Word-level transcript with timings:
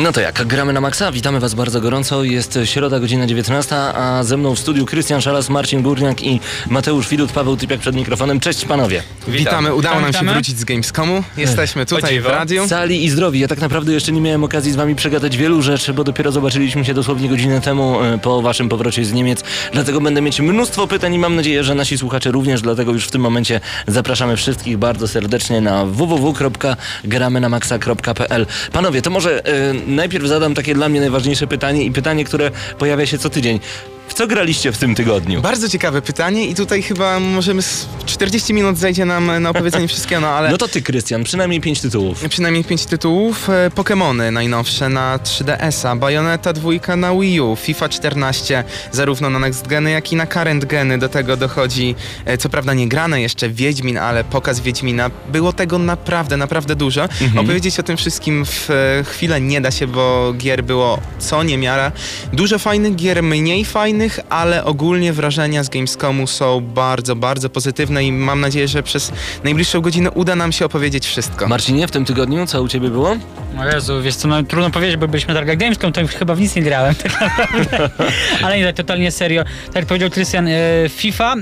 No 0.00 0.12
to 0.12 0.20
jak, 0.20 0.46
gramy 0.46 0.72
na 0.72 0.80
maksa, 0.80 1.12
witamy 1.12 1.40
was 1.40 1.54
bardzo 1.54 1.80
gorąco, 1.80 2.24
jest 2.24 2.58
środa, 2.64 3.00
godzina 3.00 3.26
19, 3.26 3.76
a 3.76 4.22
ze 4.24 4.36
mną 4.36 4.54
w 4.54 4.58
studiu 4.58 4.86
Krystian 4.86 5.20
Szalas, 5.20 5.48
Marcin 5.48 5.82
Górniak 5.82 6.22
i 6.22 6.40
Mateusz 6.68 7.08
Widut, 7.08 7.32
Paweł 7.32 7.56
Typiak 7.56 7.80
przed 7.80 7.94
mikrofonem. 7.94 8.40
Cześć 8.40 8.64
panowie. 8.64 9.02
Witamy, 9.28 9.74
udało 9.74 10.00
nam 10.00 10.12
się 10.12 10.18
Witamy. 10.18 10.32
wrócić 10.32 10.58
z 10.58 10.64
Gamescomu. 10.64 11.22
Jesteśmy 11.36 11.86
tutaj 11.86 12.20
w 12.20 12.26
radiu. 12.26 12.68
Cali 12.68 13.04
i 13.04 13.10
zdrowi. 13.10 13.40
Ja 13.40 13.48
tak 13.48 13.60
naprawdę 13.60 13.92
jeszcze 13.92 14.12
nie 14.12 14.20
miałem 14.20 14.44
okazji 14.44 14.72
z 14.72 14.76
wami 14.76 14.94
przegadać 14.94 15.36
wielu 15.36 15.62
rzeczy, 15.62 15.94
bo 15.94 16.04
dopiero 16.04 16.32
zobaczyliśmy 16.32 16.84
się 16.84 16.94
dosłownie 16.94 17.28
godzinę 17.28 17.60
temu 17.60 18.02
e, 18.02 18.18
po 18.18 18.42
waszym 18.42 18.68
powrocie 18.68 19.04
z 19.04 19.12
Niemiec. 19.12 19.44
Dlatego 19.72 20.00
będę 20.00 20.20
mieć 20.20 20.40
mnóstwo 20.40 20.86
pytań 20.86 21.14
i 21.14 21.18
mam 21.18 21.36
nadzieję, 21.36 21.64
że 21.64 21.74
nasi 21.74 21.98
słuchacze 21.98 22.30
również. 22.30 22.62
Dlatego 22.62 22.92
już 22.92 23.06
w 23.06 23.10
tym 23.10 23.22
momencie 23.22 23.60
zapraszamy 23.86 24.36
wszystkich 24.36 24.78
bardzo 24.78 25.08
serdecznie 25.08 25.60
na 25.60 25.84
www.gramynamaxa.pl. 25.84 28.46
Panowie, 28.72 29.02
to 29.02 29.10
może 29.10 29.46
e, 29.46 29.81
najpierw 29.86 30.26
zadam 30.26 30.54
takie 30.54 30.74
dla 30.74 30.88
mnie 30.88 31.00
najważniejsze 31.00 31.46
pytanie 31.46 31.84
i 31.84 31.90
pytanie, 31.90 32.24
które 32.24 32.50
pojawia 32.78 33.06
się 33.06 33.18
co 33.18 33.30
tydzień. 33.30 33.60
W 34.08 34.14
co 34.14 34.26
graliście 34.26 34.72
w 34.72 34.78
tym 34.78 34.94
tygodniu? 34.94 35.40
Bardzo 35.42 35.68
ciekawe 35.68 36.02
pytanie 36.02 36.46
i 36.46 36.54
tutaj 36.54 36.82
chyba 36.82 37.20
możemy... 37.20 37.58
s- 37.58 37.86
40 38.06 38.54
minut 38.54 38.78
zajdzie 38.78 39.04
nam 39.04 39.42
na 39.42 39.50
opowiedzenie 39.50 39.88
wszystkiego, 39.94 40.20
no 40.20 40.28
ale... 40.28 40.50
No 40.50 40.58
to 40.58 40.68
ty, 40.68 40.82
Krystian, 40.82 41.24
przynajmniej 41.24 41.60
pięć 41.60 41.80
tytułów. 41.80 42.24
Przynajmniej 42.28 42.64
5 42.64 42.86
tytułów. 42.86 43.50
E, 43.50 43.70
Pokémony 43.74 44.32
najnowsze 44.32 44.88
na 44.88 45.18
3DS-a, 45.18 45.96
Bayonetta 45.96 46.52
2 46.52 46.96
na 46.96 47.14
Wii 47.14 47.40
U, 47.40 47.56
FIFA 47.56 47.88
14 47.88 48.64
zarówno 48.92 49.30
na 49.30 49.38
Next 49.38 49.66
Geny, 49.66 49.90
jak 49.90 50.12
i 50.12 50.16
na 50.16 50.26
Current 50.26 50.64
Geny. 50.64 50.98
Do 50.98 51.08
tego 51.08 51.36
dochodzi, 51.36 51.94
e, 52.24 52.38
co 52.38 52.48
prawda 52.48 52.74
nie 52.74 52.88
grane 52.88 53.20
jeszcze, 53.20 53.48
Wiedźmin, 53.48 53.98
ale 53.98 54.24
pokaz 54.24 54.60
Wiedźmina. 54.60 55.10
Było 55.32 55.52
tego 55.52 55.78
naprawdę, 55.78 56.36
naprawdę 56.36 56.76
dużo. 56.76 57.08
Opowiedzieć 57.36 57.80
o 57.80 57.82
tym 57.82 57.96
wszystkim 57.96 58.44
w 58.46 58.70
e, 58.70 59.04
chwilę 59.04 59.40
nie 59.40 59.60
da 59.60 59.70
się, 59.70 59.86
bo 59.86 60.32
gier 60.38 60.64
było 60.64 60.98
co 61.18 61.42
niemiara. 61.42 61.92
Dużo 62.32 62.58
fajnych 62.58 62.96
gier, 62.96 63.22
mniej 63.22 63.64
fajnych, 63.64 63.91
ale 64.30 64.64
ogólnie 64.64 65.12
wrażenia 65.12 65.64
z 65.64 65.68
Gamescomu 65.68 66.26
są 66.26 66.60
bardzo, 66.60 67.16
bardzo 67.16 67.50
pozytywne 67.50 68.04
i 68.04 68.12
mam 68.12 68.40
nadzieję, 68.40 68.68
że 68.68 68.82
przez 68.82 69.12
najbliższą 69.44 69.80
godzinę 69.80 70.10
uda 70.10 70.36
nam 70.36 70.52
się 70.52 70.64
opowiedzieć 70.64 71.06
wszystko. 71.06 71.48
Marcinie, 71.48 71.86
w 71.86 71.90
tym 71.90 72.04
tygodniu 72.04 72.46
co 72.46 72.62
u 72.62 72.68
ciebie 72.68 72.90
było? 72.90 73.16
O 73.58 73.64
Jezu, 73.74 74.02
wiesz 74.02 74.14
co, 74.14 74.28
no, 74.28 74.42
trudno 74.42 74.70
powiedzieć, 74.70 74.96
bo 74.96 75.08
byliśmy 75.08 75.34
na 75.34 75.40
targach 75.40 75.56
Gamescom, 75.56 75.92
to 75.92 76.00
już 76.00 76.10
chyba 76.10 76.34
w 76.34 76.40
nic 76.40 76.56
nie 76.56 76.62
grałem 76.62 76.94
tak 76.94 77.20
naprawdę. 77.20 77.88
Ale 78.44 78.58
nie, 78.58 78.64
tak 78.64 78.76
totalnie 78.76 79.10
serio. 79.10 79.44
Tak 79.66 79.76
jak 79.76 79.86
powiedział 79.86 80.10
Krystian, 80.10 80.48
e, 80.48 80.52
FIFA, 80.88 81.34
e, 81.34 81.36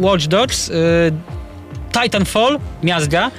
Watch 0.00 0.26
Dogs, 0.26 0.70
e, 0.70 0.74
Titanfall, 2.00 2.58
miazga. 2.82 3.30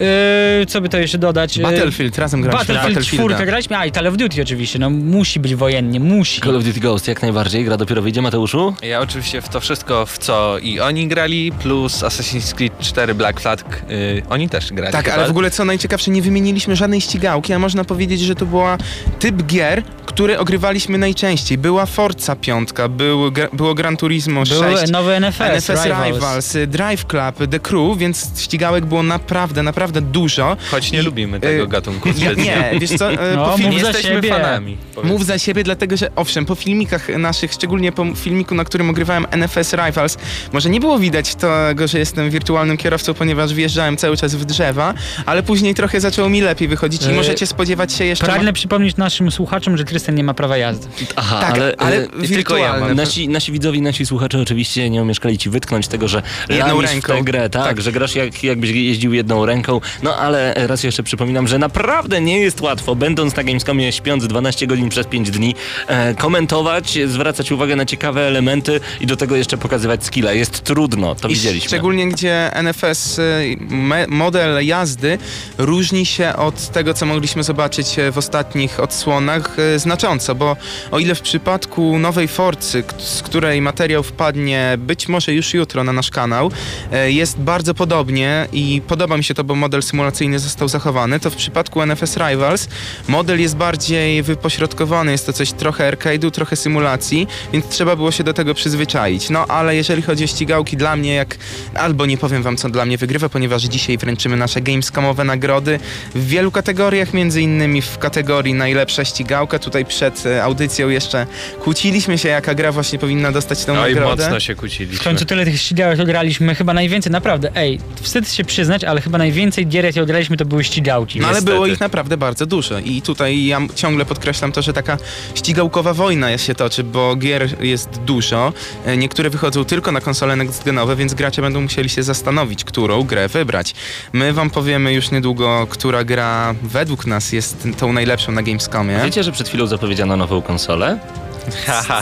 E, 0.00 0.66
co 0.66 0.80
by 0.80 0.88
to 0.88 0.98
jeszcze 0.98 1.18
dodać? 1.18 1.58
E, 1.58 1.62
Battlefield, 1.62 2.18
razem 2.18 2.42
graliśmy 2.42 2.74
Battlefield 2.74 2.94
Battlefielda. 2.94 3.34
4 3.34 3.46
graliśmy, 3.46 3.78
a 3.78 3.86
i 3.86 3.92
Call 3.92 4.06
of 4.06 4.16
Duty 4.16 4.42
oczywiście, 4.42 4.78
no 4.78 4.90
musi 4.90 5.40
być 5.40 5.54
wojennie, 5.54 6.00
musi. 6.00 6.40
Call 6.40 6.56
of 6.56 6.64
Duty 6.64 6.80
Ghost, 6.80 7.08
jak 7.08 7.22
najbardziej. 7.22 7.64
Gra 7.64 7.76
dopiero 7.76 8.02
wyjdzie, 8.02 8.22
Mateuszu? 8.22 8.74
Ja 8.82 9.00
oczywiście 9.00 9.40
w 9.40 9.48
to 9.48 9.60
wszystko, 9.60 10.06
w 10.06 10.18
co 10.18 10.58
i 10.58 10.80
oni 10.80 11.08
grali, 11.08 11.52
plus 11.52 12.02
Assassin's 12.02 12.54
Creed 12.54 12.78
4 12.78 13.14
Black 13.14 13.40
Flag, 13.40 13.82
y, 13.90 14.22
oni 14.30 14.48
też 14.48 14.72
grali. 14.72 14.92
Tak, 14.92 15.04
chyba. 15.04 15.16
ale 15.16 15.26
w 15.26 15.30
ogóle 15.30 15.50
co 15.50 15.64
najciekawsze, 15.64 16.10
nie 16.10 16.22
wymieniliśmy 16.22 16.76
żadnej 16.76 17.00
ścigałki, 17.00 17.52
a 17.52 17.58
można 17.58 17.84
powiedzieć, 17.84 18.20
że 18.20 18.34
to 18.34 18.46
była 18.46 18.78
typ 19.18 19.42
gier, 19.46 19.82
które 20.12 20.38
ogrywaliśmy 20.38 20.98
najczęściej. 20.98 21.58
Była 21.58 21.86
Forza 21.86 22.36
5, 22.36 22.68
był, 22.90 23.32
gra- 23.32 23.48
było 23.52 23.74
Gran 23.74 23.96
Turismo 23.96 24.44
6, 24.44 24.60
Były 24.60 24.86
nowe 24.92 25.16
NFS, 25.20 25.40
NFS 25.40 25.84
Rivals. 25.84 26.14
Rivals, 26.14 26.54
y, 26.54 26.66
Drive 26.66 27.06
Club, 27.06 27.50
The 27.50 27.58
Crew, 27.60 27.98
więc 27.98 28.40
ścigałek 28.40 28.86
było 28.86 29.02
naprawdę, 29.02 29.62
naprawdę 29.62 30.00
dużo. 30.00 30.56
Choć 30.70 30.92
nie 30.92 30.98
I, 30.98 31.02
lubimy 31.02 31.40
tego 31.40 31.64
y, 31.64 31.68
gatunku. 31.68 32.08
Ja, 32.18 32.32
nie, 32.32 32.70
wiesz 32.80 32.90
co, 32.90 33.12
y, 33.12 33.16
No, 33.36 33.44
po 33.50 33.56
filmie 33.58 33.76
jesteśmy 33.76 34.10
siebie. 34.10 34.28
fanami. 34.28 34.76
powiedzmy. 34.94 35.12
Mów 35.12 35.26
za 35.26 35.38
siebie, 35.38 35.64
dlatego 35.64 35.96
że 35.96 36.10
owszem, 36.16 36.46
po 36.46 36.54
filmikach 36.54 37.08
naszych, 37.08 37.52
szczególnie 37.52 37.92
po 37.92 38.06
filmiku, 38.14 38.54
na 38.54 38.64
którym 38.64 38.90
ogrywałem 38.90 39.26
NFS 39.30 39.72
Rivals, 39.86 40.18
może 40.52 40.70
nie 40.70 40.80
było 40.80 40.98
widać 40.98 41.34
tego, 41.34 41.88
że 41.88 41.98
jestem 41.98 42.30
wirtualnym 42.30 42.76
kierowcą, 42.76 43.14
ponieważ 43.14 43.54
wjeżdżałem 43.54 43.96
cały 43.96 44.16
czas 44.16 44.34
w 44.34 44.44
drzewa, 44.44 44.94
ale 45.26 45.42
później 45.42 45.74
trochę 45.74 46.00
zaczęło 46.00 46.28
mi 46.28 46.40
lepiej 46.40 46.68
wychodzić 46.68 47.06
i 47.06 47.08
możecie 47.12 47.46
spodziewać 47.46 47.92
się 47.92 48.04
jeszcze... 48.04 48.26
Pragnę 48.26 48.52
przypomnieć 48.52 48.96
naszym 48.96 49.30
słuchaczom, 49.30 49.76
że 49.76 49.84
Krystian 50.00 50.14
nie 50.14 50.24
ma 50.24 50.34
prawa 50.34 50.56
jazdy. 50.56 50.88
Aha, 51.16 51.40
Tak, 51.40 51.54
ale, 51.54 51.74
ale, 51.78 51.96
e, 51.96 52.28
tylko 52.28 52.56
ja. 52.56 52.94
Nasi, 52.94 53.28
nasi 53.28 53.52
widzowie, 53.52 53.80
nasi 53.80 54.06
słuchacze 54.06 54.38
oczywiście 54.38 54.90
nie 54.90 55.02
omieszkali 55.02 55.38
ci 55.38 55.50
wytknąć 55.50 55.88
tego, 55.88 56.08
że 56.08 56.22
Jedną 56.48 56.80
ręką. 56.80 57.12
tę 57.14 57.22
grę, 57.22 57.50
tak, 57.50 57.64
Tak. 57.64 57.80
że 57.80 57.92
grasz 57.92 58.14
jak, 58.14 58.44
jakbyś 58.44 58.70
jeździł 58.70 59.12
jedną 59.14 59.46
ręką. 59.46 59.80
No 60.02 60.16
ale 60.16 60.54
raz 60.56 60.84
jeszcze 60.84 61.02
przypominam, 61.02 61.48
że 61.48 61.58
naprawdę 61.58 62.20
nie 62.20 62.38
jest 62.40 62.60
łatwo, 62.60 62.94
będąc 62.94 63.36
na 63.36 63.44
Gamescomie, 63.44 63.92
śpiąc 63.92 64.26
12 64.26 64.66
godzin 64.66 64.88
przez 64.88 65.06
5 65.06 65.30
dni, 65.30 65.54
e, 65.86 66.14
komentować, 66.14 66.98
zwracać 67.06 67.52
uwagę 67.52 67.76
na 67.76 67.86
ciekawe 67.86 68.20
elementy 68.26 68.80
i 69.00 69.06
do 69.06 69.16
tego 69.16 69.36
jeszcze 69.36 69.58
pokazywać 69.58 70.04
skilla. 70.04 70.32
Jest 70.32 70.60
trudno, 70.64 71.14
to 71.14 71.28
I 71.28 71.34
widzieliśmy. 71.34 71.68
Szczególnie 71.68 72.08
gdzie 72.08 72.50
NFS 72.62 73.18
y, 73.18 73.56
me, 73.60 74.06
model 74.08 74.66
jazdy 74.66 75.18
różni 75.58 76.06
się 76.06 76.32
od 76.36 76.68
tego, 76.68 76.94
co 76.94 77.06
mogliśmy 77.06 77.42
zobaczyć 77.42 77.98
e, 77.98 78.12
w 78.12 78.18
ostatnich 78.18 78.80
odsłonach 78.80 79.58
y, 79.76 79.78
znacząco, 79.90 80.34
bo 80.34 80.56
o 80.90 80.98
ile 80.98 81.14
w 81.14 81.20
przypadku 81.20 81.98
nowej 81.98 82.28
Forcy, 82.28 82.84
z 82.98 83.22
której 83.22 83.62
materiał 83.62 84.02
wpadnie 84.02 84.74
być 84.78 85.08
może 85.08 85.34
już 85.34 85.54
jutro 85.54 85.84
na 85.84 85.92
nasz 85.92 86.10
kanał, 86.10 86.50
e, 86.92 87.12
jest 87.12 87.38
bardzo 87.38 87.74
podobnie 87.74 88.46
i 88.52 88.82
podoba 88.86 89.16
mi 89.16 89.24
się 89.24 89.34
to, 89.34 89.44
bo 89.44 89.54
model 89.54 89.82
symulacyjny 89.82 90.38
został 90.38 90.68
zachowany, 90.68 91.20
to 91.20 91.30
w 91.30 91.36
przypadku 91.36 91.82
NFS 91.82 92.16
Rivals 92.16 92.68
model 93.08 93.40
jest 93.40 93.56
bardziej 93.56 94.22
wypośrodkowany, 94.22 95.12
jest 95.12 95.26
to 95.26 95.32
coś 95.32 95.52
trochę 95.52 95.92
arcade'u, 95.92 96.30
trochę 96.30 96.56
symulacji, 96.56 97.26
więc 97.52 97.68
trzeba 97.68 97.96
było 97.96 98.10
się 98.10 98.24
do 98.24 98.34
tego 98.34 98.54
przyzwyczaić. 98.54 99.30
No 99.30 99.46
ale 99.46 99.76
jeżeli 99.76 100.02
chodzi 100.02 100.24
o 100.24 100.26
ścigałki, 100.26 100.76
dla 100.76 100.96
mnie 100.96 101.14
jak 101.14 101.36
albo 101.74 102.06
nie 102.06 102.18
powiem 102.18 102.42
wam, 102.42 102.56
co 102.56 102.68
dla 102.68 102.84
mnie 102.84 102.98
wygrywa, 102.98 103.28
ponieważ 103.28 103.62
dzisiaj 103.62 103.98
wręczymy 103.98 104.36
nasze 104.36 104.60
Gamescomowe 104.60 105.24
nagrody 105.24 105.80
w 106.14 106.26
wielu 106.26 106.50
kategoriach, 106.50 107.14
między 107.14 107.42
innymi 107.42 107.82
w 107.82 107.98
kategorii 107.98 108.54
najlepsza 108.54 109.04
ścigałka. 109.04 109.58
Tutaj 109.58 109.79
przed 109.84 110.26
e, 110.26 110.42
audycją 110.44 110.88
jeszcze 110.88 111.26
kłóciliśmy 111.62 112.18
się, 112.18 112.28
jaka 112.28 112.54
gra 112.54 112.72
właśnie 112.72 112.98
powinna 112.98 113.32
dostać 113.32 113.64
tą 113.64 113.74
No 113.74 113.88
i 113.88 113.94
nagrodę. 113.94 114.22
mocno 114.24 114.40
się 114.40 114.54
W 114.54 114.58
kłóciliśmy. 114.58 115.04
końcu 115.04 115.24
tyle 115.24 115.44
tych 115.44 115.60
ścigałek 115.60 116.00
ograliśmy, 116.00 116.54
chyba 116.54 116.74
najwięcej, 116.74 117.12
naprawdę, 117.12 117.50
ej, 117.56 117.80
wstyd 118.02 118.32
się 118.32 118.44
przyznać, 118.44 118.84
ale 118.84 119.00
chyba 119.00 119.18
najwięcej 119.18 119.66
gier, 119.66 119.84
jakie 119.84 120.02
ograliśmy, 120.02 120.36
to 120.36 120.44
były 120.44 120.64
ścigałki. 120.64 121.20
No 121.20 121.26
ale 121.26 121.34
Niestety. 121.36 121.52
było 121.54 121.66
ich 121.66 121.80
naprawdę 121.80 122.16
bardzo 122.16 122.46
dużo 122.46 122.78
i 122.78 123.02
tutaj 123.02 123.44
ja 123.46 123.60
ciągle 123.74 124.04
podkreślam 124.04 124.52
to, 124.52 124.62
że 124.62 124.72
taka 124.72 124.98
ścigałkowa 125.34 125.94
wojna 125.94 126.38
się 126.38 126.54
toczy, 126.54 126.84
bo 126.84 127.16
gier 127.16 127.48
jest 127.64 127.88
dużo. 127.88 128.52
E, 128.86 128.96
Niektóre 128.96 129.30
wychodzą 129.30 129.64
tylko 129.64 129.92
na 129.92 130.00
konsole 130.00 130.34
next-genowe, 130.34 130.96
więc 130.96 131.14
gracze 131.14 131.42
będą 131.42 131.60
musieli 131.60 131.88
się 131.88 132.02
zastanowić, 132.02 132.64
którą 132.64 133.02
grę 133.02 133.28
wybrać. 133.28 133.74
My 134.12 134.32
wam 134.32 134.50
powiemy 134.50 134.92
już 134.92 135.10
niedługo, 135.10 135.66
która 135.70 136.04
gra 136.04 136.54
według 136.62 137.06
nas 137.06 137.32
jest 137.32 137.68
tą 137.78 137.92
najlepszą 137.92 138.32
na 138.32 138.42
Gamescomie. 138.42 138.98
Wiecie, 139.04 139.22
że 139.24 139.32
przed 139.32 139.48
chwilą 139.48 139.66
zapowiedziano 139.70 140.16
nową 140.16 140.42
konsolę? 140.42 140.98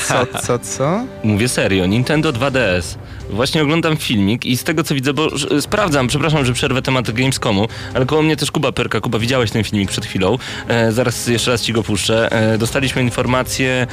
Co, 0.08 0.26
co, 0.42 0.58
co? 0.58 1.04
Mówię 1.24 1.48
serio, 1.48 1.86
Nintendo 1.86 2.32
2DS. 2.32 2.96
Właśnie 3.30 3.62
oglądam 3.62 3.96
filmik 3.96 4.46
i 4.46 4.56
z 4.56 4.64
tego 4.64 4.84
co 4.84 4.94
widzę, 4.94 5.12
bo 5.12 5.28
sprawdzam, 5.60 6.08
przepraszam, 6.08 6.44
że 6.44 6.52
przerwę 6.52 6.82
temat 6.82 7.10
Gamescomu, 7.10 7.68
ale 7.94 8.06
koło 8.06 8.22
mnie 8.22 8.36
też 8.36 8.50
Kuba 8.50 8.72
Perka. 8.72 9.00
Kuba, 9.00 9.18
widziałeś 9.18 9.50
ten 9.50 9.64
filmik 9.64 9.90
przed 9.90 10.06
chwilą. 10.06 10.38
E, 10.68 10.92
zaraz 10.92 11.26
jeszcze 11.26 11.50
raz 11.50 11.62
ci 11.62 11.72
go 11.72 11.82
puszczę. 11.82 12.32
E, 12.32 12.58
dostaliśmy 12.58 13.02
informację 13.02 13.86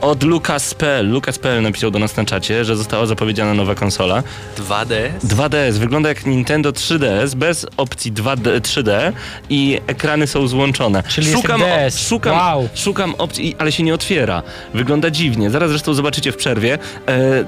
od 0.00 0.22
Lucas.pl. 0.22 1.08
Lucas.pl 1.10 1.62
napisał 1.62 1.90
do 1.90 1.98
nas 1.98 2.16
na 2.16 2.24
czacie, 2.24 2.64
że 2.64 2.76
została 2.76 3.06
zapowiedziana 3.06 3.54
nowa 3.54 3.74
konsola. 3.74 4.22
2D. 4.56 4.94
2DS 5.24 5.72
wygląda 5.72 6.08
jak 6.08 6.26
Nintendo 6.26 6.70
3DS 6.72 7.34
bez 7.34 7.66
opcji 7.76 8.12
2D, 8.12 8.60
3D 8.60 9.12
i 9.50 9.80
ekrany 9.86 10.26
są 10.26 10.48
złączone. 10.48 11.02
Czyli 11.08 11.26
jest 11.30 11.42
szukam, 11.42 11.60
jak 11.60 11.70
DS. 11.70 12.08
szukam, 12.08 12.36
Wow. 12.36 12.68
szukam 12.74 13.14
opcji, 13.18 13.56
ale 13.58 13.72
się 13.72 13.82
nie 13.82 13.94
otwiera. 13.94 14.42
Wygląda 14.74 15.10
dziwnie. 15.10 15.50
Zaraz 15.50 15.70
zresztą 15.70 15.94
zobaczycie 15.94 16.32
w 16.32 16.36
przerwie. 16.36 16.78
E, 17.08 17.44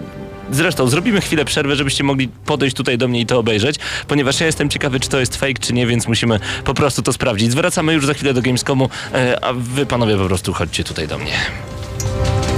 Zresztą 0.51 0.89
zrobimy 0.89 1.21
chwilę 1.21 1.45
przerwy, 1.45 1.77
żebyście 1.77 2.05
mogli 2.05 2.29
podejść 2.29 2.77
tutaj 2.77 2.99
do 2.99 3.09
mnie 3.09 3.21
i 3.21 3.27
to 3.27 3.39
obejrzeć, 3.39 3.77
ponieważ 4.09 4.41
ja 4.41 4.47
jestem 4.47 4.69
ciekawy, 4.69 5.01
czy 5.01 5.09
to 5.09 5.21
jest 5.21 5.37
fake, 5.37 5.55
czy 5.61 5.73
nie, 5.73 5.87
więc 5.87 6.09
musimy 6.09 6.41
po 6.65 6.75
prostu 6.75 7.03
to 7.03 7.13
sprawdzić. 7.13 7.51
Zwracamy 7.51 7.93
już 7.93 8.07
za 8.07 8.15
chwilę 8.15 8.35
do 8.35 8.43
Gamescomu, 8.43 8.89
e, 9.15 9.45
a 9.45 9.53
wy 9.53 9.87
panowie 9.87 10.17
po 10.17 10.25
prostu 10.25 10.53
chodźcie 10.53 10.85
tutaj 10.85 11.09
do 11.09 11.19
mnie. 11.19 11.33
Thank 11.99 12.51
you. 12.51 12.56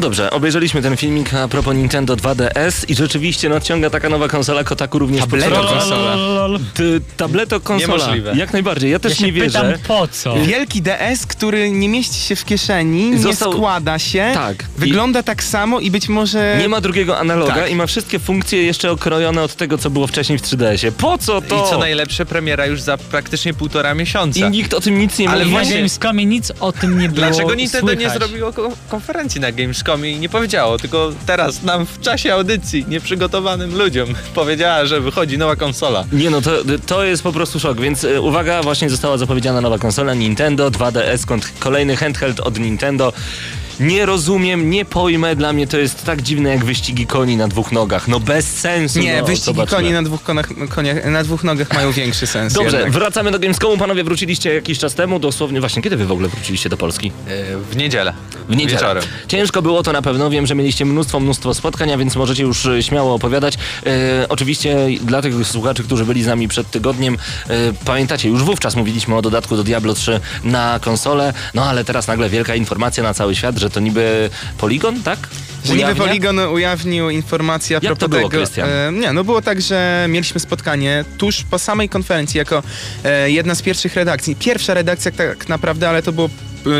No 0.00 0.06
dobrze, 0.06 0.30
obejrzeliśmy 0.30 0.82
ten 0.82 0.96
filmik 0.96 1.34
a 1.34 1.48
propos 1.48 1.74
Nintendo 1.76 2.16
2DS 2.16 2.84
i 2.88 2.94
rzeczywiście 2.94 3.48
nadciąga 3.48 3.90
taka 3.90 4.08
nowa 4.08 4.28
konsola 4.28 4.64
Kotaku 4.64 4.98
również 4.98 5.20
Tableto 5.20 5.64
konsola. 5.64 6.16
Ty, 6.74 7.00
tableto 7.16 7.60
konsola. 7.60 7.96
Niemożliwe. 7.98 8.32
Jak 8.36 8.52
najbardziej, 8.52 8.90
ja 8.90 8.98
też 8.98 9.20
Ja 9.20 9.26
nie 9.26 9.32
wierzę. 9.32 9.60
pytam 9.60 9.80
po 9.88 10.08
co. 10.08 10.34
Wielki 10.36 10.82
DS, 10.82 11.26
który 11.26 11.70
nie 11.70 11.88
mieści 11.88 12.20
się 12.20 12.36
w 12.36 12.44
kieszeni, 12.44 13.18
Został- 13.18 13.52
nie 13.52 13.56
składa 13.58 13.98
się, 13.98 14.30
Tak. 14.34 14.64
Wygląda 14.80 15.22
tak 15.22 15.44
samo 15.44 15.80
i 15.80 15.90
być 15.90 16.08
może... 16.08 16.56
Nie 16.60 16.68
ma 16.68 16.80
drugiego 16.80 17.18
analoga 17.18 17.54
Tak. 17.54 17.70
i 17.70 17.74
ma 17.74 17.86
wszystkie 17.86 18.18
funkcje 18.18 18.62
jeszcze 18.62 18.90
okrojone 18.90 19.42
od 19.42 19.54
tego, 19.54 19.78
co 19.78 19.90
było 19.90 20.06
wcześniej 20.06 20.38
w 20.38 20.42
3DS-ie. 20.42 20.92
Po 20.92 21.18
co 21.18 21.40
to? 21.40 21.66
I 21.66 21.70
co 21.70 21.78
najlepsze, 21.78 22.26
premiera 22.26 22.66
już 22.66 22.80
za 22.80 22.98
praktycznie 22.98 23.54
półtora 23.54 23.94
miesiąca. 23.94 24.46
I 24.46 24.50
nikt 24.50 24.74
o 24.74 24.80
tym 24.80 24.98
nic 24.98 25.18
nie 25.18 25.28
Ale 25.30 25.38
mówi. 25.38 25.50
Na 25.50 25.58
właśnie- 25.60 25.76
Gamescomie 25.76 26.26
nic 26.26 26.52
o 26.60 26.72
tym 26.72 26.98
nie 26.98 27.08
było 27.08 27.26
Dlaczego 27.28 27.54
Nintendo 27.54 27.94
nie 27.94 28.00
słychać. 28.10 28.18
zrobiło 28.18 28.52
ko- 28.52 28.72
konferencji 28.88 29.40
na 29.40 29.52
Gamescomie 29.52 30.10
i 30.12 30.18
nie 30.18 30.28
powiedziało, 30.28 30.78
tylko 30.78 31.12
teraz 31.26 31.62
nam 31.62 31.86
w 31.86 32.00
czasie 32.00 32.34
audycji 32.34 32.84
nieprzygotowanym 32.88 33.78
ludziom 33.78 34.08
powiedziała, 34.34 34.86
że 34.86 35.00
wychodzi 35.00 35.38
nowa 35.38 35.56
konsola. 35.56 36.04
Nie 36.12 36.30
no, 36.30 36.40
to, 36.40 36.50
to 36.86 37.04
jest 37.04 37.22
po 37.22 37.32
prostu 37.32 37.60
szok, 37.60 37.80
więc 37.80 38.04
e, 38.04 38.20
uwaga, 38.20 38.62
właśnie 38.62 38.90
została 38.90 39.18
zapowiedziana 39.18 39.60
nowa 39.60 39.78
konsola 39.78 40.14
Nintendo 40.14 40.70
2DS, 40.70 41.24
kont- 41.26 41.48
kolejny 41.58 41.96
handheld 41.96 42.40
od 42.40 42.58
Nintendo. 42.58 43.12
Nie 43.80 44.06
rozumiem, 44.06 44.70
nie 44.70 44.84
pojmę, 44.84 45.36
dla 45.36 45.52
mnie 45.52 45.66
to 45.66 45.78
jest 45.78 46.04
tak 46.04 46.22
dziwne 46.22 46.50
jak 46.50 46.64
wyścigi 46.64 47.06
koni 47.06 47.36
na 47.36 47.48
dwóch 47.48 47.72
nogach. 47.72 48.08
No 48.08 48.20
bez 48.20 48.46
sensu. 48.60 48.98
Nie, 48.98 49.20
no, 49.20 49.26
wyścigi 49.26 49.44
zobaczmy. 49.44 49.76
koni 49.76 49.92
na 49.92 50.02
dwóch, 50.02 50.22
konach, 50.22 50.48
koniach, 50.68 51.04
na 51.04 51.22
dwóch 51.22 51.44
nogach 51.44 51.74
mają 51.74 51.92
większy 51.92 52.26
sens 52.26 52.52
Dobrze, 52.52 52.76
jednak. 52.76 52.92
wracamy 52.92 53.30
do 53.30 53.38
Gamescomu. 53.38 53.78
Panowie 53.78 54.04
wróciliście 54.04 54.54
jakiś 54.54 54.78
czas 54.78 54.94
temu, 54.94 55.18
dosłownie 55.18 55.60
właśnie. 55.60 55.82
Kiedy 55.82 55.96
wy 55.96 56.06
w 56.06 56.12
ogóle 56.12 56.28
wróciliście 56.28 56.68
do 56.68 56.76
Polski? 56.76 57.12
E, 57.28 57.56
w 57.70 57.76
niedzielę. 57.76 58.12
W 58.48 58.56
niedzielę. 58.56 58.80
Wieczorem. 58.80 59.04
Ciężko 59.28 59.62
było 59.62 59.82
to 59.82 59.92
na 59.92 60.02
pewno. 60.02 60.30
Wiem, 60.30 60.46
że 60.46 60.54
mieliście 60.54 60.84
mnóstwo, 60.84 61.20
mnóstwo 61.20 61.54
spotkań, 61.54 61.92
a 61.92 61.96
więc 61.96 62.16
możecie 62.16 62.42
już 62.42 62.66
e, 62.66 62.82
śmiało 62.82 63.14
opowiadać. 63.14 63.54
E, 63.86 64.28
oczywiście 64.28 64.76
dla 65.00 65.22
tych 65.22 65.46
słuchaczy, 65.46 65.84
którzy 65.84 66.04
byli 66.04 66.22
z 66.22 66.26
nami 66.26 66.48
przed 66.48 66.70
tygodniem, 66.70 67.14
e, 67.48 67.56
pamiętacie, 67.84 68.28
już 68.28 68.42
wówczas 68.42 68.76
mówiliśmy 68.76 69.16
o 69.16 69.22
dodatku 69.22 69.56
do 69.56 69.64
Diablo 69.64 69.94
3 69.94 70.20
na 70.44 70.78
konsolę, 70.82 71.32
no 71.54 71.64
ale 71.64 71.84
teraz 71.84 72.06
nagle 72.06 72.28
wielka 72.28 72.54
informacja 72.54 73.02
na 73.02 73.14
cały 73.14 73.34
świat, 73.34 73.58
że 73.58 73.69
to 73.70 73.80
niby 73.80 74.30
Polygon, 74.58 75.02
tak? 75.02 75.18
Że 75.64 75.74
niby? 75.74 75.94
Polygon 75.94 76.38
ujawnił 76.38 77.10
informację 77.10 77.76
a 77.76 77.80
Jak 77.82 77.98
to 77.98 78.08
propos 78.08 78.30
było, 78.30 78.46
tego. 78.46 78.68
E, 78.68 78.92
nie, 78.92 79.12
no 79.12 79.24
było 79.24 79.42
tak, 79.42 79.60
że 79.60 80.06
mieliśmy 80.08 80.40
spotkanie 80.40 81.04
tuż 81.18 81.42
po 81.42 81.58
samej 81.58 81.88
konferencji 81.88 82.38
jako 82.38 82.62
e, 83.04 83.30
jedna 83.30 83.54
z 83.54 83.62
pierwszych 83.62 83.94
redakcji. 83.94 84.36
Pierwsza 84.36 84.74
redakcja 84.74 85.10
tak 85.10 85.48
naprawdę, 85.48 85.88
ale 85.88 86.02
to 86.02 86.12
było 86.12 86.28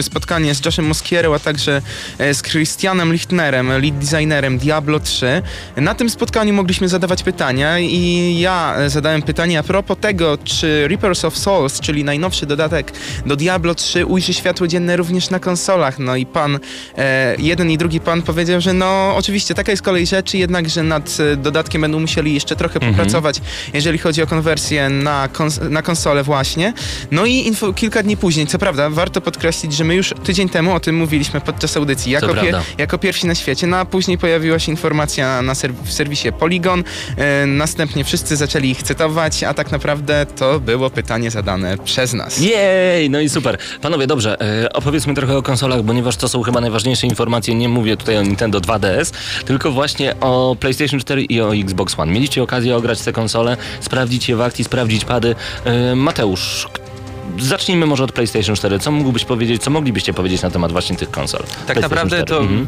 spotkanie 0.02 0.54
z 0.54 0.64
Joshem 0.64 0.84
Moskierą, 0.86 1.34
a 1.34 1.38
także 1.38 1.82
e, 2.18 2.34
z 2.34 2.42
Christianem 2.42 3.12
Lichtnerem, 3.12 3.68
lead 3.68 3.98
designerem 3.98 4.58
Diablo 4.58 5.00
3. 5.00 5.42
Na 5.76 5.94
tym 5.94 6.10
spotkaniu 6.10 6.54
mogliśmy 6.54 6.88
zadawać 6.88 7.22
pytania 7.22 7.78
i 7.78 8.36
ja 8.40 8.74
e, 8.78 8.90
zadałem 8.90 9.22
pytanie 9.22 9.58
a 9.58 9.62
propos 9.62 9.96
tego, 10.00 10.38
czy 10.44 10.88
Reapers 10.88 11.24
of 11.24 11.38
Souls, 11.38 11.80
czyli 11.80 12.04
najnowszy 12.04 12.46
dodatek 12.46 12.92
do 13.26 13.36
Diablo 13.36 13.74
3 13.74 14.06
ujrzy 14.06 14.34
światło 14.34 14.66
dzienne 14.68 14.96
również 14.96 15.30
na 15.30 15.38
konsolach. 15.38 15.98
No 15.98 16.16
i 16.16 16.26
pan, 16.26 16.58
e, 16.98 17.34
jeden 17.38 17.70
i 17.70 17.78
drugi 17.78 18.00
pan 18.00 18.22
powiedział, 18.22 18.60
że 18.60 18.72
no 18.72 19.12
oczywiście 19.16 19.54
taka 19.54 19.70
jest 19.72 19.82
kolej 19.82 20.06
rzeczy, 20.06 20.38
jednakże 20.38 20.82
nad 20.82 21.16
e, 21.32 21.36
dodatkiem 21.36 21.80
będą 21.82 22.00
musieli 22.00 22.34
jeszcze 22.34 22.56
trochę 22.56 22.74
Mhm. 22.74 22.94
popracować, 22.94 23.40
jeżeli 23.74 23.98
chodzi 23.98 24.22
o 24.22 24.26
konwersję 24.26 24.88
na, 24.88 25.28
kons- 25.28 25.70
na 25.70 25.82
konsolę 25.82 26.22
właśnie. 26.22 26.72
No 27.10 27.26
i 27.26 27.52
kilka 27.76 28.02
dni 28.02 28.16
później, 28.16 28.46
co 28.46 28.58
prawda, 28.58 28.90
warto 28.90 29.20
podkreślić, 29.20 29.69
że 29.72 29.84
my 29.84 29.94
już 29.94 30.14
tydzień 30.24 30.48
temu 30.48 30.74
o 30.74 30.80
tym 30.80 30.96
mówiliśmy 30.96 31.40
podczas 31.40 31.76
audycji, 31.76 32.12
jako, 32.12 32.26
jako 32.78 32.98
pierwsi 32.98 33.26
na 33.26 33.34
świecie, 33.34 33.66
no 33.66 33.76
a 33.76 33.84
później 33.84 34.18
pojawiła 34.18 34.58
się 34.58 34.72
informacja 34.72 35.42
na 35.42 35.54
ser- 35.54 35.72
w 35.84 35.92
serwisie 35.92 36.32
Polygon, 36.32 36.84
e, 37.16 37.46
następnie 37.46 38.04
wszyscy 38.04 38.36
zaczęli 38.36 38.70
ich 38.70 38.82
cytować, 38.82 39.44
a 39.44 39.54
tak 39.54 39.70
naprawdę 39.72 40.26
to 40.38 40.60
było 40.60 40.90
pytanie 40.90 41.30
zadane 41.30 41.78
przez 41.78 42.12
nas. 42.12 42.40
Jej, 42.40 43.10
no 43.10 43.20
i 43.20 43.28
super. 43.28 43.58
Panowie, 43.82 44.06
dobrze, 44.06 44.40
e, 44.64 44.72
opowiedzmy 44.72 45.14
trochę 45.14 45.36
o 45.36 45.42
konsolach, 45.42 45.80
ponieważ 45.86 46.16
to 46.16 46.28
są 46.28 46.42
chyba 46.42 46.60
najważniejsze 46.60 47.06
informacje. 47.06 47.54
Nie 47.54 47.68
mówię 47.68 47.96
tutaj 47.96 48.18
o 48.18 48.22
Nintendo 48.22 48.60
2DS, 48.60 49.12
tylko 49.44 49.70
właśnie 49.72 50.20
o 50.20 50.56
PlayStation 50.60 51.00
4 51.00 51.22
i 51.22 51.40
o 51.40 51.54
Xbox 51.56 51.94
One. 51.98 52.12
Mieliście 52.12 52.42
okazję 52.42 52.76
ograć 52.76 53.00
te 53.00 53.12
konsole, 53.12 53.56
sprawdzić 53.80 54.28
je 54.28 54.36
w 54.36 54.40
akcji, 54.40 54.64
sprawdzić 54.64 55.04
pady. 55.04 55.34
E, 55.64 55.94
Mateusz, 55.94 56.68
zacznijmy 57.38 57.86
może 57.86 58.04
od 58.04 58.12
PlayStation 58.12 58.56
4. 58.56 58.78
Co 58.78 58.90
mógłbyś 58.92 59.24
powiedzieć, 59.24 59.62
co 59.62 59.70
moglibyście 59.70 60.14
powiedzieć 60.14 60.42
na 60.42 60.50
temat 60.50 60.72
właśnie 60.72 60.96
tych 60.96 61.10
konsol? 61.10 61.42
Tak 61.66 61.80
naprawdę 61.80 62.16
4. 62.16 62.24
to 62.24 62.40
Mhm. 62.40 62.66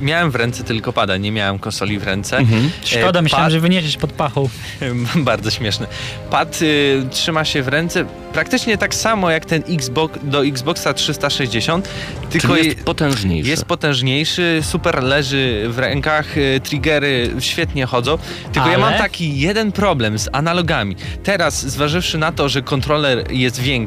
miałem 0.00 0.30
w 0.30 0.34
ręce 0.34 0.64
tylko 0.64 0.92
pada, 0.92 1.16
nie 1.16 1.32
miałem 1.32 1.58
konsoli 1.58 1.98
w 1.98 2.02
ręce. 2.04 2.36
Mhm. 2.38 2.70
Szkoda, 2.84 3.18
E, 3.18 3.22
myślałem, 3.22 3.44
pad- 3.46 3.52
że 3.52 3.60
wyniesiesz 3.60 3.96
pod 3.96 4.12
pachą. 4.12 4.48
Bardzo 5.16 5.50
śmieszne. 5.50 5.86
Pad 6.30 6.62
y, 6.62 7.02
trzyma 7.10 7.44
się 7.44 7.62
w 7.62 7.68
ręce 7.68 8.04
praktycznie 8.32 8.78
tak 8.78 8.94
samo 8.94 9.30
jak 9.30 9.44
ten 9.44 9.62
Xbox 9.68 10.18
do 10.22 10.44
Xboxa 10.46 10.94
360, 10.94 11.88
tylko 12.30 12.48
Czyli 12.48 12.58
je- 12.58 12.64
jest 12.74 12.84
potężniejszy. 12.84 13.50
jest 13.50 13.64
potężniejszy, 13.64 14.60
super 14.62 15.02
leży 15.02 15.64
w 15.68 15.78
rękach, 15.78 16.36
y, 16.36 16.60
triggery 16.64 17.30
świetnie 17.40 17.86
chodzą. 17.86 18.18
Tylko 18.52 18.68
ja 18.68 18.74
Ale? 18.74 18.78
mam 18.90 18.94
taki 18.94 19.38
jeden 19.40 19.72
problem 19.72 20.18
z 20.18 20.28
analogami. 20.32 20.96
Teraz, 21.24 21.66
zważywszy 21.66 22.18
na 22.18 22.32
to, 22.32 22.48
że 22.48 22.62
kontroler 22.62 23.32
jest 23.32 23.60
większy, 23.60 23.85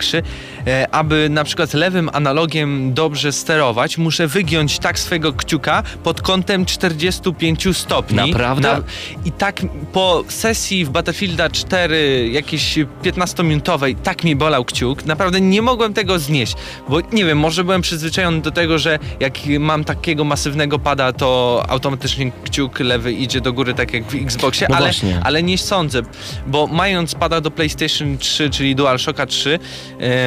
e, 0.68 0.88
aby 0.91 1.27
na 1.29 1.44
przykład 1.44 1.74
lewym 1.74 2.10
analogiem 2.13 2.94
dobrze 2.94 3.32
sterować, 3.32 3.98
muszę 3.98 4.27
wygiąć 4.27 4.79
tak 4.79 5.00
swojego 5.00 5.34
kciuka 5.34 5.84
pod 6.03 6.22
kątem 6.22 6.65
45 6.65 7.77
stopni. 7.77 8.18
Naprawdę? 8.18 8.82
I 9.25 9.32
tak 9.32 9.62
po 9.94 10.24
sesji 10.27 10.86
w 10.86 10.89
Battlefielda 10.89 11.50
4, 11.50 12.29
jakiejś 12.32 12.79
15-minutowej, 13.03 13.96
tak 14.03 14.24
mi 14.24 14.36
bolał 14.36 14.65
kciuk. 14.65 15.06
Naprawdę 15.06 15.41
nie 15.41 15.62
mogłem 15.62 15.94
tego 15.94 16.20
znieść, 16.20 16.56
bo 16.89 17.01
nie 17.13 17.25
wiem, 17.25 17.38
może 17.38 17.63
byłem 17.63 17.82
przyzwyczajony 17.82 18.41
do 18.41 18.51
tego, 18.51 18.79
że 18.79 19.00
jak 19.20 19.34
mam 19.60 19.84
takiego 19.84 20.24
masywnego 20.24 20.79
pada, 20.79 21.13
to 21.13 21.63
automatycznie 21.70 22.32
kciuk 22.44 22.79
lewy 22.79 23.13
idzie 23.13 23.41
do 23.41 23.53
góry, 23.53 23.74
tak 23.74 23.94
jak 23.94 24.03
w 24.03 24.15
Xboxie, 24.15 24.68
No 24.70 24.77
ale, 24.77 24.91
ale 25.24 25.44
nie 25.44 25.58
sądzę, 25.58 26.01
bo 26.48 26.68
mając 26.68 27.15
pada 27.15 27.41
do 27.41 27.51
PlayStation 27.51 28.18
3, 28.18 28.50
czyli 28.50 28.75
DualShocka 28.75 29.25
3, 29.25 29.53
em, 29.53 29.60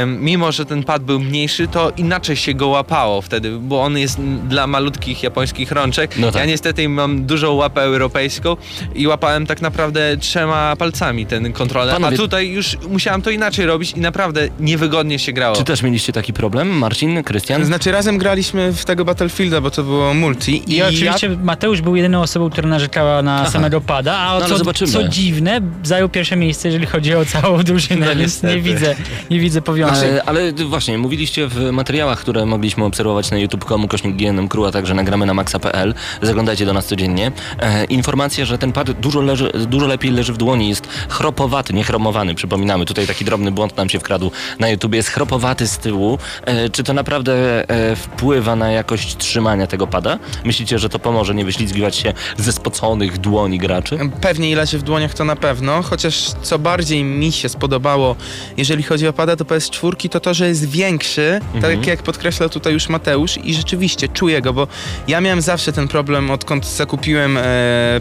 mimo 0.07 0.53
że 0.53 0.65
ten 0.67 0.83
pad 0.85 1.03
był 1.03 1.21
mniejszy, 1.21 1.69
to 1.69 1.93
inaczej 1.97 2.37
się 2.37 2.55
go 2.55 2.67
łapało 2.69 3.23
wtedy, 3.23 3.51
bo 3.61 3.83
on 3.83 3.99
jest 3.99 4.21
dla 4.49 4.67
malutkich 4.67 5.23
japońskich 5.23 5.73
rączek. 5.73 6.19
No 6.19 6.27
tak. 6.33 6.41
Ja 6.41 6.47
niestety 6.47 6.89
mam 6.89 7.25
dużą 7.27 7.53
łapę 7.53 7.81
europejską 7.83 8.57
i 8.95 9.07
łapałem 9.07 9.47
tak 9.47 9.63
naprawdę 9.63 10.17
trzema 10.17 10.77
palcami 10.77 11.27
ten 11.27 11.53
kontroler, 11.53 11.95
Panowie- 11.95 12.15
a 12.15 12.17
tutaj 12.17 12.49
już 12.49 12.77
musiałem 12.89 13.23
to 13.23 13.31
inaczej 13.31 13.67
robić 13.67 13.93
i 13.93 14.01
naprawdę 14.01 14.49
niewygodnie 14.61 15.19
się 15.19 15.33
grało. 15.33 15.57
Czy 15.57 15.65
też 15.65 15.83
mieliście 15.83 16.13
taki 16.13 16.33
problem? 16.33 16.69
Marcin, 16.69 17.23
Krystian? 17.23 17.65
Znaczy 17.65 17.93
razem 17.93 18.19
graliśmy 18.19 18.73
w 18.73 18.85
tego 18.85 19.05
Battlefielda, 19.05 19.61
bo 19.61 19.71
to 19.71 19.83
było 19.83 20.15
multi 20.15 20.63
I, 20.77 20.83
oczywiście 20.83 21.29
Mateusz 21.43 21.81
był 21.81 21.97
jedyną 21.97 22.21
osobą, 22.23 22.51
która 22.51 22.69
narzekała 22.69 23.23
na 23.23 23.51
samego 23.51 23.81
pada, 23.81 24.17
a 24.19 24.39
No 24.39 24.47
co, 24.47 24.59
zobaczymy. 24.59 24.91
co 24.93 25.09
dziwne, 25.09 25.61
zajął 25.85 26.09
pierwsze 26.09 26.37
miejsce, 26.37 26.69
jeżeli 26.69 26.87
chodzi 26.87 27.15
o 27.15 27.25
całą 27.25 27.63
drużynę, 27.63 28.07
No 28.07 28.17
więc 28.21 28.43
nie 28.43 28.61
widzę, 28.61 28.95
nie 29.31 29.41
widzę 29.41 29.62
Ale, 30.03 30.23
ale 30.25 30.53
właśnie, 30.53 30.99
mówiliście 30.99 31.49
w 31.49 31.71
materiałach, 31.73 32.21
które 32.21 32.47
mogliśmy 32.47 32.85
obserwować 32.85 33.31
na 33.31 33.39
youtube.com, 33.39 33.89
kośnik 33.89 34.17
GNM 34.17 34.49
Crew, 34.49 34.67
a 34.67 34.73
także 34.73 34.95
nagramy 34.95 35.27
na 35.27 35.35
maxa.pl. 35.35 35.95
Zaglądajcie 36.23 36.67
do 36.67 36.73
nas 36.73 36.87
codziennie. 36.87 37.33
E, 37.61 37.85
informacja, 37.85 38.45
że 38.45 38.59
ten 38.59 38.73
pad 38.73 38.91
dużo, 38.91 39.21
leży, 39.21 39.51
dużo 39.67 39.87
lepiej 39.87 40.11
leży 40.11 40.33
w 40.33 40.37
dłoni, 40.37 40.69
jest 40.69 40.89
chropowaty, 41.09 41.73
nie 41.73 41.85
chromowany, 41.85 42.35
przypominamy. 42.35 42.85
Tutaj 42.85 43.07
taki 43.07 43.25
drobny 43.25 43.51
błąd 43.51 43.77
nam 43.77 43.89
się 43.89 43.99
wkradł 43.99 44.31
na 44.59 44.69
YouTube. 44.69 44.95
Jest 44.95 45.09
chropowaty 45.09 45.67
z 45.67 45.79
tyłu. 45.79 46.19
E, 46.45 46.71
czy 46.71 46.85
to 46.85 46.93
naprawdę 46.93 47.33
e, 47.71 47.97
wpływa 47.97 48.57
na 48.57 48.71
jakość 48.71 49.17
trzymania 49.17 49.67
tego 49.67 49.87
pada? 49.87 50.19
Myślicie, 50.45 50.79
że 50.79 50.89
to 50.89 50.99
pomoże 50.99 51.35
nie 51.35 51.45
wyślizgiwać 51.45 51.97
się 51.97 52.13
ze 52.37 52.53
spoconych 52.53 53.19
dłoni 53.19 53.59
graczy? 53.59 53.99
Pewnie 54.21 54.57
leży 54.57 54.79
w 54.79 54.83
dłoniach 54.83 55.15
to 55.15 55.25
na 55.25 55.37
pewno, 55.37 55.83
chociaż 55.83 56.33
co 56.43 56.59
bardziej 56.59 57.05
mi 57.05 57.33
się 57.33 57.49
spodobało, 57.49 58.17
jeżeli 58.57 58.83
chodzi 58.83 59.09
o 59.09 59.13
pada 59.13 59.37
do 59.37 59.45
PS4, 59.57 60.09
to 60.09 60.21
to, 60.21 60.35
że 60.35 60.49
jest 60.49 60.69
większy, 60.71 61.41
Mhm. 61.55 61.63
tak 61.77 61.87
jak 61.87 62.03
podkreślał 62.03 62.49
tutaj 62.49 62.73
już 62.73 62.89
Mateusz 62.89 63.39
i 63.45 63.55
rzeczywiście 63.55 64.09
czuję 64.09 64.43
go, 64.43 64.53
bo 64.53 64.67
ja 65.09 65.21
miałem 65.21 65.41
zawsze 65.41 65.73
ten 65.73 65.89
problem, 65.89 66.31
odkąd 66.31 66.67
zakupiłem 66.67 67.37
e, 67.39 67.43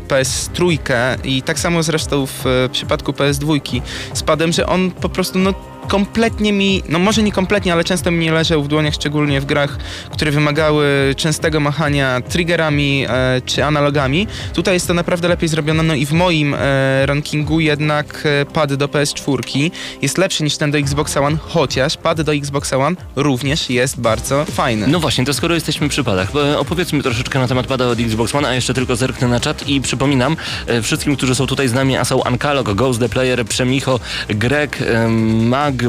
PS3 0.08 0.78
i 1.24 1.42
tak 1.42 1.60
samo 1.60 1.84
zresztą 1.84 2.26
w 2.26 2.46
e, 2.48 2.70
przypadku 2.70 3.12
PS2 3.12 3.82
z 4.14 4.24
padem, 4.24 4.52
że 4.52 4.66
on 4.68 4.92
po 4.92 5.10
prostu 5.10 5.40
no 5.40 5.54
kompletnie 5.92 6.54
mi, 6.54 6.84
no 6.90 7.00
może 7.00 7.24
nie 7.24 7.32
kompletnie, 7.32 7.74
ale 7.74 7.84
często 7.84 8.12
mi 8.12 8.26
nie 8.26 8.32
leżał 8.32 8.64
w 8.64 8.68
dłoniach, 8.68 8.94
szczególnie 8.94 9.42
w 9.42 9.46
grach, 9.46 9.78
które 10.12 10.32
wymagały 10.32 10.86
częstego 11.18 11.60
machania 11.60 12.22
triggerami 12.22 13.06
e, 13.10 13.42
czy 13.46 13.66
analogami. 13.66 14.28
Tutaj 14.54 14.74
jest 14.74 14.88
to 14.88 14.94
naprawdę 14.94 15.28
lepiej 15.28 15.50
zrobione, 15.50 15.84
no 15.84 15.94
i 15.94 16.06
w 16.06 16.12
moim 16.12 16.54
e, 16.54 17.06
rankingu 17.06 17.60
jednak 17.60 18.24
e, 18.26 18.46
pad 18.46 18.74
do 18.74 18.88
PS4 18.88 19.72
jest 20.02 20.18
lepszy 20.18 20.44
niż 20.44 20.58
ten 20.58 20.72
do 20.72 20.78
Xbox 20.78 21.18
One, 21.18 21.38
chociaż 21.38 21.98
pad 21.98 22.22
do 22.22 22.34
Xbox 22.34 22.74
One 22.74 22.96
również 23.16 23.70
jest 23.70 24.00
bardzo 24.00 24.46
fajny. 24.46 24.88
No 24.88 25.00
właśnie, 25.00 25.26
to 25.26 25.34
skoro 25.34 25.56
jesteśmy 25.56 25.90
przy 25.90 26.04
padach, 26.04 26.32
e, 26.36 26.60
opowiedzmy 26.60 27.04
troszeczkę 27.04 27.40
na 27.40 27.48
temat 27.48 27.68
pada 27.68 27.88
od 27.88 28.00
Xbox 28.00 28.36
One, 28.36 28.48
a 28.48 28.54
jeszcze 28.54 28.74
tylko 28.74 28.96
zerknę 28.96 29.28
na 29.28 29.40
czat 29.40 29.68
i 29.68 29.82
przypominam 29.82 30.38
e, 30.68 30.82
wszystkim, 30.82 31.16
którzy 31.16 31.36
są 31.36 31.48
tutaj 31.48 31.68
z 31.68 31.74
nami, 31.74 31.98
a 31.98 32.06
są 32.06 32.24
Ankalog, 32.24 32.74
Ghost 32.74 33.00
the 33.00 33.10
Player, 33.10 33.46
Przemicho, 33.46 34.00
Greg, 34.30 34.82
e, 34.82 35.08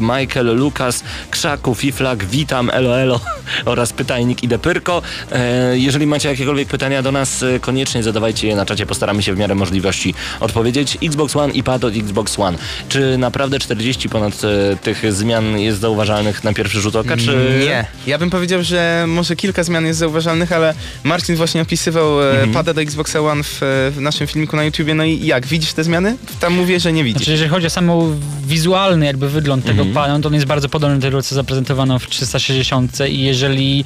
Michael, 0.00 0.56
Lukas, 0.56 1.04
Krzaku, 1.30 1.74
Fiflak, 1.74 2.24
Witam, 2.24 2.70
Elo 2.70 3.00
Elo 3.00 3.20
oraz 3.64 3.92
Pytajnik 3.92 4.42
i 4.42 4.48
Depyrko. 4.48 5.02
E, 5.32 5.78
jeżeli 5.78 6.06
macie 6.06 6.28
jakiekolwiek 6.28 6.68
pytania 6.68 7.02
do 7.02 7.12
nas, 7.12 7.42
e, 7.42 7.60
koniecznie 7.60 8.02
zadawajcie 8.02 8.48
je 8.48 8.56
na 8.56 8.66
czacie, 8.66 8.86
postaramy 8.86 9.22
się 9.22 9.34
w 9.34 9.38
miarę 9.38 9.54
możliwości 9.54 10.14
odpowiedzieć. 10.40 10.98
Xbox 11.02 11.36
One 11.36 11.52
i 11.52 11.62
pad 11.62 11.84
od 11.84 11.96
Xbox 11.96 12.38
One. 12.38 12.58
Czy 12.88 13.18
naprawdę 13.18 13.58
40 13.58 14.08
ponad 14.08 14.42
e, 14.44 14.76
tych 14.76 15.12
zmian 15.12 15.58
jest 15.58 15.80
zauważalnych 15.80 16.44
na 16.44 16.52
pierwszy 16.52 16.80
rzut 16.80 16.96
oka, 16.96 17.16
czy... 17.16 17.60
Nie. 17.60 17.86
Ja 18.06 18.18
bym 18.18 18.30
powiedział, 18.30 18.62
że 18.62 19.04
może 19.08 19.36
kilka 19.36 19.62
zmian 19.62 19.86
jest 19.86 19.98
zauważalnych, 19.98 20.52
ale 20.52 20.74
Marcin 21.04 21.36
właśnie 21.36 21.62
opisywał 21.62 22.22
e, 22.22 22.46
pada 22.52 22.74
do 22.74 22.82
Xboxa 22.82 23.20
One 23.20 23.42
w, 23.42 23.60
w 23.96 24.00
naszym 24.00 24.26
filmiku 24.26 24.56
na 24.56 24.64
YouTubie. 24.64 24.94
No 24.94 25.04
i 25.04 25.26
jak? 25.26 25.46
Widzisz 25.46 25.72
te 25.72 25.84
zmiany? 25.84 26.16
Tam 26.40 26.54
mówię, 26.54 26.80
że 26.80 26.92
nie 26.92 27.04
widzisz. 27.04 27.18
Znaczy, 27.18 27.32
jeżeli 27.32 27.50
chodzi 27.50 27.66
o 27.66 27.70
samą 27.70 28.20
wizualny 28.46 29.06
jakby 29.06 29.28
wygląd 29.28 29.64
tego 29.72 29.88
Mhm. 29.88 29.94
pada, 29.94 30.12
no 30.12 30.20
to 30.20 30.28
on 30.28 30.34
jest 30.34 30.46
bardzo 30.46 30.68
podobny 30.68 30.96
do 30.98 31.02
tego, 31.02 31.22
co 31.22 31.34
zaprezentowano 31.34 31.98
w 31.98 32.06
360 32.06 32.98
i 33.08 33.20
jeżeli 33.20 33.84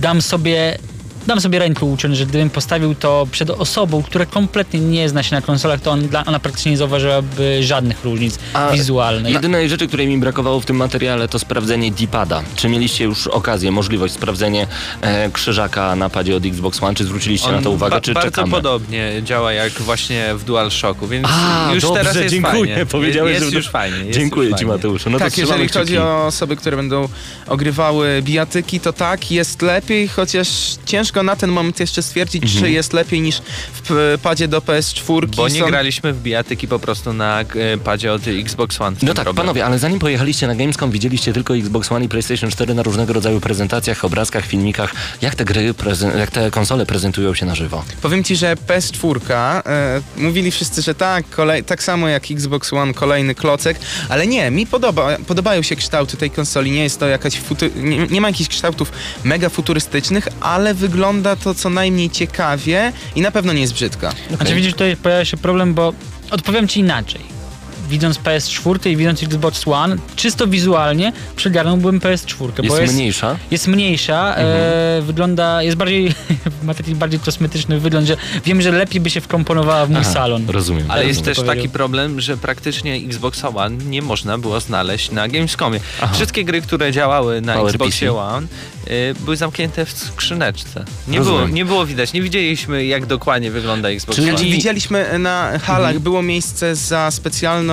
dam 0.00 0.22
sobie 0.22 0.78
dam 1.26 1.40
sobie 1.40 1.58
rękę 1.58 1.86
uciąć, 1.86 2.16
że 2.16 2.26
gdybym 2.26 2.50
postawił 2.50 2.94
to 2.94 3.26
przed 3.30 3.50
osobą, 3.50 4.02
która 4.02 4.26
kompletnie 4.26 4.80
nie 4.80 5.08
zna 5.08 5.22
się 5.22 5.36
na 5.36 5.42
konsolach, 5.42 5.80
to 5.80 5.90
on, 5.90 6.08
ona 6.26 6.38
praktycznie 6.40 6.70
nie 6.70 6.76
zauważyłaby 6.78 7.58
żadnych 7.62 8.04
różnic 8.04 8.38
A 8.54 8.70
wizualnych. 8.70 9.32
Jedynej 9.32 9.68
rzeczy, 9.68 9.88
której 9.88 10.06
mi 10.08 10.18
brakowało 10.18 10.60
w 10.60 10.66
tym 10.66 10.76
materiale, 10.76 11.28
to 11.28 11.38
sprawdzenie 11.38 11.90
D-pada. 11.92 12.42
Czy 12.56 12.68
mieliście 12.68 13.04
już 13.04 13.26
okazję, 13.26 13.70
możliwość 13.72 14.14
sprawdzenia 14.14 14.66
e, 15.00 15.30
krzyżaka 15.30 15.96
na 15.96 16.10
padzie 16.10 16.36
od 16.36 16.46
Xbox 16.46 16.82
One? 16.82 16.94
Czy 16.94 17.04
zwróciliście 17.04 17.52
na 17.52 17.62
to 17.62 17.70
uwagę, 17.70 17.96
ba- 17.96 18.00
czy 18.00 18.14
bardzo 18.14 18.30
czekamy? 18.30 18.50
podobnie 18.52 19.12
działa 19.24 19.52
jak 19.52 19.72
właśnie 19.72 20.34
w 20.34 20.44
DualShocku, 20.44 21.06
więc 21.08 21.28
A, 21.30 21.70
już 21.74 21.82
dobrze, 21.82 22.00
teraz 22.00 22.16
jest 22.16 22.28
dziękuję. 22.28 22.52
fajnie. 22.74 22.86
Powiedziałeś, 22.86 23.34
jest 23.34 23.50
że- 23.50 23.56
już 23.56 23.68
fajnie. 23.70 23.98
Jest 23.98 24.18
Dziękuję 24.18 24.48
już 24.48 24.58
Ci, 24.58 24.64
fajnie. 24.64 24.76
Mateuszu. 24.76 25.10
No 25.10 25.18
to 25.18 25.24
tak, 25.24 25.38
jeżeli 25.38 25.68
chodzi 25.68 25.84
kciuki. 25.92 25.98
o 25.98 26.26
osoby, 26.26 26.56
które 26.56 26.76
będą 26.76 27.08
ogrywały 27.48 28.22
bijatyki, 28.22 28.80
to 28.80 28.92
tak, 28.92 29.30
jest 29.30 29.62
lepiej, 29.62 30.08
chociaż 30.08 30.48
ciężko 30.86 31.11
na 31.22 31.36
ten 31.36 31.50
moment 31.50 31.80
jeszcze 31.80 32.02
stwierdzić, 32.02 32.42
Mhm. 32.42 32.60
czy 32.64 32.70
jest 32.70 32.92
lepiej 32.92 33.20
niż 33.20 33.42
w 33.84 34.18
padzie 34.22 34.48
do 34.48 34.60
PS4. 34.60 35.26
Bo 35.36 35.48
nie 35.48 35.60
Są- 35.60 35.66
graliśmy 35.66 36.12
w 36.12 36.22
bijatyki 36.22 36.68
po 36.68 36.78
prostu 36.78 37.12
na 37.12 37.40
e, 37.40 37.44
padzie 37.84 38.12
od 38.12 38.22
Xbox 38.28 38.80
One. 38.80 38.96
No 39.02 39.14
tak, 39.14 39.24
problem. 39.24 39.46
panowie, 39.46 39.64
ale 39.64 39.78
zanim 39.78 39.98
pojechaliście 39.98 40.46
na 40.46 40.54
Gamescom, 40.54 40.90
widzieliście 40.90 41.32
tylko 41.32 41.56
Xbox 41.56 41.92
One 41.92 42.04
i 42.04 42.08
PlayStation 42.08 42.50
4 42.50 42.74
na 42.74 42.82
różnego 42.82 43.12
rodzaju 43.12 43.40
prezentacjach, 43.40 44.04
obrazkach, 44.04 44.46
filmikach. 44.46 44.94
Jak 45.22 45.34
te 45.34 45.44
gry, 45.44 45.74
jak 46.18 46.30
te 46.30 46.50
konsole 46.50 46.86
prezentują 46.86 47.34
się 47.34 47.46
na 47.46 47.54
żywo? 47.54 47.84
Powiem 48.02 48.24
ci, 48.24 48.36
że 48.36 48.56
PS4, 48.56 49.20
e, 49.66 50.00
mówili 50.16 50.50
wszyscy, 50.50 50.82
że 50.82 50.94
tak, 50.94 51.30
kolej, 51.30 51.64
tak 51.64 51.82
samo 51.82 52.08
jak 52.08 52.30
Xbox 52.30 52.72
One, 52.72 52.94
kolejny 52.94 53.34
klocek, 53.34 53.78
ale 54.08 54.26
nie, 54.26 54.50
mi 54.50 54.66
podoba, 54.66 55.16
podobają 55.26 55.62
się 55.62 55.76
kształty 55.76 56.16
tej 56.16 56.30
konsoli, 56.30 56.70
nie 56.70 56.82
jest 56.82 57.00
to 57.00 57.08
jakaś, 57.08 57.38
futu, 57.40 57.66
nie, 57.76 58.06
nie 58.06 58.20
ma 58.20 58.28
jakichś 58.28 58.48
kształtów 58.50 58.92
mega 59.24 59.48
futurystycznych, 59.48 60.28
ale 60.40 60.74
wygląda 60.74 61.01
to 61.42 61.54
co 61.54 61.70
najmniej 61.70 62.10
ciekawie 62.10 62.92
i 63.16 63.20
na 63.20 63.30
pewno 63.30 63.52
nie 63.52 63.60
jest 63.60 63.72
brzydka. 63.72 64.12
Znaczy 64.36 64.54
widzisz, 64.54 64.72
tutaj 64.72 64.96
pojawia 64.96 65.24
się 65.24 65.36
problem, 65.36 65.74
bo 65.74 65.92
odpowiem 66.30 66.68
ci 66.68 66.80
inaczej. 66.80 67.41
Widząc 67.88 68.18
PS4 68.18 68.90
i 68.90 68.96
widząc 68.96 69.22
Xbox 69.22 69.68
One, 69.68 69.96
czysto 70.16 70.46
wizualnie 70.46 71.12
przygarnąłbym 71.36 72.00
PS4, 72.00 72.46
Jest, 72.62 72.68
bo 72.68 72.78
jest, 72.78 72.94
mniejsza. 72.94 73.36
jest 73.50 73.68
mniejsza, 73.68 74.34
e, 74.36 75.02
wygląda, 75.02 75.62
jest 75.62 75.76
bardziej, 75.76 76.14
ma 76.62 76.74
taki 76.74 76.94
bardziej 76.94 77.20
kosmetyczny 77.20 77.80
wygląd, 77.80 78.06
że 78.06 78.16
wiem, 78.44 78.62
że 78.62 78.70
lepiej 78.72 79.00
by 79.00 79.10
się 79.10 79.20
wkomponowała 79.20 79.86
w 79.86 79.90
mój 79.90 80.00
Aha, 80.00 80.12
salon. 80.12 80.44
Rozumiem. 80.50 80.84
Ale 80.90 81.06
jest 81.06 81.22
też 81.24 81.36
powiedział. 81.36 81.56
taki 81.56 81.68
problem, 81.68 82.20
że 82.20 82.36
praktycznie 82.36 82.94
Xbox 82.94 83.42
One 83.54 83.76
nie 83.76 84.02
można 84.02 84.38
było 84.38 84.60
znaleźć 84.60 85.10
na 85.10 85.28
Gamescomie. 85.28 85.80
Aha. 86.02 86.14
Wszystkie 86.14 86.44
gry, 86.44 86.60
które 86.62 86.92
działały 86.92 87.40
na 87.40 87.54
Power 87.54 87.68
Xboxie 87.74 88.06
PC. 88.08 88.18
One 88.20 88.46
y, 88.90 89.14
były 89.20 89.36
zamknięte 89.36 89.84
w 89.86 89.90
skrzyneczce. 89.92 90.84
Nie 91.08 91.18
Rozumiem. 91.18 91.40
było, 91.40 91.54
nie 91.54 91.64
było 91.64 91.86
widać, 91.86 92.12
nie 92.12 92.22
widzieliśmy 92.22 92.84
jak 92.86 93.06
dokładnie 93.06 93.50
wygląda 93.50 93.88
Xbox 93.88 94.16
Czyli- 94.16 94.28
One. 94.28 94.38
Znaczy, 94.38 94.52
widzieliśmy 94.52 95.18
na 95.18 95.58
halach, 95.58 95.98
było 95.98 96.22
miejsce 96.22 96.76
za 96.76 97.10
specjalną 97.10 97.71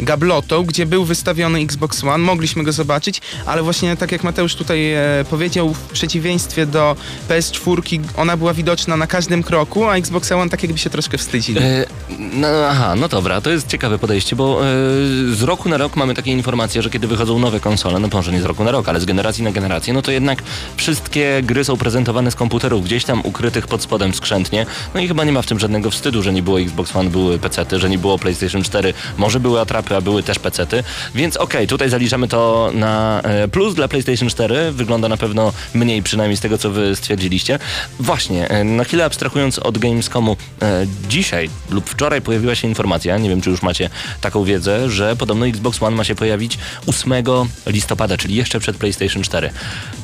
gablotą, 0.00 0.64
gdzie 0.64 0.86
był 0.86 1.04
wystawiony 1.04 1.58
Xbox 1.58 2.04
One, 2.04 2.18
mogliśmy 2.18 2.64
go 2.64 2.72
zobaczyć, 2.72 3.20
ale 3.46 3.62
właśnie 3.62 3.96
tak 3.96 4.12
jak 4.12 4.24
Mateusz 4.24 4.54
tutaj 4.54 4.92
e, 4.94 5.00
powiedział, 5.30 5.74
w 5.74 5.80
przeciwieństwie 5.80 6.66
do 6.66 6.96
PS4 7.28 8.00
ona 8.16 8.36
była 8.36 8.54
widoczna 8.54 8.96
na 8.96 9.06
każdym 9.06 9.42
kroku, 9.42 9.84
a 9.84 9.96
Xbox 9.96 10.32
One 10.32 10.50
tak 10.50 10.62
jakby 10.62 10.78
się 10.78 10.90
troszkę 10.90 11.18
wstydzili. 11.18 11.60
E, 11.62 11.86
no, 12.18 12.48
aha, 12.68 12.94
no 12.96 13.08
dobra, 13.08 13.40
to 13.40 13.50
jest 13.50 13.68
ciekawe 13.68 13.98
podejście, 13.98 14.36
bo 14.36 14.60
e, 14.60 14.64
z 15.34 15.42
roku 15.42 15.68
na 15.68 15.76
rok 15.76 15.96
mamy 15.96 16.14
takie 16.14 16.32
informacje, 16.32 16.82
że 16.82 16.90
kiedy 16.90 17.06
wychodzą 17.06 17.38
nowe 17.38 17.60
konsole, 17.60 17.98
no 17.98 18.08
może 18.12 18.32
nie 18.32 18.42
z 18.42 18.44
roku 18.44 18.64
na 18.64 18.70
rok, 18.70 18.88
ale 18.88 19.00
z 19.00 19.04
generacji 19.04 19.44
na 19.44 19.52
generację, 19.52 19.94
no 19.94 20.02
to 20.02 20.10
jednak 20.10 20.42
wszystkie 20.76 21.42
gry 21.42 21.64
są 21.64 21.76
prezentowane 21.76 22.30
z 22.30 22.34
komputerów, 22.34 22.84
gdzieś 22.84 23.04
tam 23.04 23.20
ukrytych 23.24 23.66
pod 23.66 23.82
spodem 23.82 24.14
skrzętnie. 24.14 24.66
No 24.94 25.00
i 25.00 25.08
chyba 25.08 25.24
nie 25.24 25.32
ma 25.32 25.42
w 25.42 25.46
tym 25.46 25.58
żadnego 25.58 25.90
wstydu, 25.90 26.22
że 26.22 26.32
nie 26.32 26.42
było 26.42 26.60
Xbox 26.60 26.96
One, 26.96 27.10
były 27.10 27.38
PC-ty, 27.38 27.78
że 27.78 27.90
nie 27.90 27.98
było 27.98 28.18
PlayStation 28.18 28.62
4, 28.62 28.94
może 29.16 29.35
były 29.40 29.60
atrapy, 29.60 29.96
a 29.96 30.00
były 30.00 30.22
też 30.22 30.38
PC-ty, 30.38 30.84
więc 31.14 31.36
okej, 31.36 31.66
tutaj 31.66 31.90
zaliczamy 31.90 32.28
to 32.28 32.70
na 32.74 33.20
e, 33.24 33.48
plus 33.48 33.74
dla 33.74 33.88
PlayStation 33.88 34.28
4, 34.28 34.72
wygląda 34.72 35.08
na 35.08 35.16
pewno 35.16 35.52
mniej 35.74 36.02
przynajmniej 36.02 36.36
z 36.36 36.40
tego, 36.40 36.58
co 36.58 36.70
wy 36.70 36.96
stwierdziliście. 36.96 37.58
Właśnie, 38.00 38.48
e, 38.48 38.64
na 38.64 38.84
chwilę 38.84 39.04
abstrahując 39.04 39.58
od 39.58 39.78
Gamescomu, 39.78 40.36
e, 40.62 40.86
dzisiaj 41.08 41.50
lub 41.70 41.90
wczoraj 41.90 42.22
pojawiła 42.22 42.54
się 42.54 42.68
informacja, 42.68 43.18
nie 43.18 43.28
wiem 43.28 43.40
czy 43.40 43.50
już 43.50 43.62
macie 43.62 43.90
taką 44.20 44.44
wiedzę, 44.44 44.90
że 44.90 45.16
podobno 45.16 45.46
Xbox 45.46 45.82
One 45.82 45.96
ma 45.96 46.04
się 46.04 46.14
pojawić 46.14 46.58
8 46.86 47.12
listopada, 47.66 48.16
czyli 48.16 48.34
jeszcze 48.34 48.60
przed 48.60 48.76
PlayStation 48.76 49.22
4. 49.22 49.50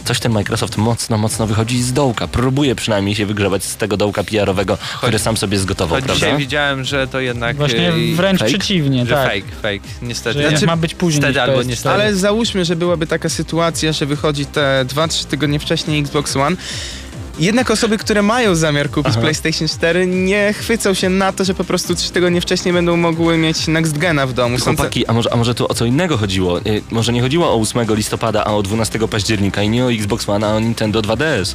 Coś 0.05 0.21
ten 0.21 0.33
Microsoft 0.33 0.77
mocno, 0.77 1.19
mocno 1.19 1.47
wychodzi 1.47 1.83
z 1.83 1.93
dołka, 1.93 2.29
próbuje 2.29 2.75
przynajmniej 2.75 3.15
się 3.15 3.27
wygrzebać 3.27 3.65
z 3.65 3.77
tego 3.77 3.97
dołka 3.97 4.25
PR-owego, 4.25 4.79
który 4.99 5.19
sam 5.19 5.37
sobie 5.37 5.59
zgotował, 5.59 5.97
Choć 5.97 6.05
prawda? 6.05 6.27
dzisiaj 6.27 6.39
widziałem, 6.39 6.85
że 6.85 7.07
to 7.07 7.21
jednak... 7.21 7.57
Właśnie 7.57 7.89
e, 7.89 8.15
wręcz 8.15 8.39
fake? 8.39 8.51
przeciwnie, 8.51 9.07
że 9.07 9.15
tak. 9.15 9.22
Fake, 9.25 9.57
fake, 9.63 9.89
niestety. 10.03 10.43
Że 10.43 10.53
nie. 10.53 10.67
ma 10.67 10.77
być 10.77 10.95
później 10.95 11.23
Wtedy 11.23 11.33
niż 11.33 11.49
albo 11.49 11.59
PS4. 11.61 11.67
niestety. 11.67 11.95
Ale 11.95 12.15
załóżmy, 12.15 12.65
że 12.65 12.77
byłaby 12.77 13.07
taka 13.07 13.29
sytuacja, 13.29 13.93
że 13.93 14.07
wychodzi 14.07 14.47
te 14.47 14.85
2-3 14.89 15.25
tygodnie 15.27 15.59
wcześniej 15.59 16.01
Xbox 16.01 16.37
One. 16.37 16.57
Jednak 17.39 17.71
osoby, 17.71 17.99
które 17.99 18.23
mają 18.23 18.55
zamiar 18.55 18.91
kupić 18.91 19.17
PlayStation 19.17 19.69
4 19.69 20.07
nie 20.07 20.53
chwycą 20.53 20.95
się 20.95 21.09
na 21.09 21.33
to, 21.33 21.45
że 21.45 21.55
po 21.55 21.65
prostu 21.65 21.95
3 21.95 22.13
tygodnie 22.13 22.41
wcześniej 22.41 22.75
będą 22.75 22.97
mogły 22.97 23.39
mieć 23.39 23.67
Next 23.67 23.99
Gena 23.99 24.27
w 24.27 24.33
domu. 24.33 24.59
Chłopaki, 24.59 25.07
a 25.07 25.13
może, 25.13 25.33
a 25.33 25.37
może 25.37 25.55
tu 25.55 25.67
o 25.69 25.75
co 25.75 25.85
innego 25.85 26.17
chodziło? 26.17 26.59
E, 26.59 26.63
może 26.91 27.13
nie 27.13 27.23
chodziło 27.23 27.53
o 27.53 27.61
8 27.61 27.95
listopada, 27.95 28.45
a 28.45 28.53
o 28.53 28.63
12 28.63 29.09
października 29.09 29.63
i 29.63 29.69
nie 29.69 29.85
o 29.85 29.93
Xbox 29.93 30.29
One, 30.29 30.47
a 30.47 30.51
o 30.51 30.61
Nintendo 30.61 31.01
2DS. 31.01 31.55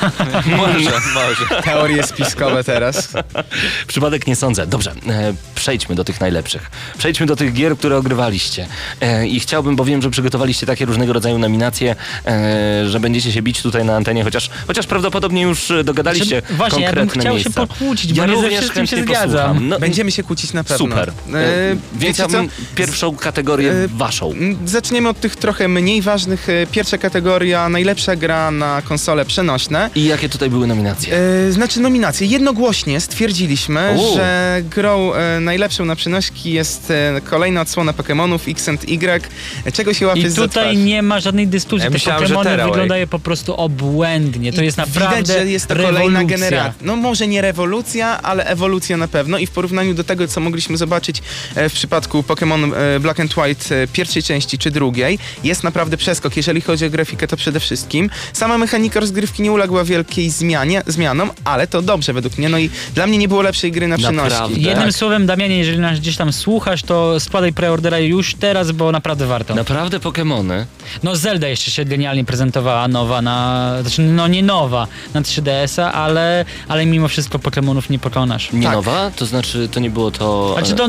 Może, 0.56 0.90
może. 1.14 1.62
teorie 1.62 2.02
spiskowe 2.02 2.64
teraz. 2.64 3.12
Przypadek 3.86 4.26
nie 4.26 4.36
sądzę. 4.36 4.66
Dobrze, 4.66 4.92
e, 5.08 5.34
przejdźmy 5.54 5.94
do 5.94 6.04
tych 6.04 6.20
najlepszych. 6.20 6.70
Przejdźmy 6.98 7.26
do 7.26 7.36
tych 7.36 7.52
gier, 7.52 7.76
które 7.78 7.96
ogrywaliście. 7.96 8.66
E, 9.00 9.26
I 9.26 9.40
chciałbym, 9.40 9.76
bo 9.76 9.84
wiem, 9.84 10.02
że 10.02 10.10
przygotowaliście 10.10 10.66
takie 10.66 10.84
różnego 10.84 11.12
rodzaju 11.12 11.38
nominacje, 11.38 11.96
e, 12.26 12.88
że 12.88 13.00
będziecie 13.00 13.32
się 13.32 13.42
bić 13.42 13.62
tutaj 13.62 13.84
na 13.84 13.96
antenie, 13.96 14.24
chociaż, 14.24 14.50
chociaż 14.66 14.86
prawdopodobnie 14.86 15.17
już 15.22 15.70
e, 15.70 15.84
dogadaliście 15.84 16.40
Znaczy, 16.40 16.54
właśnie, 16.54 16.82
ja 16.82 16.92
bym 16.92 16.96
konkretne 16.98 17.20
chciał 17.22 17.38
się 17.38 17.44
miejsca. 17.44 17.66
pokłócić, 17.66 18.12
bo 18.12 18.20
ja 18.22 18.26
nie 18.26 18.36
ze 18.36 18.42
również 18.42 18.60
wszystkim 18.60 18.86
się 18.86 18.96
chętnie 18.96 19.14
zgadzam. 19.16 19.68
No, 19.68 19.78
Będziemy 19.78 20.10
się 20.12 20.22
kłócić 20.22 20.52
na 20.52 20.64
pewno. 20.64 20.78
Super. 20.78 21.12
E, 21.34 21.38
E, 21.38 21.76
Więc 21.94 22.18
ja 22.18 22.28
bym 22.28 22.48
pierwszą 22.74 23.16
kategorię 23.16 23.72
E, 23.72 23.88
waszą. 23.88 24.32
Zaczniemy 24.66 25.08
od 25.08 25.20
tych 25.20 25.36
trochę 25.36 25.68
mniej 25.68 26.02
ważnych. 26.02 26.48
E, 26.48 26.66
Pierwsza 26.66 26.98
kategoria, 26.98 27.68
najlepsza 27.68 28.16
gra 28.16 28.50
na 28.50 28.82
konsole 28.82 29.24
przenośne. 29.24 29.90
I 29.94 30.04
jakie 30.04 30.28
tutaj 30.28 30.50
były 30.50 30.66
nominacje? 30.66 31.16
E, 31.48 31.52
znaczy 31.52 31.80
nominacje. 31.80 32.26
Jednogłośnie 32.26 33.00
stwierdziliśmy, 33.00 33.94
U. 33.98 34.16
że 34.16 34.62
grą 34.70 35.14
e, 35.14 35.40
najlepszą 35.40 35.84
na 35.84 35.96
przenośki 35.96 36.52
jest 36.52 36.90
e, 36.90 37.20
kolejna 37.24 37.60
odsłona 37.60 37.92
Pokémonów 37.92 38.38
X 38.50 38.68
and 38.68 38.84
Y. 38.88 39.28
Czego 39.72 39.94
się 39.94 40.06
łapie 40.06 40.20
I 40.20 40.32
tutaj 40.34 40.76
nie 40.76 41.02
ma 41.02 41.20
żadnej 41.20 41.46
dyskusji. 41.48 41.78
Ja 41.84 41.90
Te 41.90 41.92
myślałem, 41.92 42.22
Pokemony 42.22 42.44
Teraway. 42.50 42.70
wyglądają 42.72 43.06
po 43.06 43.18
prostu 43.18 43.54
obłędnie. 43.54 44.52
To 44.52 44.62
I 44.62 44.64
jest 44.64 44.76
naprawdę 44.78 45.07
Widać, 45.10 45.26
że 45.26 45.46
jest 45.46 45.66
to 45.66 45.74
rewolucja. 45.74 46.00
kolejna 46.00 46.24
generacja. 46.24 46.74
No 46.82 46.96
może 46.96 47.26
nie 47.26 47.42
rewolucja, 47.42 48.22
ale 48.22 48.44
ewolucja 48.46 48.96
na 48.96 49.08
pewno 49.08 49.38
i 49.38 49.46
w 49.46 49.50
porównaniu 49.50 49.94
do 49.94 50.04
tego, 50.04 50.28
co 50.28 50.40
mogliśmy 50.40 50.76
zobaczyć 50.76 51.22
e, 51.54 51.68
w 51.68 51.72
przypadku 51.72 52.20
Pokémon 52.22 52.72
e, 52.74 53.00
Black 53.00 53.20
and 53.20 53.36
White 53.36 53.82
e, 53.82 53.86
pierwszej 53.86 54.22
części 54.22 54.58
czy 54.58 54.70
drugiej, 54.70 55.18
jest 55.44 55.64
naprawdę 55.64 55.96
przeskok. 55.96 56.36
Jeżeli 56.36 56.60
chodzi 56.60 56.86
o 56.86 56.90
grafikę, 56.90 57.26
to 57.26 57.36
przede 57.36 57.60
wszystkim. 57.60 58.10
Sama 58.32 58.58
mechanika 58.58 59.00
rozgrywki 59.00 59.42
nie 59.42 59.52
uległa 59.52 59.84
wielkiej 59.84 60.30
zmianie, 60.30 60.82
zmianom, 60.86 61.30
ale 61.44 61.66
to 61.66 61.82
dobrze 61.82 62.12
według 62.12 62.38
mnie. 62.38 62.48
No 62.48 62.58
i 62.58 62.70
dla 62.94 63.06
mnie 63.06 63.18
nie 63.18 63.28
było 63.28 63.42
lepszej 63.42 63.72
gry 63.72 63.88
na 63.88 63.96
Naprawdę. 63.96 64.28
przenośki. 64.30 64.62
Jednym 64.62 64.84
Tak. 64.86 64.96
słowem, 64.96 65.26
Damianie, 65.26 65.58
jeżeli 65.58 65.78
nas 65.78 66.00
gdzieś 66.00 66.16
tam 66.16 66.32
słuchasz, 66.32 66.82
to 66.82 67.20
składaj 67.20 67.52
preordera 67.52 67.98
już 67.98 68.34
teraz, 68.34 68.72
bo 68.72 68.92
naprawdę 68.92 69.26
warto. 69.26 69.54
Naprawdę 69.54 70.00
Pokemony? 70.00 70.66
No 71.02 71.16
Zelda 71.16 71.48
jeszcze 71.48 71.70
się 71.70 71.84
genialnie 71.84 72.24
prezentowała 72.24 72.88
nowa 72.88 73.22
na... 73.22 73.74
Znaczy, 73.82 74.02
no 74.02 74.28
nie 74.28 74.42
nowa 74.42 74.86
na 75.14 75.22
3DS-a, 75.22 75.92
ale, 75.92 76.44
ale 76.68 76.86
mimo 76.86 77.08
wszystko 77.08 77.38
Pokemonów 77.38 77.90
nie 77.90 77.98
pokonasz. 77.98 78.52
Nie 78.52 78.62
Tak. 78.62 78.72
nowa? 78.72 79.10
To 79.16 79.26
znaczy, 79.26 79.68
to 79.72 79.80
nie 79.80 79.90
było 79.90 80.10
to... 80.10 80.54
Znaczy 80.58 80.74
to 80.74 80.88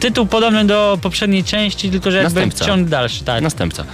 tytuł 0.00 0.26
podobny 0.26 0.64
do 0.64 0.98
poprzedniej 1.02 1.44
części, 1.44 1.90
tylko 1.90 2.10
że 2.10 2.16
jakby 2.16 2.34
Następca. 2.40 2.64
ciąg 2.64 2.88
dalszy, 2.88 3.24
tak. 3.24 3.42
Następca. 3.42 3.84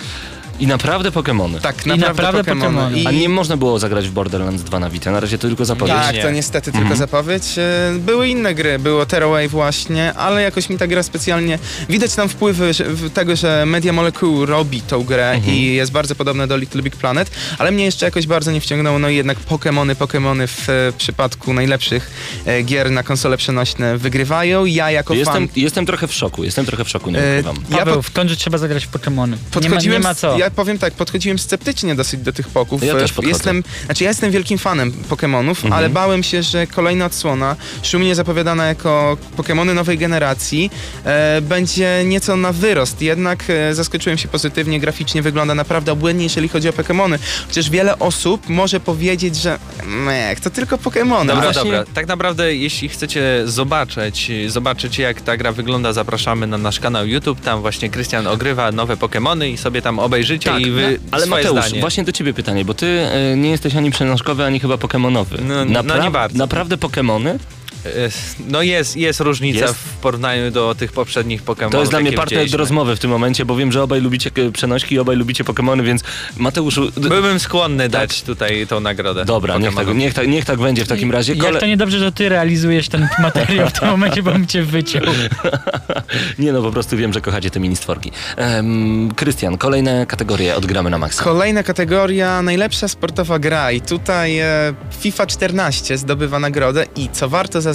I 0.61 0.67
naprawdę 0.67 1.13
Pokemony. 1.13 1.61
Tak, 1.61 1.87
I 1.87 1.89
naprawdę, 1.89 2.23
naprawdę 2.23 2.43
Pokémony. 2.53 2.91
Pokémony. 2.91 2.97
I... 2.97 3.07
A 3.07 3.11
nie 3.11 3.29
można 3.29 3.57
było 3.57 3.79
zagrać 3.79 4.09
w 4.09 4.13
Borderlands 4.13 4.63
2 4.63 4.81
na 4.81 4.91
Vita, 4.91 5.11
na 5.11 5.21
razie 5.21 5.39
to 5.39 5.49
tylko 5.49 5.65
zapowiedź. 5.65 5.95
Tak, 5.95 6.15
Nie. 6.15 6.23
to 6.23 6.31
niestety 6.31 6.65
tylko 6.65 6.79
Mhm. 6.83 6.99
zapowiedź. 6.99 7.59
E, 7.59 7.95
Były 7.99 8.29
inne 8.29 8.55
gry, 8.55 8.79
było 8.79 9.07
Tearaway 9.07 9.49
właśnie, 9.49 10.15
ale 10.15 10.43
jakoś 10.43 10.69
mi 10.71 10.79
ta 10.79 10.87
gra 10.87 11.03
specjalnie... 11.03 11.59
Widać 11.89 12.15
tam 12.15 12.29
wpływy 12.29 12.73
że- 12.75 12.85
w- 12.85 13.11
tego, 13.13 13.37
że 13.37 13.65
Media 13.67 13.93
Molecule 13.93 14.47
robi 14.47 14.81
tą 14.81 15.05
grę 15.05 15.31
Mhm. 15.31 15.55
i 15.57 15.63
jest 15.75 15.93
bardzo 15.93 16.15
podobna 16.15 16.47
do 16.47 16.57
Little 16.57 16.83
Big 16.83 16.97
Planet, 16.97 17.31
ale 17.59 17.71
mnie 17.71 17.85
jeszcze 17.85 18.07
jakoś 18.07 18.27
bardzo 18.27 18.51
nie 18.53 18.61
wciągnęło, 18.61 18.99
no 18.99 19.09
i 19.09 19.17
jednak 19.17 19.39
Pokémony, 19.51 19.95
Pokémony 19.95 20.47
w 20.47 20.69
e, 20.71 20.93
przypadku 20.99 21.53
najlepszych 21.53 22.11
e, 22.47 22.63
gier 22.63 22.91
na 22.91 23.03
konsole 23.03 23.37
przenośne 23.37 23.99
wygrywają. 23.99 24.65
Ja 24.65 24.91
jako 24.91 25.15
Jestem, 25.15 25.35
fan... 25.35 25.49
jestem 25.57 25.87
trochę 25.87 26.07
w 26.07 26.15
szoku, 26.15 26.45
jestem 26.45 26.67
trochę 26.67 26.85
w 26.85 26.89
szoku, 26.89 27.11
nie 27.11 27.19
E, 27.19 27.31
ukrywam. 27.41 27.57
ja 27.71 27.79
Paweł, 27.79 27.95
po- 27.95 28.03
w 28.03 28.11
końcu 28.11 28.37
trzeba 28.37 28.59
zagrać 28.59 28.85
w 28.85 28.89
Pokemony. 28.89 29.37
Nie 29.37 29.43
ma, 29.43 29.51
Podchodziłem, 29.51 30.03
nie 30.03 30.09
ma 30.09 30.15
co. 30.15 30.39
Ja 30.39 30.44
powiem 30.51 30.79
tak, 30.79 30.95
podchodziłem 30.95 31.39
sceptycznie 31.39 31.95
dosyć 31.95 32.21
do 32.21 32.33
tych 32.33 32.49
poków. 32.49 32.83
Ja 32.85 32.95
też 32.95 33.13
podchodzę. 33.13 33.29
jestem, 33.29 33.65
znaczy 33.85 34.05
ja 34.05 34.11
jestem 34.11 34.31
wielkim 34.31 34.59
fanem 34.59 34.93
Pokémonów, 35.11 35.51
Mhm. 35.51 35.73
ale 35.73 35.89
bałem 35.89 36.23
się, 36.23 36.43
że 36.43 36.67
kolejna 36.67 37.07
odsłona, 37.07 37.57
szumnie 37.83 38.15
zapowiadana 38.15 38.67
jako 38.67 39.17
Pokémony 39.37 39.75
nowej 39.75 39.99
generacji, 39.99 40.71
e, 41.05 41.41
będzie 41.41 42.03
nieco 42.07 42.37
na 42.37 42.53
wyrost. 42.53 43.03
Jednak 43.03 43.45
e, 43.49 43.75
zaskoczyłem 43.75 44.19
się 44.19 44.29
pozytywnie, 44.29 44.81
graficznie 44.81 45.23
wygląda 45.23 45.55
naprawdę 45.55 45.93
obłędnie, 45.93 46.25
jeżeli 46.25 46.49
chodzi 46.49 46.69
o 46.69 46.73
Pokémony. 46.73 47.19
Chociaż 47.47 47.71
wiele 47.71 47.99
osób 47.99 48.49
może 48.49 48.81
powiedzieć, 48.81 49.37
że 49.37 49.59
mech, 49.87 50.41
to 50.41 50.51
tylko 50.51 50.77
Pokémony. 50.77 51.27
Dobra, 51.27 51.43
właśnie- 51.53 51.63
dobra. 51.73 51.85
Tak 51.95 52.07
naprawdę, 52.07 52.55
jeśli 52.55 52.89
chcecie 52.89 53.43
zobaczyć, 53.45 54.31
zobaczyć 54.49 54.99
jak 54.99 55.21
ta 55.21 55.37
gra 55.37 55.53
wygląda, 55.53 55.93
zapraszamy 55.93 56.47
na 56.47 56.59
nasz 56.59 56.81
kanał 56.81 57.07
YouTube. 57.07 57.41
Tam 57.41 57.61
właśnie 57.61 57.91
Krystian 57.91 58.27
ogrywa 58.27 58.73
nowe 58.73 58.97
Pokemony 58.97 59.51
i 59.51 59.57
sobie 59.57 59.83
tam 59.83 59.99
obejrzycie 59.99 60.34
Tak, 60.39 60.61
i 60.61 60.71
wy 60.71 60.99
Ale 61.11 61.27
swoje 61.27 61.45
Mateusz, 61.45 61.65
zdanie. 61.67 61.81
właśnie 61.81 62.05
do 62.05 62.13
ciebie 62.13 62.35
pytanie, 62.35 62.65
bo 62.65 62.75
ty 62.75 62.87
e, 62.87 63.37
nie 63.37 63.51
jesteś 63.51 63.77
ani 63.77 63.91
przenożkowy, 63.91 64.45
ani 64.45 64.61
chyba 64.61 64.79
pokemonowy. 64.79 65.39
No- 65.45 65.65
no 65.83 66.03
nie 66.05 66.11
bardzo. 66.11 66.39
Naprawdę 66.39 66.77
Pokemony? 66.79 67.39
E, 67.87 67.91
No 68.49 68.63
jest, 68.63 68.97
jest 68.97 69.21
różnica 69.21 69.61
Jest? 69.61 69.75
w 69.75 69.97
porównaniu 69.97 70.51
do 70.51 70.75
tych 70.75 70.93
poprzednich 70.93 71.43
Pokemonów. 71.43 71.73
To 71.73 71.81
jest 71.81 71.93
dla 71.93 72.01
mnie 72.01 72.13
partner 72.13 72.51
do 72.51 72.57
rozmowy 72.57 72.97
w 72.97 72.99
tym 72.99 73.11
momencie, 73.11 73.45
bo 73.45 73.57
wiem, 73.57 73.73
że 73.73 73.83
obaj 73.83 74.01
lubicie 74.01 74.31
przenośki, 74.53 74.99
obaj 74.99 75.17
lubicie 75.17 75.45
Pokemony, 75.45 75.83
więc 75.83 76.03
Mateuszu... 76.37 76.91
Byłbym 76.97 77.41
skłonny 77.41 77.89
dać 77.89 78.23
tutaj 78.23 78.67
tą 78.67 78.81
nagrodę. 78.81 79.25
Dobra, 79.25 79.59
niech 79.59 79.75
tak, 79.75 79.95
niech, 79.95 80.15
tak, 80.15 80.29
niech 80.29 80.45
tak 80.45 80.59
będzie 80.59 80.85
w 80.85 80.89
takim 80.89 81.13
razie. 81.13 81.33
Jak 81.33 81.47
Kole... 81.47 81.61
to 81.61 81.67
niedobrze, 81.67 81.99
że 81.99 82.13
ty 82.13 82.29
realizujesz 82.29 82.89
ten 82.89 83.09
materiał 83.19 83.69
w 83.69 83.73
tym 83.73 83.89
momencie, 83.89 84.23
bo 84.23 84.33
bym 84.33 84.47
cię 84.47 84.63
wyciął. 84.63 85.03
Nie 86.39 86.53
no, 86.53 86.63
po 86.63 86.71
prostu 86.73 86.97
wiem, 86.97 87.13
że 87.13 87.21
kochacie 87.21 87.51
te 87.51 87.61
ministworki. 87.61 88.13
Em, 88.37 89.11
Krystian, 89.17 89.59
kolejne 89.59 90.07
kategorie 90.07 90.57
odgramy 90.57 90.91
na 90.91 90.99
maksa. 90.99 91.25
Kolejna 91.25 91.63
kategoria, 91.63 92.43
najlepsza 92.43 92.89
sportowa 92.89 93.39
gra 93.39 93.73
i 93.73 93.81
tutaj 93.81 94.39
e, 94.39 94.75
FIFA 95.01 95.27
14 95.27 95.99
zdobywa 95.99 96.39
nagrodę 96.39 96.87
i 96.97 97.09
co 97.13 97.29
warto 97.29 97.61
zaznaczyć, 97.61 97.74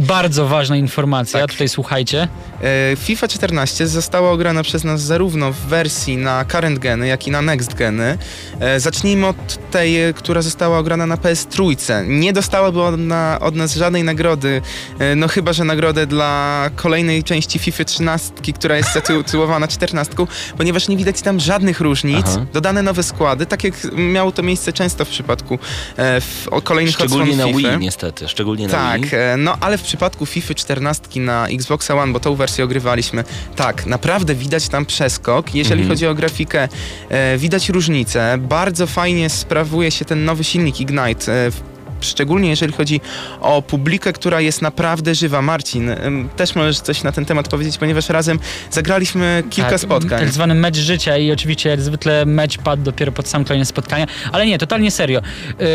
Bardzo 0.00 0.46
ważna 0.46 0.76
informacja, 0.76 1.40
Tak. 1.40 1.50
tutaj 1.50 1.68
słuchajcie. 1.68 2.28
E, 2.62 2.96
FIFA 2.96 3.28
14 3.28 3.86
została 3.86 4.30
ograna 4.30 4.62
przez 4.62 4.84
nas 4.84 5.00
zarówno 5.02 5.52
w 5.52 5.56
wersji 5.56 6.16
na 6.16 6.44
current 6.44 6.78
geny, 6.78 7.06
jak 7.08 7.26
i 7.26 7.30
na 7.30 7.42
next 7.42 7.74
geny. 7.74 8.18
E, 8.60 8.80
Zacznijmy 8.80 9.26
od 9.26 9.70
tej, 9.70 10.14
która 10.14 10.42
została 10.42 10.78
ograna 10.78 11.06
na 11.06 11.16
PS3. 11.16 11.76
Nie 12.06 12.32
dostałaby 12.32 12.82
ona 12.82 13.38
od 13.40 13.54
nas 13.54 13.74
żadnej 13.74 14.04
nagrody, 14.04 14.62
e, 14.98 15.14
no 15.16 15.28
chyba, 15.28 15.52
że 15.52 15.64
nagrodę 15.64 16.06
dla 16.06 16.70
kolejnej 16.76 17.24
części 17.24 17.58
FIFA 17.58 17.84
13, 17.84 18.52
która 18.54 18.76
jest 18.76 18.92
zatytułowana 18.94 19.68
14, 19.68 20.26
ponieważ 20.56 20.88
nie 20.88 20.96
widać 20.96 21.22
tam 21.22 21.40
żadnych 21.40 21.80
różnic. 21.80 22.26
Aha. 22.28 22.46
Dodane 22.52 22.82
nowe 22.82 23.02
składy, 23.02 23.46
tak 23.46 23.64
jak 23.64 23.74
miało 23.92 24.32
to 24.32 24.42
miejsce 24.42 24.72
często 24.72 25.04
w 25.04 25.08
przypadku 25.08 25.58
w, 25.96 26.46
kolejnych 26.64 26.94
Szczególnie 26.94 27.36
na 27.36 27.46
FIFA. 27.46 27.58
Wii 27.58 27.78
niestety, 27.78 28.28
szczególnie 28.28 28.66
na 28.66 28.72
Tak, 28.72 29.00
Wii. 29.00 29.10
E, 29.14 29.35
No 29.36 29.56
ale 29.60 29.78
w 29.78 29.82
przypadku 29.82 30.26
FIFA 30.26 30.54
14 30.54 31.20
na 31.20 31.48
Xboxa 31.48 31.94
One, 31.94 32.12
bo 32.12 32.20
tą 32.20 32.34
wersję 32.34 32.64
ogrywaliśmy, 32.64 33.24
tak, 33.56 33.86
naprawdę 33.86 34.34
widać 34.34 34.68
tam 34.68 34.86
przeskok. 34.86 35.54
Jeżeli 35.54 35.80
Mhm. 35.80 35.88
chodzi 35.88 36.06
o 36.06 36.14
grafikę, 36.14 36.68
e, 37.08 37.38
widać 37.38 37.68
różnicę. 37.68 38.38
Bardzo 38.38 38.86
fajnie 38.86 39.30
sprawuje 39.30 39.90
się 39.90 40.04
ten 40.04 40.24
nowy 40.24 40.44
silnik 40.44 40.80
Ignite. 40.80 41.50
Szczególnie 42.00 42.48
jeżeli 42.50 42.72
chodzi 42.72 43.00
o 43.40 43.62
publikę, 43.62 44.12
która 44.12 44.40
jest 44.40 44.62
naprawdę 44.62 45.14
żywa. 45.14 45.42
Marcin, 45.42 45.90
też 46.36 46.54
możesz 46.54 46.80
coś 46.80 47.02
na 47.02 47.12
ten 47.12 47.24
temat 47.24 47.48
powiedzieć, 47.48 47.78
ponieważ 47.78 48.08
razem 48.08 48.38
zagraliśmy 48.70 49.42
kilka 49.50 49.70
tak, 49.70 49.80
spotkań. 49.80 50.20
Tak 50.20 50.32
zwany 50.32 50.54
mecz 50.54 50.76
życia 50.76 51.16
i 51.16 51.32
oczywiście 51.32 51.70
jak 51.70 51.80
zwykle 51.80 52.26
mecz 52.26 52.58
padł 52.58 52.82
dopiero 52.82 53.12
pod 53.12 53.28
sam 53.28 53.44
koniec 53.44 53.68
spotkania, 53.68 54.06
ale 54.32 54.46
nie, 54.46 54.58
totalnie 54.58 54.90
serio. 54.90 55.20
Yy, 55.58 55.66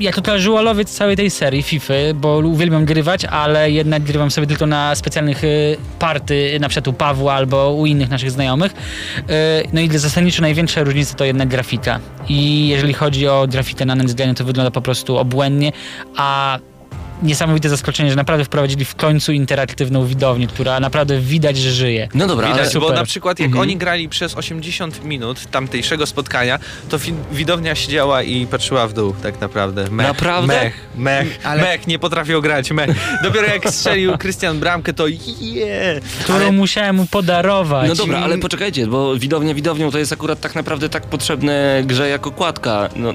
ja 0.00 0.12
to 0.12 0.38
żułalowiec 0.38 0.90
całej 0.90 1.16
tej 1.16 1.30
serii 1.30 1.62
FIFA, 1.62 1.94
bo 2.14 2.38
uwielbiam 2.38 2.84
grywać, 2.84 3.24
ale 3.24 3.70
jednak 3.70 4.02
grywam 4.02 4.30
sobie 4.30 4.46
tylko 4.46 4.66
na 4.66 4.94
specjalnych 4.94 5.42
yy, 5.42 5.76
party, 5.98 6.58
na 6.60 6.68
przykład 6.68 6.88
u 6.88 6.92
Pawła 6.92 7.34
albo 7.34 7.74
u 7.74 7.86
innych 7.86 8.10
naszych 8.10 8.30
znajomych. 8.30 8.72
Yy, 9.16 9.24
no 9.72 9.80
i 9.80 9.98
zasadniczo 9.98 10.42
największa 10.42 10.82
różnica 10.82 11.14
to 11.14 11.24
jednak 11.24 11.48
grafika. 11.48 12.00
I 12.28 12.68
jeżeli 12.68 12.94
chodzi 12.94 13.28
o 13.28 13.46
grafikę 13.48 13.84
na 13.84 13.96
Genie, 13.96 14.34
to 14.34 14.44
wygląda 14.44 14.70
po 14.70 14.80
prostu 14.80 15.18
obłędnie, 15.18 15.61
a 16.16 16.58
niesamowite 17.22 17.68
zaskoczenie, 17.68 18.10
że 18.10 18.16
naprawdę 18.16 18.44
wprowadzili 18.44 18.84
w 18.84 18.94
końcu 18.94 19.32
interaktywną 19.32 20.06
widownię, 20.06 20.46
która 20.46 20.80
naprawdę 20.80 21.20
widać, 21.20 21.56
że 21.58 21.70
żyje. 21.70 22.08
No 22.14 22.26
dobra, 22.26 22.46
ale 22.46 22.56
Widać, 22.56 22.74
bo 22.74 22.80
super. 22.80 22.96
na 22.96 23.04
przykład 23.04 23.38
jak 23.38 23.46
Mhm. 23.46 23.62
oni 23.62 23.76
grali 23.76 24.08
przez 24.08 24.34
80 24.36 25.04
minut 25.04 25.46
tamtejszego 25.50 26.06
spotkania, 26.06 26.58
to 26.88 26.98
widownia 27.32 27.74
siedziała 27.74 28.22
i 28.22 28.46
patrzyła 28.46 28.86
w 28.88 28.92
dół 28.92 29.14
tak 29.22 29.40
naprawdę. 29.40 29.90
Mech, 29.90 30.06
Naprawdę? 30.06 30.46
Mech, 30.54 30.74
mech, 30.96 31.38
Ale- 31.44 31.62
mech, 31.62 31.86
nie 31.86 31.98
potrafią 31.98 32.40
grać, 32.40 32.70
mech. 32.70 33.20
Dopiero 33.22 33.46
jak 33.46 33.70
strzelił 33.70 34.18
Krystian 34.18 34.60
bramkę, 34.60 34.92
to 34.92 35.06
je. 35.40 36.00
którą 36.24 36.52
musiałem 36.52 36.96
mu 36.96 37.06
podarować. 37.06 37.88
No 37.88 37.94
dobra, 37.94 38.18
ale 38.18 38.38
poczekajcie, 38.38 38.86
bo 38.86 39.16
widownia 39.16 39.54
widownią 39.54 39.90
to 39.90 39.98
jest 39.98 40.12
akurat 40.12 40.40
tak 40.40 40.54
naprawdę 40.54 40.88
tak 40.88 41.02
potrzebne 41.06 41.82
grze 41.86 42.08
jako 42.08 42.30
kładka. 42.30 42.88
No 42.96 43.14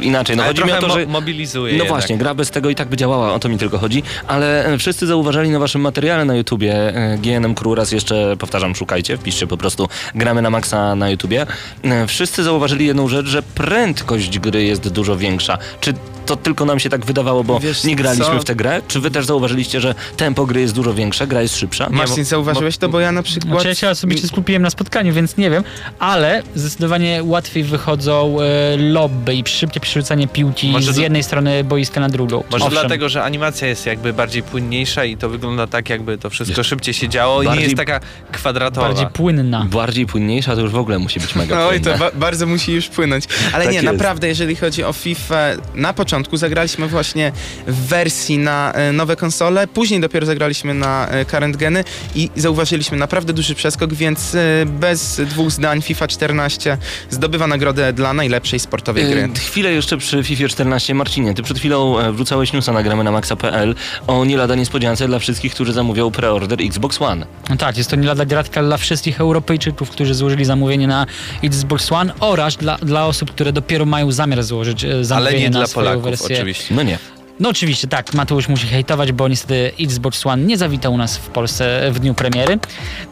inaczej, 0.00 0.36
no 0.36 0.42
Ale 0.42 0.52
chodzi 0.52 0.64
mi 0.64 0.72
o 0.72 0.80
to, 0.80 0.88
mo- 0.88 0.94
że... 0.94 1.06
mobilizuje 1.06 1.72
No 1.72 1.84
jednak. 1.84 1.88
właśnie, 1.88 2.18
gra 2.18 2.34
bez 2.34 2.50
tego 2.50 2.70
i 2.70 2.74
tak 2.74 2.88
by 2.88 2.96
działała, 2.96 3.34
o 3.34 3.38
to 3.38 3.48
mi 3.48 3.58
tylko 3.58 3.78
chodzi, 3.78 4.02
ale 4.26 4.66
e, 4.66 4.78
wszyscy 4.78 5.06
zauważali 5.06 5.50
na 5.50 5.58
waszym 5.58 5.80
materiale 5.80 6.24
na 6.24 6.34
YouTubie, 6.34 6.74
e, 6.96 7.18
GNM 7.18 7.54
Crew 7.54 7.74
raz 7.76 7.92
jeszcze, 7.92 8.36
powtarzam, 8.38 8.74
szukajcie, 8.74 9.16
wpiszcie 9.16 9.46
po 9.46 9.56
prostu 9.56 9.88
gramy 10.14 10.42
na 10.42 10.50
maksa 10.50 10.96
na 10.96 11.10
YouTubie, 11.10 11.46
e, 11.84 12.06
wszyscy 12.06 12.42
zauważyli 12.44 12.86
jedną 12.86 13.08
rzecz, 13.08 13.26
że 13.26 13.42
prędkość 13.42 14.38
gry 14.38 14.64
jest 14.64 14.88
dużo 14.88 15.16
większa. 15.16 15.58
Czy 15.80 15.94
to 16.26 16.36
tylko 16.36 16.64
nam 16.64 16.80
się 16.80 16.90
tak 16.90 17.06
wydawało, 17.06 17.44
bo 17.44 17.60
Wiesz 17.60 17.84
nie 17.84 17.96
graliśmy 17.96 18.24
co? 18.24 18.40
w 18.40 18.44
tę 18.44 18.54
grę? 18.54 18.82
Czy 18.88 19.00
wy 19.00 19.10
też 19.10 19.26
zauważyliście, 19.26 19.80
że 19.80 19.94
tempo 20.16 20.46
gry 20.46 20.60
jest 20.60 20.74
dużo 20.74 20.94
większe, 20.94 21.26
gra 21.26 21.42
jest 21.42 21.56
szybsza? 21.56 21.88
Marcin, 21.90 22.16
bo- 22.16 22.24
zauważyłeś 22.24 22.76
to, 22.78 22.88
bo 22.88 23.00
ja 23.00 23.12
na 23.12 23.22
przykład... 23.22 23.52
Znaczy 23.52 23.68
ja 23.68 23.74
się 23.74 23.88
osobiście 23.88 24.28
skupiłem 24.28 24.62
na 24.62 24.70
spotkaniu, 24.70 25.12
więc 25.12 25.36
nie 25.36 25.50
wiem, 25.50 25.64
ale 25.98 26.42
zdecydowanie 26.54 27.20
łatwiej 27.24 27.64
wychodzą 27.64 28.36
e, 28.40 28.76
lobby 28.76 29.34
i 29.34 29.42
szybkie 29.74 29.80
przerzucanie 29.80 30.28
piłki 30.28 30.68
Może 30.70 30.92
z 30.92 30.96
do- 30.96 31.02
jednej 31.02 31.22
strony 31.22 31.64
boiska 31.64 32.00
na 32.00 32.08
drugą. 32.08 32.36
Może 32.50 32.64
Owszem. 32.64 32.80
dlatego, 32.80 33.08
że 33.08 33.24
animacja 33.24 33.68
jest 33.68 33.86
jakby 33.86 34.12
bardziej 34.12 34.42
płynniejsza 34.42 35.04
i 35.04 35.16
to 35.16 35.28
wygląda 35.28 35.66
tak, 35.66 35.88
jakby 35.90 36.18
to 36.18 36.30
wszystko 36.30 36.64
szybciej 36.64 36.94
się 36.94 37.08
działo 37.08 37.42
i 37.42 37.44
Bardziej- 37.46 37.58
nie 37.58 37.64
jest 37.64 37.76
taka 37.76 38.00
kwadratowa. 38.32 38.86
bardziej 38.86 39.06
płynna. 39.06 39.64
Bardziej 39.70 40.06
płynniejsza 40.06 40.54
to 40.56 40.60
już 40.60 40.70
w 40.70 40.76
ogóle 40.76 40.98
musi 40.98 41.20
być 41.20 41.34
mega 41.34 41.66
Oj, 41.66 41.80
to 41.80 41.98
ba- 41.98 42.10
bardzo 42.14 42.46
musi 42.46 42.72
już 42.72 42.88
płynąć. 42.88 43.24
Ale 43.52 43.64
Tak 43.64 43.72
nie, 43.72 43.80
jest. 43.80 43.92
naprawdę, 43.92 44.28
jeżeli 44.28 44.56
chodzi 44.56 44.84
o 44.84 44.92
FIFA, 44.92 45.40
na 45.74 45.92
początku 45.92 46.36
zagraliśmy 46.36 46.88
właśnie 46.88 47.32
w 47.66 47.86
wersji 47.86 48.38
na 48.38 48.72
e, 48.72 48.92
nowe 48.92 49.16
konsole, 49.16 49.66
później 49.66 50.00
dopiero 50.00 50.26
zagraliśmy 50.26 50.74
na 50.74 51.08
e, 51.08 51.24
current 51.24 51.56
geny 51.56 51.84
i 52.14 52.30
zauważyliśmy 52.36 52.96
naprawdę 52.98 53.32
duży 53.32 53.54
przeskok, 53.54 53.94
więc 53.94 54.34
e, 54.34 54.66
bez 54.66 55.20
dwóch 55.28 55.50
zdań 55.50 55.82
FIFA 55.82 56.08
14 56.08 56.78
zdobywa 57.10 57.46
nagrodę 57.46 57.92
dla 57.92 58.12
najlepszej 58.12 58.60
sportowej 58.60 59.04
gry. 59.10 59.28
Chwilę 59.64 59.74
jeszcze 59.74 59.98
przy 59.98 60.24
FIFA 60.24 60.48
14. 60.48 60.94
Marcinie, 60.94 61.34
ty 61.34 61.42
przed 61.42 61.58
chwilą 61.58 61.98
e, 61.98 62.12
wrzucałeś 62.12 62.52
newsa 62.52 62.72
na 62.72 62.82
gramy 62.82 63.04
na 63.04 63.10
maxa.pl 63.10 63.74
o 64.06 64.24
nie 64.24 64.36
lada 64.36 64.54
niespodziance 64.54 65.06
dla 65.06 65.18
wszystkich, 65.18 65.54
którzy 65.54 65.72
zamówią 65.72 66.10
preorder 66.10 66.58
Xbox 66.62 67.02
One. 67.02 67.26
No 67.50 67.56
tak, 67.56 67.78
jest 67.78 67.90
to 67.90 67.96
nie 67.96 68.06
lada 68.06 68.24
gratka 68.24 68.62
dla 68.62 68.76
wszystkich 68.76 69.20
Europejczyków, 69.20 69.90
którzy 69.90 70.14
złożyli 70.14 70.44
zamówienie 70.44 70.86
na 70.86 71.06
Xbox 71.44 71.92
One 71.92 72.12
oraz 72.20 72.56
dla, 72.56 72.76
dla 72.76 73.06
osób, 73.06 73.30
które 73.30 73.52
dopiero 73.52 73.84
mają 73.84 74.12
zamiar 74.12 74.42
złożyć 74.42 74.84
e, 74.84 75.04
zamówienie 75.04 75.36
Ale 75.36 75.40
nie 75.40 75.50
na 75.50 75.58
dla 75.58 75.66
swoją 75.66 75.84
Polaków 75.86 76.04
wersję. 76.04 76.36
oczywiście. 76.36 76.74
No 76.74 76.82
nie. 76.82 76.98
No 77.40 77.48
oczywiście, 77.48 77.88
tak, 77.88 78.14
Mateusz 78.14 78.48
musi 78.48 78.66
hejtować, 78.66 79.12
bo 79.12 79.28
niestety 79.28 79.72
Xbox 79.80 80.26
One 80.26 80.44
nie 80.44 80.58
zawitał 80.58 80.92
u 80.92 80.96
nas 80.96 81.16
w 81.16 81.26
Polsce 81.26 81.90
w 81.92 81.98
dniu 81.98 82.14
premiery. 82.14 82.58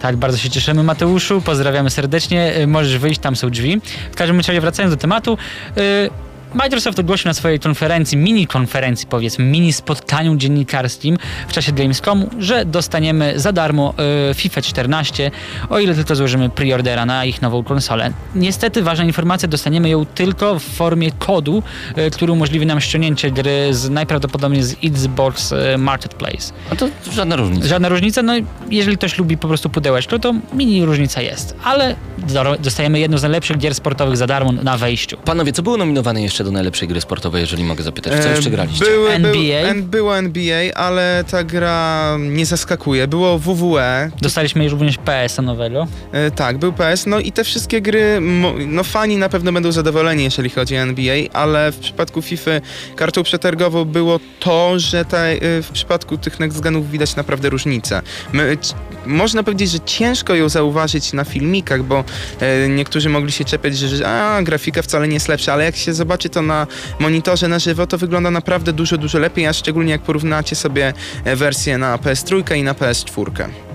Tak, 0.01 0.17
bardzo 0.17 0.39
się 0.39 0.51
cieszymy 0.51 0.83
Mateuszu, 0.83 1.41
pozdrawiamy 1.41 1.91
serdecznie, 1.91 2.55
możesz 2.67 2.99
wyjść, 2.99 3.21
tam 3.21 3.37
są 3.37 3.51
drzwi. 3.51 3.81
W 4.13 4.17
każdym 4.17 4.37
razie 4.37 4.61
wracając 4.61 4.95
do 4.95 5.01
tematu, 5.01 5.39
y, 5.79 6.32
Microsoft 6.55 6.99
ogłosił 6.99 7.29
na 7.29 7.35
swojej 7.35 7.61
konferencji, 7.61 8.19
mini 8.19 8.47
konferencji 8.47 9.07
powiedzmy, 9.07 9.45
mini 9.45 9.73
spotkaniu 9.73 10.37
dziennikarskim 10.37 11.19
w 11.49 11.53
czasie 11.53 11.73
Gamescomu, 11.73 12.31
że 12.39 12.65
dostaniemy 12.65 13.33
za 13.41 13.53
darmo 13.53 13.95
y, 14.31 14.35
FIFA 14.35 14.63
14, 14.63 15.31
o 15.71 15.79
ile 15.79 15.95
tylko 15.95 16.15
złożymy 16.17 16.51
preordera 16.51 17.07
na 17.07 17.25
ich 17.25 17.43
nową 17.43 17.65
konsolę. 17.65 18.13
Niestety 18.35 18.83
ważna 18.83 19.05
informacja, 19.05 19.49
dostaniemy 19.49 19.89
ją 19.89 20.07
tylko 20.07 20.59
w 20.59 20.63
formie 20.63 21.13
kodu, 21.13 21.63
y, 21.99 22.11
który 22.11 22.33
umożliwi 22.33 22.67
nam 22.67 22.81
ściągnięcie 22.81 23.31
gry 23.31 23.75
z 23.75 23.91
najprawdopodobniej 23.91 24.63
z 24.63 24.77
Xbox 24.85 25.53
y, 25.53 25.79
Marketplace. 25.79 26.53
A 26.73 26.77
to 26.77 26.89
żadna 27.13 27.37
różnica. 27.37 27.69
Żadna 27.69 27.89
różnica, 27.89 28.23
no 28.23 28.33
jeżeli 28.71 28.97
ktoś 28.97 29.19
lubi 29.19 29.39
po 29.39 29.49
prostu 29.49 29.71
pudełeczko, 29.71 30.19
to 30.19 30.35
mini 30.53 30.85
różnica 30.85 31.23
jest, 31.23 31.57
ale 31.65 31.95
do- 32.19 32.57
dostajemy 32.61 33.01
jedną 33.01 33.19
z 33.19 33.23
najlepszych 33.23 33.59
gier 33.59 33.75
sportowych 33.75 34.17
za 34.17 34.27
darmo 34.27 34.53
na 34.53 34.77
wejściu. 34.79 35.17
Panowie, 35.17 35.53
co 35.53 35.63
było 35.63 35.77
nominowane 35.77 36.23
jeszcze 36.23 36.42
do 36.45 36.51
najlepszej 36.51 36.89
gry 36.89 37.01
sportowej, 37.01 37.41
jeżeli 37.41 37.65
mogę 37.65 37.83
zapytać? 37.85 38.23
Co 38.23 38.29
E, 38.29 38.35
jeszcze 38.35 38.51
graliście? 38.51 38.85
Były, 38.85 39.11
NBA? 39.11 39.33
Był, 39.33 39.71
en- 39.71 39.83
było 39.83 40.19
NBA, 40.19 40.75
ale 40.75 41.25
ta 41.31 41.45
gra 41.45 42.17
nie 42.21 42.47
zaskakuje. 42.47 43.09
Było 43.09 43.39
WWE, 43.39 44.11
Dostaliśmy 44.21 44.65
już 44.65 44.73
również 44.73 44.97
PS-a 44.99 45.43
nowego. 45.43 45.87
E, 46.13 46.31
tak, 46.31 46.59
był 46.59 46.73
PS, 46.73 47.07
no 47.07 47.21
i 47.21 47.33
te 47.33 47.45
wszystkie 47.45 47.81
gry, 47.81 48.19
no 48.67 48.85
fani 48.85 49.17
na 49.17 49.29
pewno 49.29 49.53
będą 49.53 49.73
zadowoleni, 49.73 50.25
jeżeli 50.25 50.51
chodzi 50.51 50.77
o 50.77 50.81
NBA, 50.81 51.17
ale 51.33 51.73
w 51.73 51.77
przypadku 51.79 52.23
FIFA 52.23 52.51
kartą 52.97 53.23
przetargową 53.23 53.85
było 53.85 54.21
to, 54.41 54.79
że 54.79 55.05
ta, 55.05 55.19
e, 55.19 55.63
w 55.63 55.71
przypadku 55.73 56.19
tych 56.19 56.41
next 56.41 56.63
widać 56.91 57.17
naprawdę 57.17 57.49
różnicę. 57.49 58.03
My, 58.33 58.57
c- 58.61 58.75
można 59.07 59.43
powiedzieć, 59.43 59.71
że 59.71 59.81
ciężko 59.81 60.35
ją 60.35 60.49
zauważyć 60.49 61.13
na 61.13 61.25
filmikach, 61.25 61.83
bo 61.83 62.05
e, 62.41 62.69
niektórzy 62.69 63.09
mogli 63.09 63.33
się 63.33 63.45
czepiać, 63.45 63.79
że, 63.79 63.89
że 63.89 64.09
a, 64.09 64.43
grafika 64.43 64.83
wcale 64.83 65.09
nie 65.09 65.15
jest 65.15 65.29
lepsza, 65.29 65.53
ale 65.53 65.65
jak 65.65 65.77
się 65.77 65.95
zobaczy 65.95 66.31
to 66.33 66.43
na 66.43 66.67
monitorze 66.99 67.49
na 67.49 67.59
żywo, 67.59 67.87
to 67.87 67.99
wygląda 67.99 68.31
naprawdę 68.31 68.73
dużo, 68.73 68.99
dużo 68.99 69.19
lepiej, 69.19 69.47
a 69.47 69.53
szczególnie 69.53 69.93
jak 69.93 70.03
porównacie 70.03 70.57
sobie 70.57 70.93
e, 71.25 71.37
wersję 71.37 71.79
na 71.79 71.97
PS3 71.97 72.57
i 72.57 72.63
na 72.63 72.75
PS4. 72.75 73.72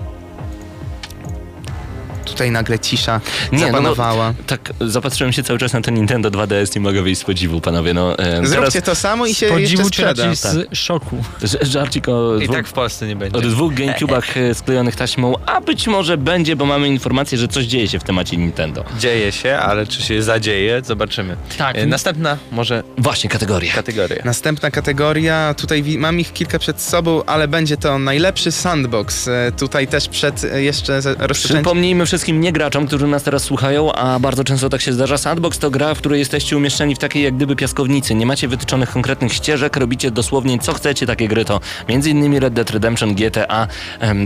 Tutaj 2.30 2.50
nagle 2.50 2.78
cisza 2.78 3.20
Nie, 3.52 3.58
no, 3.58 3.66
no, 3.66 3.66
zapanowała. 3.72 4.34
Tak, 4.46 4.72
zapatrzyłem 4.80 5.32
się 5.32 5.42
cały 5.42 5.58
czas 5.58 5.72
na 5.72 5.80
ten 5.80 5.94
Nintendo 5.94 6.30
2DS, 6.30 6.74
nie 6.76 6.80
mogę 6.82 7.02
wyjść 7.02 7.20
z 7.20 7.24
podziwu, 7.24 7.60
panowie. 7.60 7.94
No, 7.94 8.18
e, 8.18 8.46
Zróbcie 8.46 8.82
to 8.82 8.94
samo 8.94 9.26
i 9.26 9.34
się 9.34 9.34
Z 9.34 9.40
jeszcze 9.42 9.54
podziwu 9.62 9.82
czy 9.82 9.88
sprzeda. 9.88 10.34
z 10.34 10.78
szoku. 10.78 11.16
Ż- 11.42 11.66
Żarcik 11.70 12.08
o 12.08 12.36
I 12.36 12.44
dwóch, 12.44 12.56
tak 12.56 12.66
w 12.68 12.72
Polsce 12.72 13.06
nie 13.06 13.16
będzie. 13.16 13.38
o 13.38 13.40
dwóch 13.40 13.74
GameCube'ach 13.74 14.38
e, 14.50 14.54
sklejonych 14.54 14.96
taśmą, 14.96 15.34
a 15.46 15.60
być 15.60 15.86
może 15.86 16.16
będzie, 16.16 16.56
bo 16.56 16.66
mamy 16.66 16.88
informację, 16.88 17.38
że 17.38 17.48
coś 17.48 17.64
dzieje 17.64 17.88
się 17.88 17.98
w 17.98 18.04
temacie 18.04 18.36
Nintendo. 18.36 18.84
Dzieje 18.98 19.32
się, 19.32 19.56
ale 19.56 19.86
czy 19.86 20.02
się 20.02 20.22
zadzieje, 20.22 20.82
zobaczymy. 20.84 21.36
Tak. 21.58 21.76
E, 21.78 21.86
Następna 21.86 22.36
może 22.52 22.82
Właśnie, 22.98 23.30
kategoria. 23.30 23.72
kategoria. 23.72 24.22
Następna 24.24 24.70
kategoria, 24.70 25.54
tutaj 25.56 25.84
mam 25.98 26.20
ich 26.20 26.32
kilka 26.32 26.58
przed 26.58 26.80
sobą, 26.80 27.22
ale 27.26 27.48
będzie 27.48 27.76
to 27.76 27.98
najlepszy 27.98 28.52
sandbox. 28.52 29.28
E, 29.28 29.52
Tutaj 29.58 29.88
też 29.88 30.08
przed 30.08 30.44
e, 30.44 30.62
jeszcze 30.62 30.96
rozpoczęciem. 30.96 31.32
Przypomnijmy 31.56 32.06
wszystkim 32.18 32.40
niegraczom, 32.40 32.86
którzy 32.86 33.06
nas 33.06 33.22
teraz 33.22 33.42
słuchają, 33.42 33.92
a 33.92 34.18
bardzo 34.18 34.44
często 34.44 34.68
tak 34.68 34.80
się 34.80 34.92
zdarza. 34.92 35.18
Sandbox 35.18 35.58
to 35.58 35.70
gra, 35.70 35.94
w 35.94 35.98
której 35.98 36.18
jesteście 36.18 36.56
umieszczeni 36.56 36.94
w 36.94 36.98
takiej 36.98 37.22
jak 37.22 37.36
gdyby 37.36 37.56
piaskownicy. 37.56 38.14
Nie 38.14 38.26
macie 38.26 38.48
wytyczonych 38.48 38.90
konkretnych 38.90 39.32
ścieżek, 39.32 39.76
robicie 39.76 40.10
dosłownie 40.10 40.58
co 40.58 40.72
chcecie. 40.72 41.06
Takie 41.06 41.28
gry 41.28 41.44
to 41.44 41.60
m.in. 41.88 42.38
Red 42.38 42.54
Dead 42.54 42.70
Redemption, 42.70 43.14
GTA. 43.14 43.68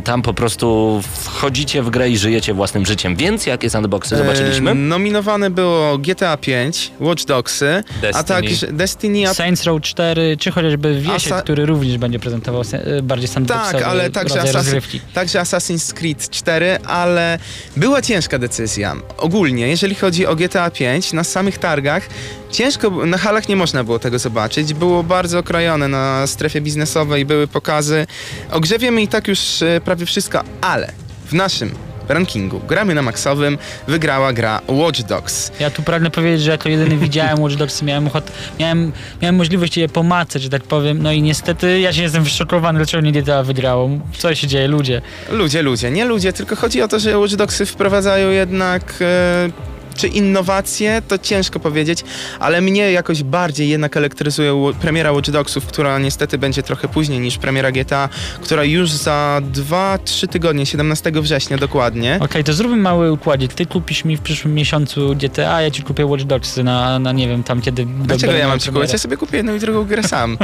Tam 0.04 0.22
po 0.22 0.34
prostu 0.34 1.00
wchodzicie 1.24 1.82
w 1.82 1.90
grę 1.90 2.10
i 2.10 2.18
żyjecie 2.18 2.54
własnym 2.54 2.86
życiem. 2.86 3.16
Więc 3.16 3.46
jakie 3.46 3.70
sandboxy 3.70 4.16
zobaczyliśmy? 4.16 4.70
E, 4.70 4.74
nominowane 4.74 5.50
było 5.50 5.98
GTA 5.98 6.36
5, 6.36 6.90
Watch 7.00 7.24
Dogsy, 7.24 7.66
a 7.98 8.00
Destiny. 8.02 8.24
także 8.24 8.66
Destiny, 8.72 9.28
a 9.28 9.34
Saints 9.34 9.64
Row 9.64 9.80
4, 9.82 10.36
czy 10.36 10.50
chociażby 10.50 10.94
Wiesiek, 11.00 11.32
Asa- 11.32 11.42
który 11.42 11.66
również 11.66 11.98
będzie 11.98 12.18
prezentował 12.18 12.62
bardziej 13.02 13.28
sandboxowe 13.28 13.72
Tak, 13.72 13.82
ale 13.82 14.10
także 14.10 14.34
Assassin- 14.40 14.52
rozgrywki. 14.54 15.00
Także 15.14 15.38
Assassin's 15.40 15.92
Creed 15.94 16.30
4, 16.30 16.78
ale 16.86 17.38
Była 17.82 18.02
ciężka 18.02 18.38
decyzja. 18.38 18.96
Ogólnie, 19.16 19.68
jeżeli 19.68 19.94
chodzi 19.94 20.26
o 20.26 20.36
GTA 20.36 20.70
5, 20.70 21.12
na 21.12 21.24
samych 21.24 21.58
targach 21.58 22.08
ciężko, 22.50 23.06
na 23.06 23.18
halach 23.18 23.48
nie 23.48 23.56
można 23.56 23.84
było 23.84 23.98
tego 23.98 24.18
zobaczyć. 24.18 24.74
Było 24.74 25.02
bardzo 25.02 25.38
okrojone 25.38 25.88
na 25.88 26.26
strefie 26.26 26.60
biznesowej, 26.60 27.24
były 27.24 27.46
pokazy. 27.46 28.06
O 28.50 28.60
grze 28.60 28.78
wiemy 28.78 29.02
i 29.02 29.08
tak 29.08 29.28
już 29.28 29.62
e, 29.62 29.80
prawie 29.84 30.06
wszystko, 30.06 30.44
ale 30.60 30.92
w 31.26 31.32
naszym 31.32 31.74
rankingu 32.08 32.60
gramy 32.68 32.94
na 32.94 33.02
maksowym, 33.02 33.58
wygrała 33.88 34.32
gra 34.32 34.60
Watch 34.68 35.02
Dogs. 35.02 35.52
Ja 35.60 35.70
tu 35.70 35.82
pragnę 35.82 36.10
powiedzieć, 36.10 36.42
że 36.42 36.50
jako 36.50 36.68
jedyny 36.68 36.96
widziałem 36.96 37.40
Watch 37.40 37.56
Dogs, 37.56 37.82
miałem, 37.82 38.06
ochot, 38.06 38.32
miałem, 38.60 38.92
miałem 39.22 39.36
możliwość 39.36 39.76
je 39.76 39.88
pomacać, 39.88 40.42
że 40.42 40.48
tak 40.48 40.62
powiem, 40.62 41.02
no 41.02 41.12
i 41.12 41.22
niestety 41.22 41.80
ja 41.80 41.92
się 41.92 42.02
jestem 42.02 42.24
wyszokowany, 42.24 42.78
dlaczego 42.78 43.06
nie 43.06 43.12
GTA 43.12 43.42
wygrało. 43.42 43.90
Co 44.18 44.34
się 44.34 44.46
dzieje, 44.46 44.68
ludzie? 44.68 45.02
Ludzie, 45.30 45.62
ludzie, 45.62 45.90
nie 45.90 46.04
ludzie, 46.04 46.32
tylko 46.32 46.56
chodzi 46.56 46.82
o 46.82 46.88
to, 46.88 46.98
że 46.98 47.18
Watch 47.18 47.34
Dogsy 47.34 47.66
wprowadzają 47.66 48.30
jednak... 48.30 48.94
E, 49.00 49.72
czy 49.94 50.08
innowacje, 50.08 51.02
to 51.08 51.18
ciężko 51.18 51.60
powiedzieć, 51.60 52.04
ale 52.40 52.60
mnie 52.60 52.92
jakoś 52.92 53.22
bardziej 53.22 53.68
jednak 53.68 53.96
elektryzuje 53.96 54.72
premiera 54.80 55.12
Watch 55.12 55.30
Dogsów, 55.30 55.66
która 55.66 55.98
niestety 55.98 56.38
będzie 56.38 56.62
trochę 56.62 56.88
później 56.88 57.20
niż 57.20 57.38
premiera 57.38 57.72
GTA, 57.72 58.08
która 58.42 58.64
już 58.64 58.90
za 58.90 59.40
2-3 59.52 60.28
tygodnie, 60.28 60.66
17 60.66 61.12
września 61.14 61.56
dokładnie. 61.56 62.18
Okej, 62.20 62.44
to 62.44 62.52
zróbmy 62.52 62.76
mały 62.76 63.12
układzik. 63.12 63.52
Ty 63.54 63.66
kupisz 63.66 64.04
mi 64.04 64.16
w 64.16 64.20
przyszłym 64.20 64.54
miesiącu 64.54 65.14
GTA, 65.16 65.62
ja 65.62 65.70
ci 65.70 65.82
kupię 65.82 66.06
Watch 66.06 66.24
Dogs 66.24 66.56
na, 66.56 66.98
na 66.98 67.12
nie 67.12 67.28
wiem, 67.28 67.42
tam 67.42 67.60
kiedy... 67.60 67.86
Dlaczego 67.86 68.32
ja 68.32 68.48
mam 68.48 68.58
ci 68.60 68.66
kupować? 68.68 68.92
Ja 68.92 68.98
sobie 68.98 69.16
kupię 69.16 69.36
jedną 69.36 69.54
i 69.54 69.58
drugą 69.60 69.84
grę 69.84 70.02
sam. 70.02 70.38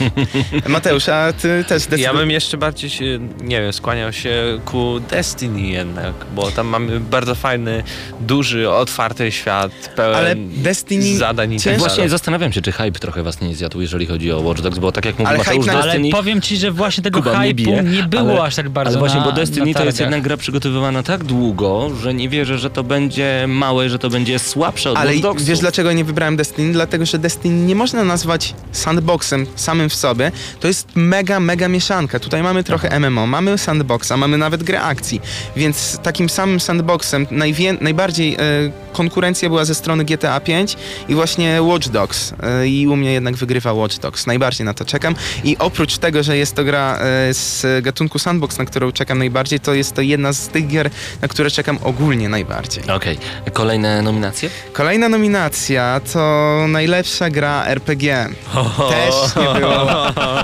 Mateusz, 0.68 1.08
a 1.08 1.32
ty 1.32 1.64
też 1.68 1.82
Ja 1.84 1.90
decydujesz. 1.90 2.12
bym 2.12 2.30
jeszcze 2.30 2.58
bardziej 2.58 2.90
się, 2.90 3.04
nie 3.40 3.60
wiem, 3.62 3.72
skłaniał 3.72 4.12
się 4.12 4.60
ku 4.64 5.00
Destiny 5.10 5.60
jednak, 5.60 6.14
bo 6.34 6.50
tam 6.50 6.66
mamy 6.66 7.00
bardzo 7.00 7.34
fajny, 7.34 7.82
duży, 8.20 8.70
otwarty 8.90 9.32
świat, 9.32 9.72
pełen 9.96 10.16
Ale 10.16 10.34
Destiny 10.36 11.16
zadań 11.16 11.52
i 11.52 11.60
tak 11.60 11.78
Właśnie 11.78 12.08
zastanawiam 12.08 12.52
się, 12.52 12.62
czy 12.62 12.72
hype 12.72 12.92
trochę 12.92 13.22
was 13.22 13.40
nie 13.40 13.54
zjadł, 13.54 13.80
jeżeli 13.80 14.06
chodzi 14.06 14.32
o 14.32 14.40
Watch 14.40 14.60
Dogs, 14.60 14.78
bo 14.78 14.92
tak 14.92 15.04
jak 15.04 15.14
mówił 15.14 15.26
Ale 15.28 15.38
Mateusz, 15.38 15.66
na- 15.66 15.72
Ale 15.72 15.82
Destiny... 15.84 16.10
powiem 16.10 16.40
ci, 16.40 16.56
że 16.56 16.70
właśnie 16.70 17.02
tego 17.02 17.22
Kuba 17.22 17.34
hype'u 17.38 17.54
bije, 17.54 17.82
nie 17.82 18.02
było 18.02 18.30
ale- 18.32 18.42
aż 18.42 18.54
tak 18.56 18.68
bardzo 18.68 18.90
Ale 18.90 18.98
właśnie, 18.98 19.20
na, 19.20 19.26
bo 19.26 19.32
Destiny 19.32 19.74
to 19.74 19.84
jest 19.84 20.00
jednak 20.00 20.22
gra 20.22 20.36
przygotowywana 20.36 21.02
tak 21.02 21.24
długo, 21.24 21.90
że 22.02 22.14
nie 22.14 22.28
wierzę, 22.28 22.58
że 22.58 22.70
to 22.70 22.84
będzie 22.84 23.44
małe, 23.48 23.88
że 23.90 23.98
to 23.98 24.10
będzie 24.10 24.38
słabsze 24.38 24.90
od 24.90 24.96
Ale 24.98 25.10
Watch 25.10 25.22
Dogsów. 25.22 25.48
wiesz 25.48 25.58
dlaczego 25.58 25.92
nie 25.92 26.04
wybrałem 26.04 26.36
Destiny? 26.36 26.72
Dlatego, 26.72 27.06
że 27.06 27.18
Destiny 27.18 27.66
nie 27.66 27.74
można 27.74 28.04
nazwać 28.04 28.54
sandboxem 28.72 29.46
samym 29.56 29.88
w 29.88 29.94
sobie. 29.94 30.32
To 30.60 30.68
jest 30.68 30.88
mega, 30.94 31.40
mega 31.40 31.68
mieszanka. 31.68 32.18
Tutaj 32.20 32.42
mamy 32.42 32.64
trochę 32.64 33.00
MMO, 33.00 33.26
mamy 33.26 33.58
sandboxa, 33.58 34.12
mamy 34.16 34.38
nawet 34.38 34.62
grę 34.62 34.80
akcji. 34.82 35.20
Więc 35.56 35.98
takim 36.02 36.28
samym 36.28 36.60
sandboxem 36.60 37.26
najwię- 37.30 37.76
najbardziej 37.80 38.34
e, 38.34 38.38
konkurencja 38.92 39.48
była 39.48 39.64
ze 39.64 39.74
strony 39.74 40.04
GTA 40.04 40.40
5 40.40 40.76
i 41.08 41.14
właśnie 41.14 41.62
Watch 41.62 41.88
Dogs. 41.88 42.34
E, 42.42 42.68
I 42.68 42.88
u 42.88 42.96
mnie 42.96 43.12
jednak 43.12 43.36
wygrywa 43.36 43.72
Watch 43.72 43.98
Dogs. 43.98 44.26
Najbardziej 44.26 44.64
na 44.64 44.74
to 44.74 44.84
czekam. 44.84 45.14
I 45.44 45.56
oprócz 45.58 45.98
tego, 45.98 46.22
że 46.22 46.36
jest 46.36 46.54
to 46.54 46.64
gra 46.64 46.98
e, 46.98 47.34
z 47.34 47.84
gatunku 47.84 48.18
sandbox, 48.18 48.58
na 48.58 48.64
którą 48.64 48.92
czekam 48.92 49.18
najbardziej, 49.18 49.60
to 49.60 49.74
jest 49.74 49.94
to 49.94 50.02
jedna 50.02 50.32
z 50.32 50.48
tych 50.48 50.66
gier, 50.68 50.90
na 51.22 51.28
które 51.28 51.50
czekam 51.50 51.78
ogólnie 51.82 52.28
najbardziej. 52.28 52.84
Okej, 52.90 53.18
kolejne 53.52 54.02
nominacje? 54.02 54.50
Kolejna 54.72 55.08
nominacja 55.08 56.00
to 56.12 56.20
najlepsza 56.68 57.30
gra 57.30 57.64
RPG. 57.66 58.28
Też 58.90 59.36
nie 59.36 59.60
było. 59.60 59.86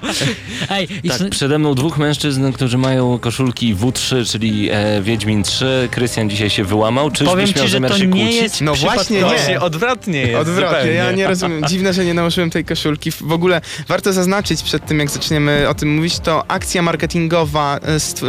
Ej, 0.70 0.88
Tak, 1.08 1.28
przede 1.30 1.58
mną 1.58 1.74
dwóch 1.74 1.98
mężczyzn, 1.98 2.52
którzy 2.52 2.78
mają 2.78 3.18
koszulki 3.18 3.74
W3, 3.74 4.30
czyli 4.32 4.68
e, 4.72 5.02
Wiedźmin 5.02 5.42
3. 5.42 5.88
Krystian 5.90 6.30
dzisiaj 6.30 6.50
się 6.50 6.64
wyłamał. 6.64 7.10
Czyżbyś 7.10 7.28
powiem 7.30 7.46
miał 7.46 7.54
ci, 7.54 7.60
że 7.60 7.68
zamiar 7.68 7.90
to 7.90 7.98
się 7.98 8.06
nie 8.16 8.22
kłócić? 8.24 8.42
jest 8.42 8.60
No 8.60 8.74
właśnie 8.74 9.16
nie. 9.16 9.24
Właśnie 9.24 9.60
odwrotnie 9.60 10.20
jest 10.20 10.34
Odwrotnie, 10.40 10.68
zupełnie. 10.70 10.92
ja 10.92 11.12
nie 11.12 11.26
rozumiem. 11.26 11.64
Dziwne, 11.68 11.92
że 11.92 12.04
nie 12.04 12.14
nałożyłem 12.14 12.50
tej 12.50 12.64
koszulki. 12.64 13.10
W 13.10 13.32
ogóle 13.32 13.60
warto 13.88 14.12
zaznaczyć 14.12 14.62
przed 14.62 14.86
tym, 14.86 14.98
jak 14.98 15.10
zaczniemy 15.10 15.68
o 15.68 15.74
tym 15.74 15.94
mówić, 15.96 16.18
to 16.18 16.44
akcja 16.50 16.82
marketingowa 16.82 17.78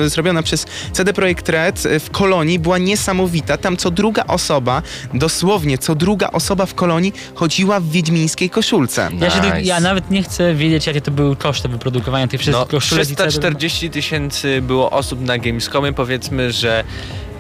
e, 0.06 0.10
zrobiona 0.10 0.44
przez 0.44 0.66
CD 0.94 1.14
Projekt 1.14 1.50
Red 1.50 1.86
e, 1.86 2.00
w 2.00 2.10
Kolonii 2.12 2.60
była 2.60 2.78
niesamowita. 2.78 3.58
Tam 3.58 3.78
co 3.78 3.92
druga 3.92 4.24
osoba, 4.28 4.82
dosłownie 5.14 5.78
co 5.78 5.96
druga 5.96 6.30
osoba 6.32 6.66
w 6.66 6.74
Kolonii 6.76 7.14
chodziła 7.36 7.80
w 7.80 7.90
wiedźmińskiej 7.90 8.50
koszulce. 8.50 9.10
Ja, 9.20 9.30
się, 9.30 9.42
Nice. 9.42 9.62
ja 9.62 9.80
nawet 9.80 10.12
nie 10.12 10.24
chcę 10.24 10.56
wiedzieć, 10.56 10.88
jakie 10.88 11.02
to 11.02 11.12
były 11.12 11.36
koszty 11.36 11.68
wyprodukowania 11.70 12.28
tych 12.28 12.40
wszystkich 12.42 12.66
No, 12.74 12.80
koszulek 12.80 13.10
i 13.10 13.16
całego- 13.16 13.32
340 13.32 13.90
tysięcy 13.90 14.62
było 14.62 14.90
osób 14.92 15.22
na 15.22 15.38
Gamescomie, 15.38 15.94
powiedzmy, 15.94 16.52
że 16.52 16.84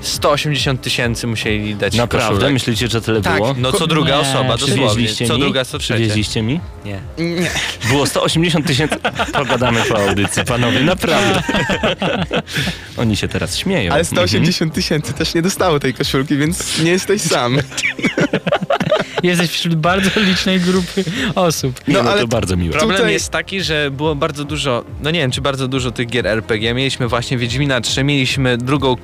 180 0.02 0.82
tysięcy 0.82 1.28
musieli 1.28 1.76
dać 1.76 1.96
Naprawdę? 1.96 2.30
koszulek. 2.30 2.54
Myślicie, 2.54 2.88
że 2.88 3.02
tyle 3.02 3.22
Tak. 3.22 3.36
było? 3.36 3.56
No 3.58 3.72
co 3.72 3.88
druga 3.88 4.10
Nie, 4.16 4.20
osoba, 4.22 4.58
dosłownie. 4.58 5.08
Co 5.28 5.34
mi? 5.34 5.40
druga, 5.40 5.66
co 5.66 5.78
trzecia. 5.80 5.94
Przywieźliście 5.96 6.42
mi? 6.42 6.60
Nie. 6.86 7.00
Nie. 7.18 7.50
Było 7.90 8.06
180 8.06 8.68
tysięcy. 8.68 8.96
Pogadamy 9.34 9.82
po 9.90 9.98
audycji, 10.10 10.44
panowie, 10.46 10.82
naprawdę. 10.82 11.44
Oni 12.98 13.18
się 13.18 13.28
teraz 13.28 13.58
śmieją. 13.58 13.94
Ale 13.94 14.06
180 14.06 14.74
tysięcy 14.74 15.14
też 15.14 15.34
nie 15.34 15.42
dostało 15.42 15.80
tej 15.80 15.94
koszulki, 15.94 16.38
więc 16.38 16.80
nie 16.80 16.92
jesteś 16.92 17.22
sam. 17.22 17.58
Jesteś 19.24 19.50
wśród 19.50 19.76
bardzo 19.76 20.10
licznej 20.22 20.60
grupy 20.60 21.04
osób. 21.36 21.82
No, 21.88 22.04
No, 22.04 22.10
ale 22.12 22.22
to 22.22 22.28
bardzo 22.28 22.56
miłe. 22.58 22.72
Problem 22.74 22.98
Tutaj- 22.98 23.14
jest 23.14 23.30
taki, 23.30 23.62
że 23.62 23.92
było 23.92 24.16
bardzo 24.16 24.44
dużo, 24.44 24.84
no 25.04 25.12
nie 25.12 25.20
wiem, 25.20 25.32
czy 25.32 25.42
bardzo 25.42 25.68
dużo 25.68 25.92
tych 25.92 26.08
gier 26.08 26.28
RPG. 26.28 26.74
Mieliśmy 26.74 27.08
właśnie 27.08 27.38
Wiedźmina 27.38 27.82
3, 27.82 28.04
mieliśmy 28.04 28.58
drugą 28.58 28.96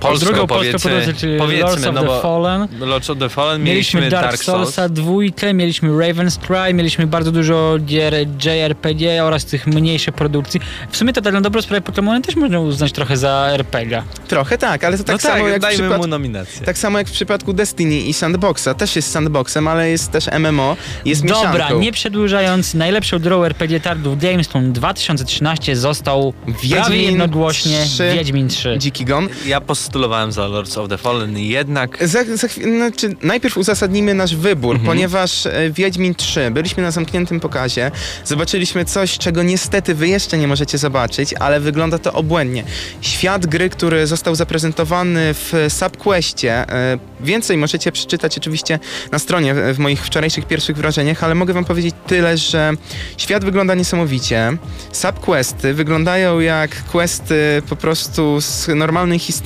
polską, 0.00 0.26
Drugą 0.26 0.46
polską 0.46 0.56
powiedzmy, 0.56 0.90
produkcję, 0.90 1.14
czyli 1.14 1.38
powiedzmy, 1.38 1.68
Lords 1.68 1.86
of 1.86 1.94
no 1.94 2.00
the 2.00 2.06
bo 2.06 2.20
Fallen. 2.20 2.68
Lords 2.80 3.10
of 3.10 3.18
the 3.18 3.28
Fallen, 3.28 3.62
Mieliśmy 3.62 4.10
Dark, 4.10 4.44
Soulsa 4.44 4.88
dwójkę, 4.88 5.54
mieliśmy 5.54 5.88
Raven's 5.90 6.38
Cry, 6.38 6.74
mieliśmy 6.74 7.06
bardzo 7.06 7.32
dużo 7.32 7.76
gier 7.78 8.14
JRPG 8.44 9.24
oraz 9.24 9.44
tych 9.44 9.66
mniejszych 9.66 10.14
produkcji. 10.14 10.60
W 10.90 10.96
sumie 10.96 11.12
to 11.12 11.22
tak 11.22 11.34
na 11.34 11.40
dobrą 11.40 11.62
sprawę 11.62 11.80
Pokémony 11.80 12.20
też 12.20 12.36
można 12.36 12.60
uznać 12.60 12.92
trochę 12.92 13.16
za 13.16 13.48
RPG. 13.50 14.02
Trochę 14.28 14.58
tak, 14.58 14.84
ale 14.84 14.98
to 14.98 15.04
tak 15.04 15.16
no 15.16 15.18
samo 15.18 15.34
tak, 15.34 15.52
jak 15.52 15.58
w 15.58 15.62
dajmy 15.62 15.78
przypadku... 15.78 16.02
mu 16.02 16.06
nominację. 16.06 16.66
Tak 16.66 16.78
samo 16.78 16.98
jak 16.98 17.08
w 17.08 17.12
przypadku 17.12 17.52
Destiny 17.52 17.96
i 18.00 18.12
Sandboxa. 18.12 18.68
Też 18.76 18.96
jest 18.96 19.10
sandboxem, 19.10 19.68
ale 19.68 19.90
jest 19.90 20.10
też 20.12 20.26
MMO. 20.38 20.76
Jest 21.04 21.26
Dobra, 21.26 21.52
mieszanką. 21.52 21.78
nie 21.78 21.92
przedłużając, 21.92 22.74
najlepszą 22.74 23.18
draw 23.18 23.44
RPG 23.44 23.80
targów 23.80 24.18
Gamescom 24.18 24.72
2013 24.72 25.76
został 25.76 26.32
prawie 26.70 27.02
jednogłośnie 27.02 27.84
3. 27.84 28.12
Wiedźmin 28.14 28.48
3. 28.48 28.76
Dziki 28.78 29.04
Gon. 29.04 29.28
Ja 29.46 29.53
postulowałem 29.60 30.32
za 30.32 30.46
Lords 30.46 30.78
of 30.78 30.88
the 30.88 30.98
Fallen, 30.98 31.38
jednak 31.38 31.98
Za, 32.08 32.24
za 32.24 32.48
znaczy, 32.48 33.16
najpierw 33.22 33.56
uzasadnimy 33.56 34.14
nasz 34.14 34.36
wybór, 34.36 34.74
Mhm. 34.76 34.86
ponieważ 34.86 35.46
e, 35.46 35.70
Wiedźmin 35.70 36.14
3, 36.14 36.50
byliśmy 36.50 36.82
na 36.82 36.90
zamkniętym 36.90 37.40
pokazie, 37.40 37.90
zobaczyliśmy 38.24 38.84
coś, 38.84 39.18
czego 39.18 39.42
niestety 39.42 39.94
wy 39.94 40.08
jeszcze 40.08 40.38
nie 40.38 40.48
możecie 40.48 40.78
zobaczyć, 40.78 41.34
ale 41.34 41.60
wygląda 41.60 41.98
to 41.98 42.12
obłędnie. 42.12 42.64
Świat 43.00 43.46
gry, 43.46 43.70
który 43.70 44.06
został 44.06 44.34
zaprezentowany 44.34 45.34
w 45.34 45.66
Subquestie, 45.68 46.52
e, 46.52 46.98
więcej 47.20 47.56
możecie 47.56 47.92
przeczytać 47.92 48.38
oczywiście 48.38 48.78
na 49.12 49.18
stronie 49.18 49.50
e, 49.52 49.74
w 49.74 49.78
moich 49.78 50.02
wczorajszych 50.06 50.46
pierwszych 50.46 50.76
wrażeniach, 50.76 51.24
ale 51.24 51.34
mogę 51.34 51.52
wam 51.54 51.64
powiedzieć 51.64 51.94
tyle, 52.06 52.36
że 52.38 52.72
świat 53.16 53.44
wygląda 53.44 53.74
niesamowicie. 53.74 54.56
Subquesty 54.92 55.74
wyglądają 55.74 56.40
jak 56.40 56.84
questy 56.84 57.62
po 57.68 57.76
prostu 57.76 58.40
z 58.40 58.68
normalnej 58.68 59.18
historii. 59.18 59.43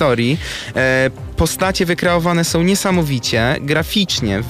E, 0.75 1.09
postacie 1.37 1.85
wykreowane 1.85 2.43
są 2.43 2.63
niesamowicie, 2.63 3.55
graficznie. 3.61 4.37
E, 4.37 4.41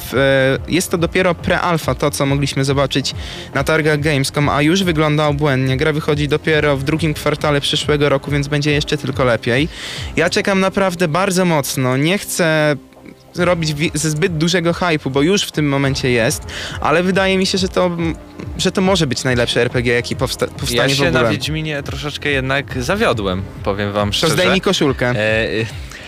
jest 0.68 0.92
to 0.92 0.98
dopiero 0.98 1.34
pre-alpha, 1.34 1.96
to 1.96 2.12
co 2.12 2.26
mogliśmy 2.26 2.66
zobaczyć 2.66 3.16
na 3.54 3.64
targach 3.64 4.00
Gamescom, 4.00 4.50
a 4.50 4.62
już 4.62 4.84
wygląda 4.84 5.28
obłędnie. 5.28 5.78
Gra 5.78 5.94
wychodzi 5.94 6.28
dopiero 6.28 6.78
w 6.78 6.84
drugim 6.84 7.14
kwartale 7.14 7.62
przyszłego 7.62 8.10
roku, 8.10 8.32
więc 8.32 8.48
będzie 8.48 8.72
jeszcze 8.72 8.98
tylko 8.98 9.24
lepiej. 9.24 9.68
Ja 10.16 10.30
czekam 10.30 10.60
naprawdę 10.60 11.08
bardzo 11.08 11.46
mocno. 11.46 11.98
Nie 11.98 12.18
chcę 12.18 12.76
robić 13.36 13.76
ze 13.94 14.10
zbyt 14.10 14.38
dużego 14.38 14.74
hypu, 14.74 15.10
bo 15.10 15.22
już 15.22 15.44
w 15.44 15.52
tym 15.52 15.70
momencie 15.70 16.10
jest, 16.12 16.44
ale 16.82 17.04
wydaje 17.04 17.38
mi 17.38 17.46
się, 17.46 17.58
że 17.58 17.70
to, 17.70 17.92
że 18.58 18.72
to 18.72 18.82
może 18.82 19.08
być 19.08 19.24
najlepszy 19.24 19.60
RPG, 19.62 19.94
jaki 19.94 20.16
powsta- 20.16 20.48
powstanie 20.48 20.82
ja 20.82 20.96
w 20.96 20.98
się 20.98 21.08
ogóle. 21.08 21.24
na 21.24 21.30
Wiedźminie 21.30 21.84
troszeczkę 21.84 22.30
jednak 22.30 22.84
zawiodłem, 22.84 23.44
powiem 23.64 23.92
wam 23.92 24.10
To 24.10 24.14
szczerze. 24.14 24.34
zdejmij 24.34 24.62
koszulkę. 24.62 25.10
E, 25.10 25.48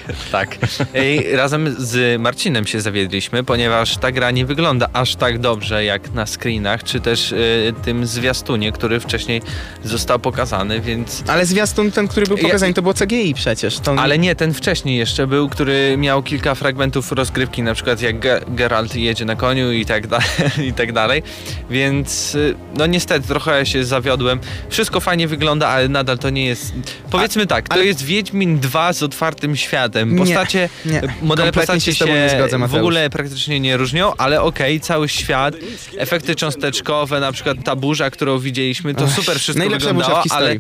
tak. 0.31 0.57
I 1.03 1.35
razem 1.35 1.75
z 1.79 2.21
Marcinem 2.21 2.67
się 2.67 2.81
zawiedliśmy, 2.81 3.43
ponieważ 3.43 3.97
ta 3.97 4.11
gra 4.11 4.31
nie 4.31 4.45
wygląda 4.45 4.87
aż 4.93 5.15
tak 5.15 5.39
dobrze 5.39 5.83
jak 5.85 6.13
na 6.13 6.25
screenach, 6.25 6.83
czy 6.83 6.99
też 6.99 7.33
e, 7.33 7.37
tym 7.83 8.07
zwiastunie, 8.07 8.71
który 8.71 8.99
wcześniej 8.99 9.41
został 9.83 10.19
pokazany, 10.19 10.81
więc... 10.81 11.23
Ale 11.27 11.45
zwiastun 11.45 11.91
ten, 11.91 12.07
który 12.07 12.25
był 12.25 12.37
Ja- 12.37 12.43
pokazany, 12.43 12.73
to 12.73 12.81
było 12.81 12.93
CGI 12.93 13.33
przecież. 13.33 13.79
To... 13.79 13.95
Ale 13.97 14.17
nie, 14.19 14.35
ten 14.35 14.53
wcześniej 14.53 14.97
jeszcze 14.97 15.27
był, 15.27 15.49
który 15.49 15.95
miał 15.97 16.23
kilka 16.23 16.55
fragmentów 16.55 17.11
rozgrywki, 17.11 17.63
na 17.63 17.73
przykład 17.73 18.01
jak 18.01 18.19
Ge- 18.19 18.41
Geralt 18.55 18.95
jedzie 18.95 19.25
na 19.25 19.35
koniu 19.35 19.71
i 19.71 19.85
tak, 19.85 20.07
da- 20.07 20.19
i 20.67 20.73
tak 20.73 20.93
dalej, 20.93 21.23
więc 21.69 22.35
y, 22.35 22.55
no 22.77 22.85
niestety 22.85 23.27
trochę 23.27 23.65
się 23.65 23.85
zawiodłem. 23.85 24.39
Wszystko 24.69 24.99
fajnie 24.99 25.27
wygląda, 25.27 25.67
ale 25.67 25.87
nadal 25.89 26.17
to 26.17 26.29
nie 26.29 26.45
jest... 26.45 26.73
Powiedzmy 27.11 27.47
tak, 27.47 27.67
to 27.69 27.73
ale- 27.75 27.85
jest 27.85 28.03
Wiedźmin 28.03 28.59
2 28.59 28.93
z 28.93 29.03
otwartym 29.03 29.55
światem. 29.55 29.90
Tematem. 29.91 30.25
Nie, 30.25 30.35
Postacie, 30.35 30.69
nie. 30.85 31.01
modele 31.21 31.51
Kompletnie 31.51 31.75
postaci 31.75 31.95
się 31.95 32.05
nie 32.05 32.29
zgodzę, 32.29 32.67
w 32.67 32.75
ogóle 32.75 33.09
praktycznie 33.09 33.59
nie 33.59 33.77
różnią, 33.77 34.13
ale 34.17 34.41
okej, 34.41 34.79
cały 34.79 35.09
świat, 35.09 35.55
efekty 35.97 36.35
cząsteczkowe, 36.35 37.19
na 37.19 37.31
przykład 37.31 37.57
ta 37.63 37.75
burza, 37.75 38.09
którą 38.09 38.39
widzieliśmy, 38.39 38.95
to 38.95 39.03
Ach, 39.05 39.11
super 39.11 39.39
wszystko 39.39 39.69
wyglądało, 39.69 40.23
ale, 40.29 40.55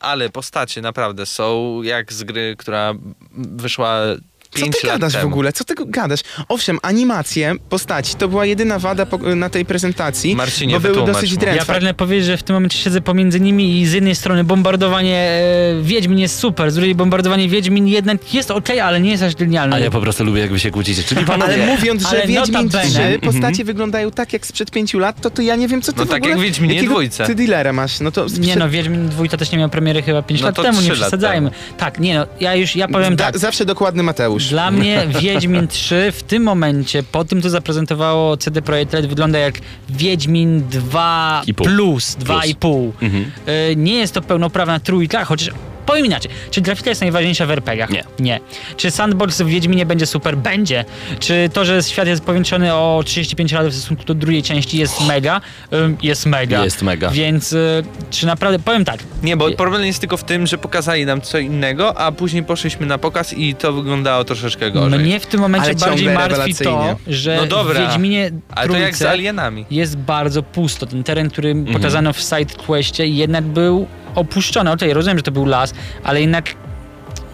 ale 0.00 0.30
postacie 0.30 0.82
naprawdę 0.82 1.26
są 1.26 1.82
jak 1.82 2.12
z 2.12 2.24
gry, 2.24 2.54
która 2.58 2.94
wyszła 3.32 4.00
5 4.62 4.80
ty 4.80 4.86
lat 4.86 4.96
gadasz 4.96 5.12
temu. 5.12 5.30
w 5.30 5.32
ogóle? 5.32 5.52
Co 5.52 5.64
ty 5.64 5.74
gadasz? 5.86 6.20
Owszem, 6.48 6.78
animacje 6.82 7.54
postaci 7.68 8.14
to 8.14 8.28
była 8.28 8.46
jedyna 8.46 8.78
wada 8.78 9.06
po, 9.06 9.18
na 9.18 9.50
tej 9.50 9.64
prezentacji, 9.64 10.36
Marcinie, 10.36 10.74
bo 10.74 10.80
były 10.80 11.06
dosyć 11.06 11.36
drętwe. 11.36 11.56
Ja 11.56 11.64
pragnę 11.64 11.94
powiedzieć, 11.94 12.26
że 12.26 12.36
w 12.36 12.42
tym 12.42 12.54
momencie 12.54 12.78
siedzę 12.78 13.00
pomiędzy 13.00 13.40
nimi 13.40 13.80
i 13.80 13.86
z 13.86 13.92
jednej 13.92 14.14
strony 14.14 14.44
bombardowanie 14.44 15.16
e, 15.16 15.82
Wiedźmin 15.82 16.18
jest 16.18 16.38
super, 16.38 16.70
z 16.70 16.74
drugiej 16.74 16.94
bombardowanie 16.94 17.48
Wiedźmin 17.48 17.88
jednak 17.88 18.34
jest 18.34 18.50
okej, 18.50 18.80
ale 18.80 19.00
nie 19.00 19.10
jest 19.10 19.22
aż 19.22 19.34
genialne. 19.34 19.76
A 19.76 19.78
ja 19.78 19.90
po 19.90 20.00
prostu 20.00 20.24
lubię, 20.24 20.40
jak 20.40 20.50
wy 20.50 20.58
się 20.60 20.70
kłócicie. 20.70 21.02
Czyli 21.02 21.24
panowie... 21.24 21.54
Ale 21.54 21.66
mówiąc, 21.66 22.02
że 22.02 22.08
Ale 22.08 22.26
Wiedźmin 22.26 22.68
notabene- 22.68 23.18
3 23.18 23.18
postacie 23.22 23.64
wyglądają 23.64 24.10
tak 24.10 24.32
jak 24.32 24.46
sprzed 24.46 24.70
pięciu 24.70 24.98
lat, 24.98 25.20
to, 25.20 25.30
to 25.30 25.42
ja 25.42 25.56
nie 25.56 25.68
wiem, 25.68 25.82
co 25.82 25.92
ty 25.92 25.98
No 25.98 26.04
w 26.04 26.08
tak 26.08 26.18
ogóle... 26.18 26.30
jak 26.30 26.40
Wiedźminie 26.40 26.82
dwójce. 26.82 27.26
Ty 27.26 27.34
dealera 27.34 27.72
masz, 27.72 28.00
no 28.00 28.10
to... 28.10 28.26
Nie 28.40 28.56
no, 28.56 28.70
Wiedźmin 28.70 29.08
dwójka 29.08 29.36
też 29.36 29.52
nie 29.52 29.58
miał 29.58 29.68
premiery 29.68 30.02
chyba 30.02 30.22
5 30.22 30.40
No 30.40 30.46
lat 30.46 30.56
to 30.56 30.62
temu, 30.62 30.80
nie 30.80 30.90
przesadzajmy. 30.90 31.50
Tak, 31.78 32.00
nie 32.00 32.14
no, 32.18 32.26
ja 32.40 32.54
już, 32.54 32.76
ja 32.76 32.88
powiem 32.88 33.16
Da, 33.16 33.24
tak. 33.24 33.38
Zawsze 33.38 33.64
dokładny 33.64 34.02
Mateusz. 34.02 34.45
Dla 34.50 34.70
mnie 34.70 35.06
Wiedźmin 35.20 35.68
3 35.68 36.12
w 36.12 36.22
tym 36.22 36.42
momencie, 36.42 37.02
po 37.02 37.24
tym 37.24 37.42
co 37.42 37.50
zaprezentowało 37.50 38.36
CD 38.36 38.62
Projekt 38.62 38.94
Red, 38.94 39.06
wygląda 39.06 39.38
jak 39.38 39.54
Wiedźmin 39.88 40.68
2 40.68 41.42
I 41.46 41.54
pół. 41.54 41.66
plus, 41.66 42.16
2,5. 42.16 42.90
Mhm. 43.02 43.24
Y, 43.70 43.76
Nie 43.76 43.94
jest 43.94 44.14
to 44.14 44.22
pełnoprawna 44.22 44.80
trójka, 44.80 45.24
chociaż 45.24 45.50
powiem 45.86 46.06
inaczej. 46.06 46.30
Czy 46.50 46.60
grafika 46.60 46.90
jest 46.90 47.00
najważniejsza 47.00 47.46
w 47.46 47.50
RPGach? 47.50 47.90
Nie. 47.90 48.04
Nie. 48.18 48.40
Czy 48.76 48.90
sandbox 48.90 49.40
w 49.42 49.46
Wiedźminie 49.46 49.86
będzie 49.86 50.06
super? 50.06 50.36
Będzie. 50.36 50.84
Czy 51.18 51.50
to, 51.52 51.64
że 51.64 51.82
świat 51.82 52.06
jest 52.08 52.24
powiększony 52.24 52.74
o 52.74 53.02
35 53.06 53.52
lat 53.52 53.66
w 53.66 53.74
stosunku 53.74 54.04
do 54.04 54.14
drugiej 54.14 54.42
części 54.42 54.78
jest 54.78 55.00
mega? 55.06 55.40
Jest 56.02 56.26
mega. 56.26 56.64
Jest 56.64 56.82
mega. 56.82 57.10
Więc 57.10 57.52
y, 57.52 57.84
czy 58.10 58.26
naprawdę, 58.26 58.58
powiem 58.58 58.84
tak, 58.84 59.00
Nie, 59.22 59.36
bo 59.36 59.50
problem 59.50 59.84
jest 59.86 60.00
tylko 60.00 60.16
w 60.16 60.24
tym, 60.24 60.46
że 60.46 60.58
pokazali 60.58 61.06
nam 61.06 61.20
co 61.20 61.38
innego, 61.38 61.98
a 61.98 62.12
później 62.12 62.42
poszliśmy 62.42 62.86
na 62.86 62.98
pokaz 62.98 63.32
i 63.32 63.54
to 63.54 63.72
wyglądało 63.72 64.24
troszeczkę 64.24 64.70
gorzej. 64.70 64.98
mnie 64.98 65.20
w 65.20 65.26
tym 65.26 65.40
momencie 65.40 65.66
Ale 65.68 65.74
bardziej 65.74 66.08
martwi 66.08 66.54
to, 66.54 66.96
że 67.06 67.36
No 67.36 67.46
dobra, 67.46 67.80
w 67.80 67.88
Wiedźminie 67.88 68.30
Ale 68.54 68.68
to 68.68 68.76
jak 68.78 68.96
z 68.96 69.02
alienami. 69.02 69.64
jest 69.70 69.96
bardzo 69.96 70.42
pusto. 70.42 70.86
Ten 70.86 71.04
teren, 71.04 71.30
który 71.30 71.50
Mhm. 71.50 71.76
pokazano 71.76 72.12
w 72.12 72.20
side 72.20 72.54
questie 72.66 73.06
jednak 73.06 73.44
był 73.44 73.86
opuszczony. 74.16 74.72
Okej, 74.72 74.92
rozumiem, 74.94 75.18
że 75.18 75.22
to 75.22 75.30
był 75.30 75.46
las, 75.46 75.74
ale 76.04 76.20
jednak 76.20 76.54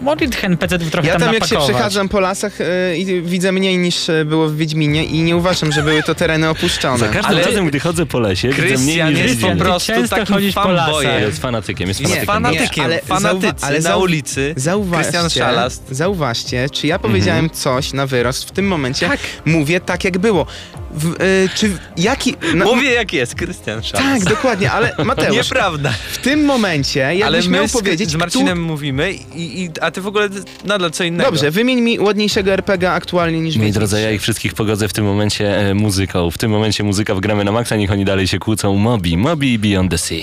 mogli 0.01 0.29
tych 0.29 0.43
NPC-ów 0.45 0.91
trochę 0.91 1.07
Ja 1.07 1.13
tam 1.13 1.21
tam 1.21 1.33
jak 1.33 1.45
się 1.45 1.57
przechadzam 1.57 2.09
po 2.09 2.19
lasach 2.19 2.61
y, 2.61 2.97
i 2.97 3.21
widzę 3.21 3.51
mniej 3.51 3.77
niż 3.77 4.09
y, 4.09 4.25
było 4.25 4.47
w 4.47 4.55
Wiedźminie 4.57 5.03
i 5.05 5.21
nie 5.21 5.37
uważam, 5.37 5.71
że 5.71 5.83
były 5.83 6.03
to 6.03 6.15
tereny 6.15 6.43
Za 6.45 6.51
opuszczone. 6.51 7.07
każdym 7.07 7.25
Ale- 7.25 7.43
razem, 7.45 7.67
gdy 7.67 7.79
chodzę 7.79 8.05
po 8.05 8.19
lesie, 8.19 8.49
widzę 8.49 8.77
mniej 8.83 9.03
niż 9.05 9.19
jest 9.19 9.41
po 9.41 9.55
prostu 9.55 9.93
Często 9.93 10.15
takim 10.15 10.35
chodzisz 10.35 10.55
po 10.55 10.71
lasach. 10.71 11.21
Jest 11.21 11.41
fanatykiem, 11.41 11.87
jest 11.87 12.01
Jest 12.01 12.13
fanatykiem. 12.13 12.65
fanatykiem, 12.67 12.85
ale 12.85 13.01
fanatycy 13.01 13.65
ale 13.65 13.79
na 13.79 13.97
ulicy. 13.97 14.53
Zauważcie, 14.57 15.29
Szalast. 15.29 15.83
zauważcie, 15.91 16.69
czy 16.69 16.87
ja 16.87 16.99
powiedziałem 16.99 17.49
coś 17.49 17.93
na 17.93 18.07
wyrost 18.07 18.49
w 18.49 18.51
tym 18.51 18.67
momencie? 18.67 19.09
Mówię 19.45 19.79
tak, 19.79 20.03
jak 20.03 20.17
było. 20.17 20.45
W, 20.95 21.21
y, 21.21 21.49
czy 21.55 21.77
jaki... 21.97 22.35
no- 22.55 22.65
Mówię 22.65 22.91
jak 22.91 23.13
jest, 23.13 23.35
Krystian 23.35 23.83
Szalast. 23.83 24.25
Tak, 24.25 24.33
dokładnie, 24.35 24.71
ale 24.71 24.95
Mateusz, 25.05 25.35
Nieprawda. 25.37 25.93
w 26.11 26.17
tym 26.17 26.45
momencie, 26.45 27.07
Ale 27.07 27.17
jakbyś 27.17 27.47
miał 27.47 27.67
z, 27.67 27.71
powiedzieć... 27.71 28.09
z 28.09 28.15
Marcinem 28.15 28.61
mówimy, 28.61 29.13
i, 29.13 29.63
i, 29.63 29.69
a 29.81 29.91
ty 29.91 30.01
w 30.01 30.07
ogóle 30.07 30.29
nadal 30.65 30.91
co 30.91 31.03
innego. 31.03 31.31
Dobrze, 31.31 31.51
wymień 31.51 31.81
mi 31.81 31.99
ładniejszego 31.99 32.51
RPG 32.51 32.91
aktualnie 32.91 33.39
niż 33.39 33.57
Moi 33.57 33.71
drodzy, 33.71 34.01
ja 34.01 34.07
3. 34.07 34.15
ich 34.15 34.21
wszystkich 34.21 34.53
pogodzę 34.53 34.87
w 34.87 34.93
tym 34.93 35.05
momencie 35.05 35.57
e, 35.69 35.73
muzyką. 35.73 36.31
W 36.31 36.37
tym 36.37 36.51
momencie 36.51 36.83
muzyka 36.83 37.15
wgramy 37.15 37.43
na 37.43 37.51
maksa, 37.51 37.75
niech 37.75 37.91
oni 37.91 38.05
dalej 38.05 38.27
się 38.27 38.39
kłócą. 38.39 38.75
Mobi, 38.75 39.17
Mobi 39.17 39.59
Beyond 39.59 39.91
the 39.91 39.97
Sea. 39.97 40.17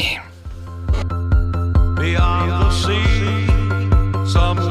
beyond 2.01 2.51
the 2.51 2.77
sea, 2.77 4.70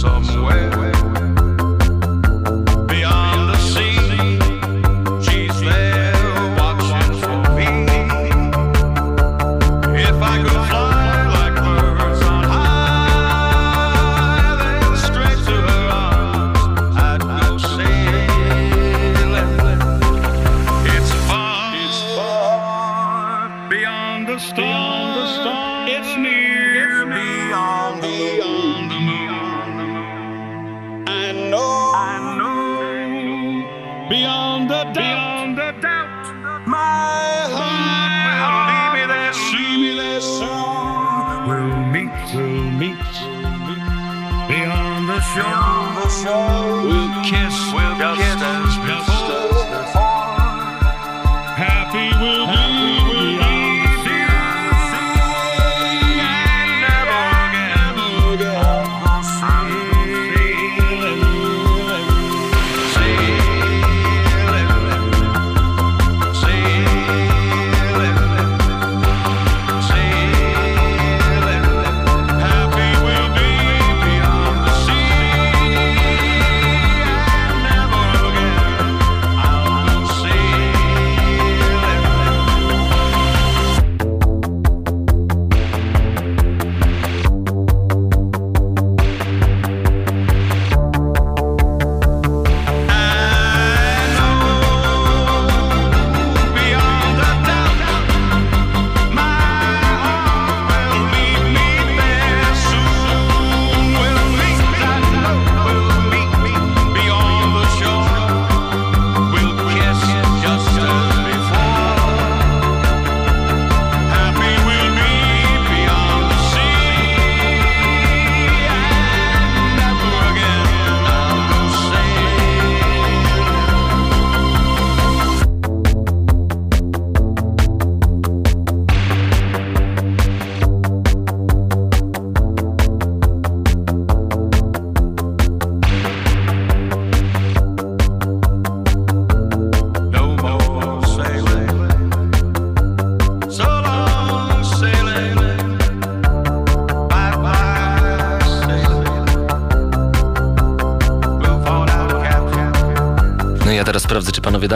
somewhere 0.00 0.69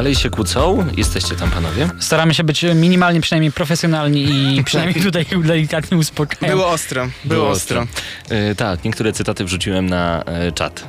dalej 0.04 0.14
się 0.14 0.30
kłócą. 0.30 0.86
Jesteście 0.96 1.34
tam 1.34 1.50
panowie? 1.50 1.88
Staramy 2.00 2.34
się 2.34 2.44
być 2.44 2.64
minimalnie 2.74 3.20
przynajmniej 3.20 3.52
profesjonalni 3.52 4.56
i 4.56 4.64
przynajmniej 4.64 5.04
tutaj 5.04 5.26
delikatnie 5.44 5.98
uspokajać. 5.98 6.50
Było 6.50 6.68
ostro, 6.68 7.08
było, 7.24 7.48
ostro. 7.48 7.86
E, 8.30 8.54
tak, 8.54 8.84
niektóre 8.84 9.12
cytaty 9.12 9.44
wrzuciłem 9.44 9.86
na 9.90 10.22
e, 10.26 10.52
czat. 10.52 10.86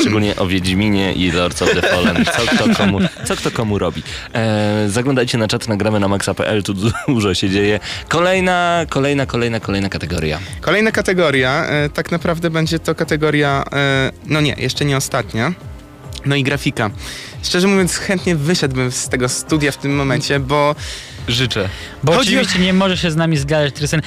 Szczególnie 0.00 0.36
o 0.36 0.46
Wiedźminie 0.46 1.12
i 1.12 1.30
Lords 1.30 1.62
of 1.62 1.74
the 1.74 1.82
Fallen. 1.82 2.24
Co 2.24 2.42
kto 2.54 2.74
komu, 2.74 2.98
co 3.24 3.36
kto 3.36 3.50
komu 3.50 3.78
robi. 3.78 4.02
E, 4.34 4.84
zaglądajcie 4.88 5.38
na 5.38 5.48
czat, 5.48 5.68
nagramy 5.68 6.00
na 6.00 6.08
maxa.pl, 6.08 6.62
tu 6.62 6.74
dużo 7.08 7.34
się 7.34 7.50
dzieje. 7.50 7.80
Kolejna, 8.08 8.86
kolejna, 8.88 9.26
kolejna, 9.26 9.60
kolejna 9.60 9.88
kategoria. 9.88 10.38
Kolejna 10.60 10.92
kategoria, 10.92 11.66
e, 11.66 11.88
tak 11.88 12.10
naprawdę 12.12 12.50
będzie 12.50 12.78
to 12.78 12.94
kategoria, 12.94 13.64
e, 13.72 14.12
no 14.26 14.40
nie, 14.40 14.54
jeszcze 14.58 14.84
nie 14.84 14.96
ostatnia. 14.96 15.52
No 16.26 16.36
i 16.36 16.42
grafika. 16.42 16.90
Szczerze 17.42 17.68
mówiąc, 17.68 17.96
chętnie 17.96 18.36
wyszedłbym 18.36 18.92
z 18.92 19.08
tego 19.08 19.28
studia 19.28 19.72
w 19.72 19.76
tym 19.76 19.96
momencie, 19.96 20.40
bo 20.40 20.74
Życzę. 21.28 21.68
Bo 22.02 22.12
Chodzi 22.12 22.38
oczywiście 22.38 22.58
nie 22.58 22.72
może 22.72 22.96
się 22.96 23.10
z 23.10 23.16
nami 23.16 23.36
zgadzać 23.36 23.74
Trysen. 23.74 24.02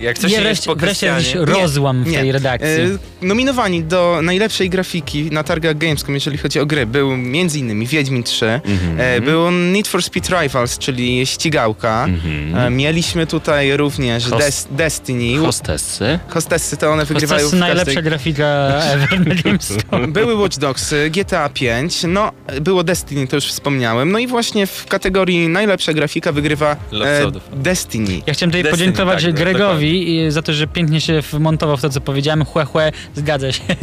Jak 0.00 0.18
coś 0.18 0.30
Nie, 0.32 0.38
nie 0.38 0.44
jest 0.44 0.46
wreszcie, 0.46 0.66
po 0.70 0.76
wreszcie 0.76 1.06
jakiś 1.06 1.34
rozłam 1.34 2.04
w 2.04 2.06
Nie, 2.06 2.18
tej 2.18 2.32
redakcji. 2.32 2.68
E, 3.22 3.26
nominowani 3.26 3.84
do 3.84 4.18
najlepszej 4.22 4.70
grafiki 4.70 5.30
na 5.30 5.44
targach 5.44 5.78
Gamescom, 5.78 6.14
jeżeli 6.14 6.38
chodzi 6.38 6.60
o 6.60 6.66
gry, 6.66 6.86
był 6.86 7.12
m.in. 7.12 7.84
Wiedźmin 7.86 8.22
3, 8.22 8.46
Mhm. 8.46 9.00
e, 9.00 9.20
był 9.20 9.50
Need 9.50 9.88
for 9.88 10.02
Speed 10.02 10.42
Rivals, 10.42 10.78
czyli 10.78 11.26
ścigałka. 11.26 12.04
Mhm. 12.08 12.54
E, 12.66 12.70
mieliśmy 12.70 13.26
tutaj 13.26 13.76
również 13.76 14.24
Host- 14.26 14.38
Des- 14.40 14.66
Destiny. 14.70 15.38
Hostessy. 15.46 16.18
Hostessy 16.28 16.76
to 16.76 16.92
one 16.92 17.02
To 17.06 17.14
wygrywają 17.14 17.40
jest 17.42 17.54
w 17.54 17.58
najlepsza 17.58 17.84
każdej... 17.84 18.04
grafika 18.04 18.44
ever 18.92 19.26
na 19.26 19.34
Gamescom. 19.34 20.12
Były 20.12 20.34
Watch 20.36 20.58
Dogs, 20.58 20.94
GTA 21.10 21.48
5, 21.48 22.02
no 22.08 22.32
było 22.60 22.84
Destiny, 22.84 23.26
to 23.26 23.36
już 23.36 23.44
wspomniałem. 23.44 24.12
No 24.12 24.18
i 24.18 24.26
właśnie 24.26 24.66
w 24.66 24.86
kategorii 24.86 25.48
najlepsza 25.48 25.92
grafika 25.92 26.32
wygrywa 26.32 26.76
e. 26.92 27.30
Destiny. 27.56 28.20
Ja 28.26 28.34
chciałem 28.34 28.50
tutaj 28.50 28.62
Destiny, 28.62 28.70
podziękować 28.70 29.24
tak, 29.24 29.34
Gregowi 29.34 29.89
i 29.96 30.30
za 30.30 30.42
to, 30.42 30.52
że 30.52 30.66
pięknie 30.66 31.00
się 31.00 31.20
wmontował 31.32 31.76
w 31.76 31.80
to, 31.82 31.90
co 31.90 32.00
powiedziałem. 32.00 32.44
Chłe, 32.44 32.64
chłe, 32.64 32.92
zgadza 33.14 33.52
się. 33.52 33.62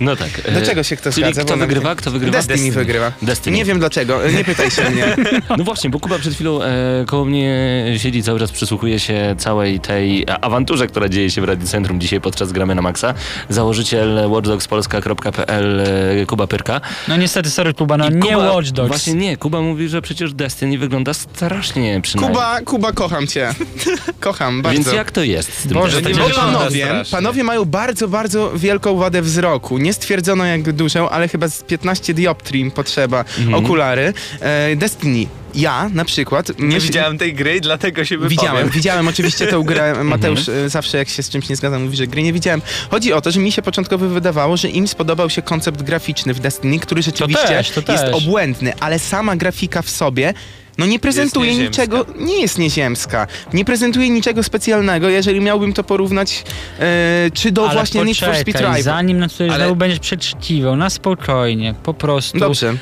No 0.00 0.16
tak. 0.16 0.28
e, 0.44 0.52
Do 0.52 0.66
czego 0.66 0.82
się 0.82 0.96
kto 0.96 1.12
Czyli 1.12 1.22
zgadza? 1.24 1.44
kto 1.44 1.56
wygrywa? 1.56 1.94
Kto 1.94 2.10
wygrywa? 2.10 2.32
Destiny, 2.42 2.72
wygrywa. 2.72 3.12
Destiny. 3.22 3.56
Nie 3.56 3.64
wiem 3.64 3.78
dlaczego, 3.78 4.20
nie 4.36 4.44
pytaj 4.44 4.70
się 4.70 4.90
mnie. 4.90 5.16
No 5.58 5.64
właśnie, 5.64 5.90
bo 5.90 6.00
Kuba 6.00 6.18
przed 6.18 6.34
chwilą 6.34 6.62
e, 6.62 7.04
koło 7.06 7.24
mnie 7.24 7.84
siedzi, 7.98 8.22
cały 8.22 8.38
czas 8.40 8.52
przysłuchuje 8.52 9.00
się 9.00 9.34
całej 9.38 9.80
tej 9.80 10.26
awanturze, 10.40 10.86
która 10.86 11.08
dzieje 11.08 11.30
się 11.30 11.40
w 11.40 11.44
Radiu 11.44 11.66
Centrum 11.66 12.00
dzisiaj 12.00 12.20
podczas 12.20 12.52
Gramy 12.52 12.74
na 12.74 12.82
Maxa. 12.82 13.14
Założyciel 13.48 14.20
watchdogspolska.pl 14.28 15.80
e, 15.80 16.26
Kuba 16.26 16.46
Pyrka. 16.46 16.80
No 17.08 17.16
niestety, 17.16 17.50
sorry 17.50 17.74
Kuba, 17.74 17.96
no 17.96 18.08
I 18.10 18.14
nie 18.14 18.20
Kuba, 18.32 18.52
Watch 18.52 18.70
Dogs. 18.70 18.88
Właśnie 18.88 19.14
nie, 19.14 19.36
Kuba 19.36 19.60
mówi, 19.60 19.88
że 19.88 20.02
przecież 20.02 20.34
Destiny 20.34 20.78
wygląda 20.78 21.14
strasznie 21.14 22.00
przynajmniej. 22.00 22.36
Kuba, 22.36 22.60
Kuba, 22.60 22.92
kocham 22.92 23.26
cię. 23.26 23.54
Kocham 24.30 24.62
bardzo. 24.62 24.82
Więc 24.82 24.92
jak 24.92 25.10
to 25.10 25.22
jest 25.22 25.58
z 25.58 25.62
tym 25.62 25.72
Boże, 25.72 26.02
to 26.02 26.10
Bo 26.10 26.30
panowie, 26.30 26.88
panowie 27.10 27.44
mają 27.44 27.64
bardzo, 27.64 28.08
bardzo 28.08 28.52
wielką 28.58 28.96
wadę 28.96 29.22
wzroku. 29.22 29.78
Nie 29.78 29.92
stwierdzono 29.92 30.44
jak 30.44 30.72
dużą, 30.72 31.08
ale 31.08 31.28
chyba 31.28 31.48
z 31.48 31.62
15 31.62 32.14
dioptrii 32.14 32.70
potrzeba 32.70 33.24
okulary. 33.54 34.12
E, 34.40 34.76
Destiny. 34.76 35.26
Ja 35.54 35.90
na 35.94 36.04
przykład... 36.04 36.58
Nie 36.58 36.76
myśl- 36.76 36.80
widziałem 36.82 37.18
tej 37.18 37.34
gry, 37.34 37.60
dlatego 37.60 38.04
się 38.04 38.18
wypowiem. 38.18 38.38
Widziałem, 38.38 38.68
widziałem 38.68 39.08
oczywiście 39.08 39.46
tę 39.46 39.62
grę. 39.64 39.94
Mateusz 40.04 40.48
e, 40.48 40.68
zawsze 40.68 40.98
jak 40.98 41.08
się 41.08 41.22
z 41.22 41.30
czymś 41.30 41.48
nie 41.48 41.56
zgadza, 41.56 41.78
mówi, 41.78 41.96
że 41.96 42.06
gry 42.06 42.22
nie 42.22 42.32
widziałem. 42.32 42.62
Chodzi 42.90 43.12
o 43.12 43.20
to, 43.20 43.30
że 43.30 43.40
mi 43.40 43.52
się 43.52 43.62
początkowo 43.62 44.08
wydawało, 44.08 44.56
że 44.56 44.68
im 44.68 44.88
spodobał 44.88 45.30
się 45.30 45.42
koncept 45.42 45.82
graficzny 45.82 46.34
w 46.34 46.40
Destiny, 46.40 46.78
który 46.78 47.02
rzeczywiście 47.02 47.48
też, 47.48 47.70
to 47.70 47.92
jest 47.92 48.04
też. 48.04 48.14
obłędny, 48.14 48.72
ale 48.80 48.98
sama 48.98 49.36
grafika 49.36 49.82
w 49.82 49.90
sobie 49.90 50.34
no 50.78 50.86
nie 50.86 50.98
prezentuje 50.98 51.54
niczego, 51.58 52.06
nie 52.18 52.40
jest 52.40 52.58
nieziemska, 52.58 53.26
nie 53.52 53.64
prezentuje 53.64 54.10
niczego 54.10 54.42
specjalnego, 54.42 55.08
jeżeli 55.08 55.40
miałbym 55.40 55.72
to 55.72 55.84
porównać 55.84 56.44
e, 56.78 57.30
czy 57.34 57.52
do 57.52 57.64
Ale 57.64 57.74
właśnie 57.74 58.04
Need 58.04 58.16
for 58.18 58.28
Speed 58.34 58.44
poczekaj, 58.52 58.72
Drive. 58.72 58.84
zanim 58.84 59.18
na 59.18 59.28
coś 59.28 59.50
Ale- 59.50 59.58
znowu 59.58 59.76
będziesz 59.76 59.98
przeczykiwał, 60.00 60.76
na 60.76 60.90
spokojnie, 60.90 61.74
po 61.82 61.94
prostu. 61.94 62.38
Dobrze, 62.38 62.74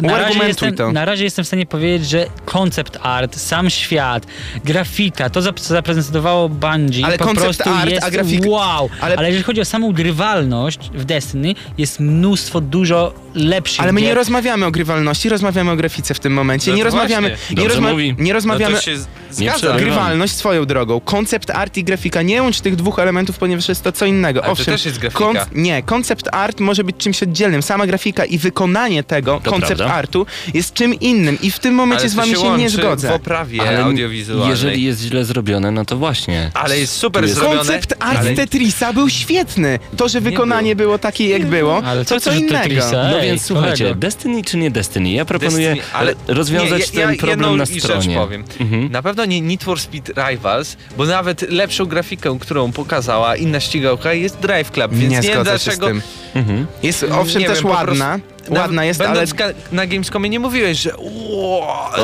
Na 0.00 0.18
razie, 0.18 0.38
jestem, 0.44 0.74
to. 0.76 0.92
na 0.92 1.04
razie 1.04 1.24
jestem 1.24 1.44
w 1.44 1.48
stanie 1.48 1.66
powiedzieć, 1.66 2.08
że 2.08 2.26
koncept 2.44 2.98
art, 3.02 3.36
sam 3.36 3.70
świat, 3.70 4.26
grafika, 4.64 5.30
to 5.30 5.42
co 5.42 5.52
zaprezentowało 5.74 6.48
Bungie, 6.48 7.04
Ale 7.06 7.18
po 7.18 7.24
koncept 7.24 7.44
prostu 7.44 7.70
art, 7.70 7.90
jest 7.90 8.04
a 8.06 8.10
grafik- 8.10 8.46
wow. 8.48 8.88
ale- 9.00 9.16
Ale... 9.16 9.26
jeżeli 9.28 9.44
chodzi 9.44 9.60
o 9.60 9.64
samą 9.64 9.92
grywalność 9.92 10.78
w 10.94 11.04
Destiny, 11.04 11.54
jest 11.78 12.00
mnóstwo 12.00 12.60
dużo 12.60 13.14
lepszych 13.36 13.80
Ale 13.80 13.92
my 13.92 14.00
nie 14.00 14.14
rozmawiamy 14.14 14.66
o 14.66 14.70
grywalności, 14.70 15.28
rozmawiamy 15.28 15.70
o 15.70 15.76
grafice 15.76 16.14
w 16.14 16.20
tym 16.20 16.32
momencie. 16.32 16.70
No 16.70 16.76
nie 16.76 16.82
to 16.82 16.84
rozmawiamy, 16.84 17.28
właśnie. 17.28 17.56
nie, 17.62 17.68
rozma- 17.68 17.90
mówi. 17.90 18.14
nie 18.18 18.32
rozmawiamy 18.32 18.74
No 18.74 18.78
to 18.80 18.84
się 18.84 18.96
Nie. 19.40 19.52
Grywalność 19.78 20.36
swoją 20.36 20.64
drogą. 20.64 21.00
Koncept 21.00 21.50
art 21.50 21.76
i 21.76 21.84
grafika. 21.84 22.22
Nie 22.22 22.42
łącz 22.42 22.60
tych 22.60 22.76
dwóch 22.76 22.98
elementów, 22.98 23.38
ponieważ 23.38 23.68
jest 23.68 23.82
to 23.82 23.92
co 23.92 24.06
innego. 24.06 24.40
Ale 24.40 24.46
to 24.46 24.52
Owszem, 24.52 24.74
też 24.74 24.84
jest 24.84 24.98
grafika. 24.98 25.46
nie, 25.54 25.82
koncept 25.82 26.28
art 26.32 26.60
może 26.60 26.84
być 26.84 26.96
czymś 26.96 27.22
oddzielnym. 27.22 27.62
Sama 27.62 27.86
grafika 27.86 28.24
i 28.24 28.38
wykonanie 28.38 29.04
tego, 29.04 29.40
To 29.44 29.50
koncept 29.50 29.80
artu, 29.80 30.26
jest 30.54 30.74
czym 30.74 30.94
innym. 30.94 31.38
I 31.42 31.50
w 31.50 31.58
tym 31.58 31.74
momencie 31.74 32.00
Ale 32.02 32.08
z 32.10 32.14
to 32.14 32.20
wami 32.20 32.32
się, 32.34 32.42
nie 32.42 32.48
łączy 32.48 32.68
zgodzę. 32.70 33.08
w 33.08 33.12
oprawie 33.12 33.60
Ale 33.68 33.84
audiowizualnej. 33.84 34.48
jeżeli 34.50 34.82
jest 34.84 35.00
źle 35.00 35.24
zrobione, 35.24 35.70
no 35.70 35.84
to 35.84 35.96
właśnie. 35.96 36.50
Ale 36.54 36.78
jest 36.78 36.92
super 36.96 37.22
jest- 37.22 37.34
zrobione. 37.34 37.56
Koncept 37.58 37.94
art 38.00 38.18
ale... 38.18 38.34
Tetrisa 38.34 38.92
był 38.92 39.08
świetny. 39.08 39.78
To, 39.96 40.08
że 40.08 40.20
wykonanie 40.20 40.76
było 40.76 40.98
takie, 40.98 41.28
jak 41.28 41.46
było, 41.46 41.82
Ale 41.84 42.04
to 42.04 42.20
co 42.20 42.20
co 42.20 42.36
innego. 42.36 42.58
Tetrisa? 42.58 43.08
No 43.10 43.24
więc 43.26 43.42
słuchajcie, 43.42 43.84
kolego. 43.84 44.00
Destiny 44.00 44.44
czy 44.44 44.56
nie 44.56 44.70
Destiny? 44.70 45.10
Ja 45.10 45.24
proponuję 45.24 45.68
Destiny, 45.68 45.92
ale 45.92 46.14
rozwiązać 46.28 46.92
nie, 46.92 47.00
ja, 47.00 47.06
ten 47.06 47.14
ja 47.14 47.18
problem 47.18 47.28
jedną 47.40 47.56
na 47.56 47.66
stronie. 47.66 48.16
powiem. 48.16 48.44
Mhm. 48.60 48.90
Na 48.92 49.02
pewno 49.02 49.24
nie 49.24 49.40
Need 49.40 49.64
for 49.64 49.80
Speed 49.80 50.12
Rivals, 50.30 50.76
bo 50.96 51.04
nawet 51.04 51.50
lepszą 51.50 51.86
grafikę, 51.86 52.38
którą 52.40 52.72
pokazała 52.72 53.36
inna 53.36 53.60
ścigałka 53.60 54.12
jest 54.12 54.38
Drive 54.38 54.70
Club, 54.70 54.92
więc 54.92 55.02
Nie 55.12 55.16
nie, 55.16 55.22
wiem 55.22 55.34
zgodzę 55.34 55.58
się 55.58 55.58
z 55.58 55.78
dlaczego... 55.78 56.00
Mhm. 56.36 56.66
Jest 56.82 57.06
owszem 57.12 57.40
Nie 57.42 57.46
też 57.48 57.58
wiem, 57.62 57.70
ładna. 57.70 58.18
Ładna 58.50 58.84
jest, 58.84 59.00
ale 59.00 59.24
na 59.72 59.86
Gamescomie 59.86 60.28
nie 60.30 60.40
mówiłeś, 60.40 60.78
że 60.78 60.90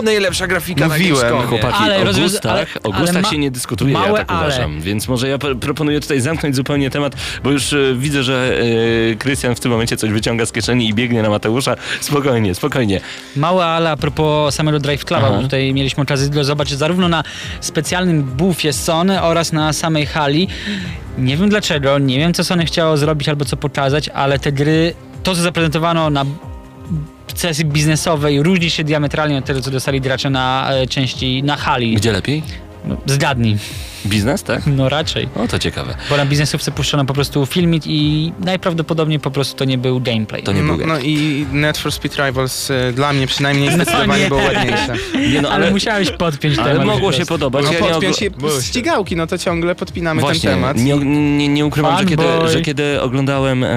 najlepsza 0.02 0.46
grafika 0.46 0.88
Mówiłem, 0.88 1.12
na 1.14 1.20
Gamescomie. 1.20 1.46
Chłopaki, 1.46 1.78
Ale 1.84 1.96
o 2.00 2.04
rozwiąza- 2.04 2.22
gustach, 2.22 2.52
ale- 2.52 2.66
o 2.82 2.94
ale 2.94 3.00
gustach 3.04 3.22
ma- 3.22 3.30
się 3.30 3.38
nie 3.38 3.50
dyskutuje, 3.50 3.92
ja 3.92 3.98
małe 3.98 4.18
tak 4.18 4.30
ale. 4.32 4.40
uważam. 4.46 4.80
Więc 4.80 5.08
może 5.08 5.28
ja 5.28 5.38
p- 5.38 5.54
proponuję 5.54 6.00
tutaj 6.00 6.20
zamknąć 6.20 6.56
zupełnie 6.56 6.90
temat, 6.90 7.14
bo 7.44 7.50
już 7.50 7.72
e, 7.72 7.76
widzę, 7.96 8.22
że 8.22 8.60
e, 9.12 9.14
Krystian 9.16 9.54
w 9.54 9.60
tym 9.60 9.70
momencie 9.70 9.96
coś 9.96 10.10
wyciąga 10.10 10.46
z 10.46 10.52
kieszeni 10.52 10.88
i 10.88 10.94
biegnie 10.94 11.22
na 11.22 11.30
Mateusza. 11.30 11.76
Spokojnie, 12.00 12.54
spokojnie. 12.54 13.00
Małe 13.36 13.64
ale 13.64 13.90
a 13.90 13.96
propos 13.96 14.54
samego 14.54 14.78
Drive 14.78 15.04
Cluba, 15.04 15.22
Aha. 15.26 15.36
bo 15.36 15.42
tutaj 15.42 15.72
mieliśmy 15.74 16.02
okazję 16.02 16.28
go 16.28 16.44
zobaczyć 16.44 16.78
zarówno 16.78 17.08
na 17.08 17.24
specjalnym 17.60 18.22
buffie 18.22 18.72
Sony 18.72 19.22
oraz 19.22 19.52
na 19.52 19.72
samej 19.72 20.06
hali. 20.06 20.48
Nie 21.18 21.36
wiem 21.36 21.48
dlaczego, 21.48 21.98
nie 21.98 22.18
wiem 22.18 22.34
co 22.34 22.44
Sony 22.44 22.64
chciało 22.64 22.96
zrobić 22.96 23.28
albo 23.28 23.44
co 23.44 23.56
pokazać, 23.56 24.08
ale 24.08 24.38
te 24.38 24.52
gry, 24.52 24.94
to 25.22 25.34
co 25.34 25.42
zaprezentowano 25.42 26.10
na 26.10 26.24
sesji 27.34 27.64
biznesowej 27.64 28.42
różni 28.42 28.70
się 28.70 28.84
diametralnie 28.84 29.38
od 29.38 29.44
tego, 29.44 29.60
co 29.60 29.70
dostali 29.70 30.00
gracze 30.00 30.30
na 30.30 30.68
e, 30.70 30.86
części 30.86 31.42
na 31.42 31.56
hali. 31.56 31.94
Gdzie 31.94 32.12
lepiej? 32.12 32.42
Zgadnij. 33.06 33.58
Biznes, 34.06 34.42
tak? 34.42 34.62
No 34.66 34.88
raczej. 34.88 35.28
O, 35.36 35.48
to 35.48 35.58
ciekawe. 35.58 35.94
Bo 36.10 36.16
na 36.16 36.26
biznesówce 36.26 36.70
puszczono 36.72 37.04
po 37.04 37.14
prostu 37.14 37.46
filmik 37.46 37.82
i 37.86 38.32
najprawdopodobniej 38.40 39.20
po 39.20 39.30
prostu 39.30 39.56
to 39.56 39.64
nie 39.64 39.78
był 39.78 40.00
gameplay. 40.00 40.42
To 40.42 40.52
nie 40.52 40.62
no, 40.62 40.76
był 40.76 40.86
no 40.86 40.98
i 40.98 41.46
Need 41.52 41.78
for 41.78 41.92
Speed 41.92 42.26
Rivals 42.26 42.70
y, 42.70 42.92
dla 42.94 43.12
mnie 43.12 43.26
przynajmniej 43.26 43.72
zdecydowanie 43.72 44.22
nie. 44.22 44.28
było 44.28 44.42
ładniejsze. 44.42 44.94
Nie, 45.32 45.42
no, 45.42 45.48
ale, 45.48 45.64
ale, 45.64 45.70
musiałeś 45.70 46.10
podpiąć 46.10 46.58
ale 46.58 46.70
temat. 46.72 46.86
mogło 46.86 47.12
się 47.12 47.26
podobać. 47.26 47.64
No 47.64 47.72
Ja 47.72 47.80
nie 47.80 47.86
podpiąć 47.86 48.16
ogl- 48.16 48.56
się 48.60 48.62
ścigałki, 48.62 49.16
no 49.16 49.26
to 49.26 49.38
ciągle 49.38 49.74
podpinamy 49.74 50.20
Właśnie, 50.20 50.50
ten 50.50 50.58
temat. 50.58 50.76
nie, 50.76 50.96
nie, 50.96 51.48
nie 51.48 51.66
ukrywam, 51.66 51.98
że 51.98 52.04
kiedy, 52.04 52.22
że 52.52 52.60
kiedy 52.60 53.00
oglądałem 53.00 53.64
e, 53.64 53.68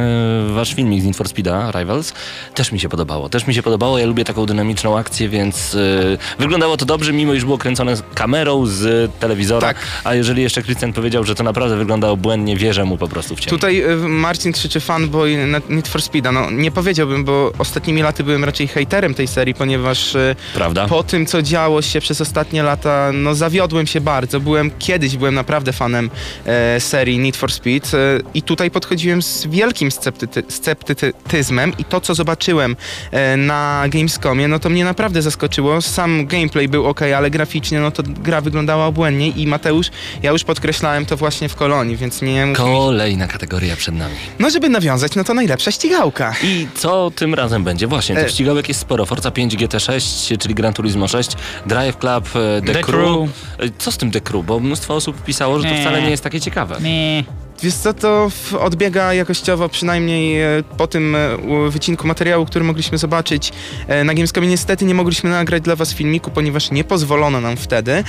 wasz 0.53 0.73
filmik 0.75 1.01
z 1.01 1.05
Need 1.05 1.17
for 1.17 1.29
Speeda 1.29 1.71
Rivals, 1.71 2.13
też 2.53 2.71
mi 2.71 2.79
się 2.79 2.89
podobało. 2.89 3.29
Też 3.29 3.47
mi 3.47 3.53
się 3.53 3.63
podobało, 3.63 3.99
ja 3.99 4.05
lubię 4.05 4.25
taką 4.25 4.45
dynamiczną 4.45 4.97
akcję, 4.97 5.29
więc 5.29 5.75
e, 5.75 6.17
wyglądało 6.39 6.77
to 6.77 6.85
dobrze, 6.85 7.13
mimo 7.13 7.33
iż 7.33 7.45
było 7.45 7.57
kręcone 7.57 7.95
z 7.95 8.03
kamerą 8.15 8.65
z 8.65 9.11
telewizora. 9.19 9.67
Tak. 9.67 9.77
A 10.15 10.17
jeżeli 10.17 10.41
jeszcze 10.41 10.63
Christian 10.63 10.93
powiedział, 10.93 11.23
że 11.23 11.35
to 11.35 11.43
naprawdę 11.43 11.77
wyglądało 11.77 12.17
błędnie, 12.17 12.57
wierzę 12.57 12.85
mu 12.85 12.97
po 12.97 13.07
prostu 13.07 13.35
w 13.35 13.39
ciemno. 13.39 13.57
Tutaj 13.57 13.83
y, 13.83 13.95
Marcin 13.97 14.51
krzyczy 14.51 14.79
fanboy 14.79 15.37
Need 15.69 15.87
for 15.87 16.01
Speeda. 16.01 16.31
No 16.31 16.51
nie 16.51 16.71
powiedziałbym, 16.71 17.23
bo 17.23 17.51
ostatnimi 17.57 18.01
laty 18.01 18.23
byłem 18.23 18.43
raczej 18.43 18.67
hejterem 18.67 19.13
tej 19.13 19.27
serii, 19.27 19.53
ponieważ 19.53 20.15
y, 20.15 20.35
Prawda? 20.53 20.87
po 20.87 21.03
tym, 21.03 21.25
co 21.25 21.41
działo 21.41 21.81
się 21.81 22.01
przez 22.01 22.21
ostatnie 22.21 22.63
lata, 22.63 23.11
no 23.13 23.35
zawiodłem 23.35 23.87
się 23.87 24.01
bardzo. 24.01 24.39
Byłem 24.39 24.71
kiedyś, 24.79 25.17
byłem 25.17 25.35
naprawdę 25.35 25.73
fanem 25.73 26.09
e, 26.45 26.79
serii 26.79 27.19
Need 27.19 27.37
for 27.37 27.51
Speed 27.51 27.93
e, 27.93 27.97
i 28.33 28.41
tutaj 28.41 28.71
podchodziłem 28.71 29.21
z 29.21 29.47
wielkim 29.47 29.91
sceptyty, 29.91 30.43
sceptycyzmem 30.47 31.73
i 31.77 31.83
to, 31.83 32.01
co 32.01 32.15
zobaczyłem 32.15 32.75
e, 33.11 33.37
na 33.37 33.83
Gamescomie, 33.89 34.47
no 34.47 34.59
to 34.59 34.69
mnie 34.69 34.85
naprawdę 34.85 35.21
zaskoczyło. 35.21 35.81
Sam 35.81 36.25
gameplay 36.25 36.67
był 36.67 36.85
ok, 36.85 37.01
ale 37.01 37.29
graficznie, 37.29 37.79
no 37.79 37.91
to 37.91 38.03
gra 38.03 38.41
wyglądała 38.41 38.85
obłędnie 38.85 39.27
i 39.27 39.47
Mateusz 39.47 39.87
Ja 40.23 40.31
już 40.31 40.43
podkreślałem 40.43 41.05
to 41.05 41.17
właśnie 41.17 41.49
w 41.49 41.55
kolonii, 41.55 41.95
więc 41.97 42.21
nie 42.21 42.47
Kolejna 42.55 43.27
kategoria 43.27 43.75
przed 43.75 43.95
nami. 43.95 44.15
No 44.39 44.49
żeby 44.49 44.69
nawiązać, 44.69 45.15
no 45.15 45.23
to 45.23 45.33
najlepsza 45.33 45.71
ścigałka. 45.71 46.33
I 46.43 46.67
co 46.75 47.11
tym 47.15 47.33
razem 47.33 47.63
będzie? 47.63 47.87
Właśnie, 47.87 48.15
tych 48.15 48.25
E. 48.25 48.29
ścigałek 48.29 48.67
jest 48.67 48.79
sporo. 48.79 49.05
Forza 49.05 49.31
5 49.31 49.55
GT6, 49.57 50.37
czyli 50.37 50.55
Gran 50.55 50.73
Turismo 50.73 51.07
6, 51.07 51.31
Drive 51.65 51.97
Club, 51.97 52.25
e, 52.35 52.61
The, 52.61 52.73
The 52.73 52.81
Crew. 52.81 52.85
Crew. 52.85 53.29
E, 53.59 53.69
Co 53.77 53.91
z 53.91 53.97
tym 53.97 54.11
The 54.11 54.21
Crew? 54.21 54.45
Bo 54.45 54.59
mnóstwo 54.59 54.95
osób 54.95 55.23
pisało, 55.23 55.59
że 55.59 55.67
to 55.69 55.73
Nie. 55.75 55.81
wcale 55.81 56.01
nie 56.01 56.09
jest 56.09 56.23
takie 56.23 56.41
ciekawe. 56.41 56.77
Nie. 56.81 57.23
Wiesz 57.63 57.73
co, 57.73 57.93
to 57.93 58.31
odbiega 58.59 59.13
jakościowo, 59.13 59.69
przynajmniej 59.69 60.41
e, 60.41 60.63
po 60.77 60.87
tym 60.87 61.15
e, 61.15 61.37
wycinku 61.69 62.07
materiału, 62.07 62.45
który 62.45 62.65
mogliśmy 62.65 62.97
zobaczyć 62.97 63.51
e, 63.87 64.03
na 64.03 64.13
Gamescomie. 64.13 64.47
Niestety 64.47 64.85
nie 64.85 64.93
mogliśmy 64.93 65.29
nagrać 65.29 65.63
dla 65.63 65.75
was 65.75 65.93
filmiku, 65.93 66.31
ponieważ 66.31 66.71
nie 66.71 66.83
pozwolono 66.83 67.41
nam 67.41 67.57
wtedy, 67.57 68.03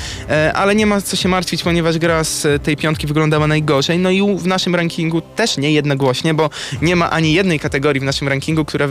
ale 0.54 0.74
nie 0.74 0.86
ma 0.86 1.00
co 1.00 1.16
się 1.16 1.28
martwić, 1.28 1.62
ponieważ 1.62 1.98
gra 1.98 2.24
z 2.24 2.62
tej 2.62 2.76
piątki 2.76 3.06
wyglądała 3.06 3.46
najgorzej. 3.46 3.98
No 3.98 4.10
i 4.10 4.36
w 4.38 4.46
naszym 4.46 4.74
rankingu 4.74 5.20
też 5.20 5.56
nie 5.56 5.72
jednogłośnie, 5.72 6.34
bo 6.34 6.50
nie 6.82 6.96
ma 6.96 7.10
ani 7.10 7.32
jednej 7.32 7.60
kategorii 7.60 8.00
w 8.00 8.04
naszym 8.04 8.28
rankingu, 8.28 8.64
która, 8.64 8.88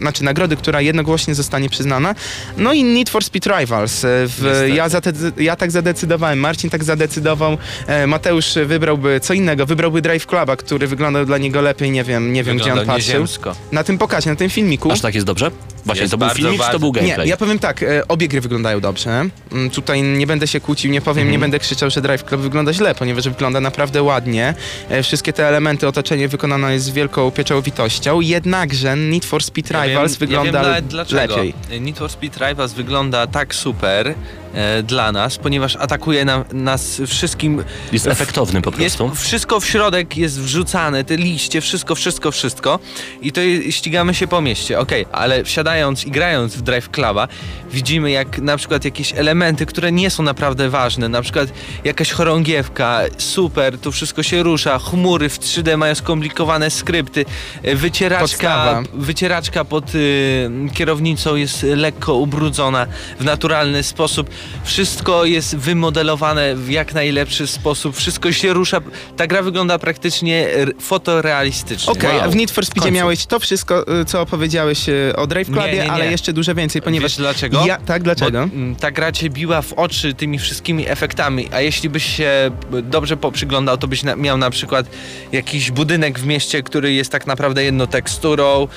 znaczy 0.00 0.24
nagrody, 0.24 0.56
która 0.56 0.80
jednogłośnie 0.80 1.34
zostanie 1.34 1.68
przyznana. 1.68 2.14
No 2.56 2.72
i 2.72 2.84
Need 2.84 3.10
for 3.10 3.24
Speed 3.24 3.58
Rivals. 3.58 4.00
W, 4.02 4.68
ja, 4.74 4.88
zate- 4.88 5.40
ja 5.42 5.56
tak 5.56 5.70
zadecydowałem, 5.70 6.38
Marcin 6.38 6.70
tak 6.70 6.84
zadecydował, 6.84 7.58
Mateusz 8.06 8.54
wybrałby 8.66 9.20
co 9.20 9.34
innego, 9.34 9.66
wybrałby 9.76 10.02
Drive 10.02 10.26
Cluba, 10.26 10.56
który 10.56 10.86
wyglądał 10.86 11.24
dla 11.26 11.38
niego 11.38 11.60
lepiej, 11.60 11.90
nie 11.90 12.04
wiem, 12.04 12.32
nie 12.32 12.44
wiem 12.44 12.56
gdzie 12.56 12.72
on 12.72 12.78
patrzył. 12.86 12.94
nieziemsko. 12.96 13.54
Na 13.72 13.84
tym 13.84 13.98
pokazie, 13.98 14.30
na 14.30 14.36
tym 14.36 14.50
filmiku. 14.50 14.92
Aż 14.92 15.00
tak 15.00 15.14
jest 15.14 15.26
dobrze? 15.26 15.50
Właśnie, 15.84 16.02
Jest 16.02 16.10
to 16.10 16.18
był 16.18 16.28
filmik, 16.30 16.62
czy 16.64 16.72
to 16.72 16.78
był 16.78 16.92
Nie, 16.94 17.00
gameplay? 17.00 17.28
ja 17.28 17.36
powiem 17.36 17.58
tak, 17.58 17.82
e, 17.82 18.08
obie 18.08 18.28
gry 18.28 18.40
wyglądają 18.40 18.80
dobrze. 18.80 19.24
Mm, 19.52 19.70
Tutaj 19.70 20.02
nie 20.02 20.26
będę 20.26 20.46
się 20.46 20.60
kłócił, 20.60 20.90
nie 20.90 21.00
powiem, 21.00 21.18
Mhm. 21.22 21.32
nie 21.32 21.38
będę 21.38 21.58
krzyczał, 21.58 21.90
że 21.90 22.00
Drive 22.00 22.24
Club 22.24 22.40
wygląda 22.40 22.72
źle, 22.72 22.94
ponieważ 22.94 23.28
wygląda 23.28 23.60
naprawdę 23.60 24.02
ładnie. 24.02 24.54
E, 24.88 25.02
Wszystkie 25.02 25.32
te 25.32 25.48
elementy, 25.48 25.88
otoczenie 25.88 26.28
wykonane 26.28 26.72
jest 26.72 26.84
z 26.86 26.90
wielką 26.90 27.30
pieczołowitością, 27.30 28.20
jednakże 28.20 28.96
Need 28.96 29.24
for 29.24 29.42
Speed 29.44 29.74
Ja 29.74 29.84
Rivals 29.84 30.12
wiem, 30.12 30.18
wygląda 30.18 30.62
ja 30.68 30.82
wiem 30.82 31.06
lepiej. 31.10 31.54
Need 31.80 31.98
for 31.98 32.10
Speed 32.10 32.48
Rivals 32.48 32.72
wygląda 32.72 33.26
tak 33.26 33.54
super 33.54 34.14
e, 34.56 34.82
dla 34.82 35.12
nas, 35.12 35.36
ponieważ 35.38 35.76
atakuje 35.76 36.24
nam, 36.24 36.44
nas 36.52 37.02
wszystkim. 37.06 37.64
Jest 37.92 38.06
efektowny 38.06 38.62
po 38.62 38.70
Jest, 38.78 38.96
prostu. 38.96 39.22
wszystko 39.24 39.60
w 39.60 39.66
środek 39.66 40.16
jest 40.16 40.40
wrzucane, 40.40 41.04
te 41.04 41.16
liście, 41.16 41.60
wszystko, 41.60 41.94
wszystko, 41.94 42.30
wszystko. 42.30 42.78
I 43.22 43.32
to 43.32 43.40
ścigamy 43.70 44.14
się 44.14 44.26
po 44.28 44.40
mieście, 44.40 44.78
okej, 44.78 45.06
ale 45.12 45.44
wsiadając 45.44 46.04
i 46.04 46.10
grając 46.10 46.56
w 46.56 46.62
Drive 46.62 46.90
Cluba, 46.90 47.28
widzimy 47.70 48.10
jak 48.10 48.38
na 48.38 48.56
przykład 48.56 48.84
jakieś 48.84 49.12
elementy, 49.14 49.66
które 49.66 49.92
nie 49.92 50.10
są 50.10 50.22
naprawdę 50.22 50.70
ważne, 50.70 51.08
na 51.08 51.22
przykład 51.22 51.48
jakaś 51.84 52.10
chorągiewka, 52.12 53.00
super, 53.18 53.78
tu 53.78 53.92
wszystko 53.92 54.22
się 54.22 54.42
rusza, 54.42 54.78
chmury 54.78 55.28
w 55.28 55.38
3D 55.38 55.76
mają 55.76 55.94
skomplikowane 55.94 56.70
skrypty, 56.70 57.24
e, 57.62 57.74
wycieraczka, 57.74 58.26
Podstawa. 58.26 58.82
wycieraczka 58.94 59.64
pod 59.64 59.94
y, 59.94 60.50
kierownicą 60.74 61.36
jest 61.36 61.62
lekko 61.62 62.14
ubrudzona 62.14 62.86
w 63.20 63.24
naturalny 63.24 63.82
sposób. 63.82 64.30
Wszystko 64.64 65.24
jest 65.24 65.56
wymodelowane 65.56 66.54
w 66.56 66.70
jak 66.70 66.94
najlepszy 66.94 67.46
sposób. 67.46 67.96
Wszystko 67.96 68.32
się 68.32 68.52
rusza. 68.52 68.80
Ta 69.16 69.26
gra 69.26 69.42
wygląda 69.42 69.78
praktycznie 69.78 70.48
fotorealistycznie. 70.80 71.92
Okej, 71.92 72.18
Wow. 72.18 72.30
w 72.30 72.36
Need 72.36 72.50
for 72.50 72.66
Speedzie 72.66 72.90
miałeś 72.92 73.26
to 73.26 73.38
wszystko, 73.40 74.00
y, 74.00 74.04
co 74.04 74.20
opowiedziałeś 74.20 74.88
y, 74.88 75.12
o 75.16 75.26
Drive 75.26 75.48
Nie, 75.48 75.54
Clubie, 75.54 75.72
nie, 75.72 75.78
nie. 75.84 75.92
ale 75.92 76.10
jeszcze 76.10 76.32
dużo 76.32 76.54
więcej, 76.54 76.82
ponieważ... 76.82 77.12
Wiesz 77.12 77.16
dlaczego? 77.16 77.66
Ja, 77.66 77.76
tak, 77.78 78.02
dlaczego? 78.02 78.46
Bo, 78.46 78.54
mm, 78.54 78.76
ta 78.76 78.90
gra 78.90 79.12
cię 79.12 79.30
biła 79.30 79.62
w 79.62 79.72
oczy 79.72 80.14
tymi 80.14 80.38
wszystkimi 80.38 80.88
efektami, 80.88 81.48
a 81.52 81.60
jeśli 81.60 81.88
byś 81.88 82.16
się 82.16 82.50
dobrze 82.82 83.16
poprzyglądał, 83.16 83.76
to 83.78 83.88
byś 83.88 84.02
na, 84.02 84.16
miał 84.16 84.36
na 84.38 84.50
przykład 84.50 84.86
jakiś 85.32 85.70
budynek 85.70 86.18
w 86.18 86.26
mieście, 86.26 86.62
który 86.62 86.92
jest 86.92 87.12
tak 87.12 87.26
naprawdę 87.26 87.64
jedną 87.64 87.86
teksturą, 87.86 88.68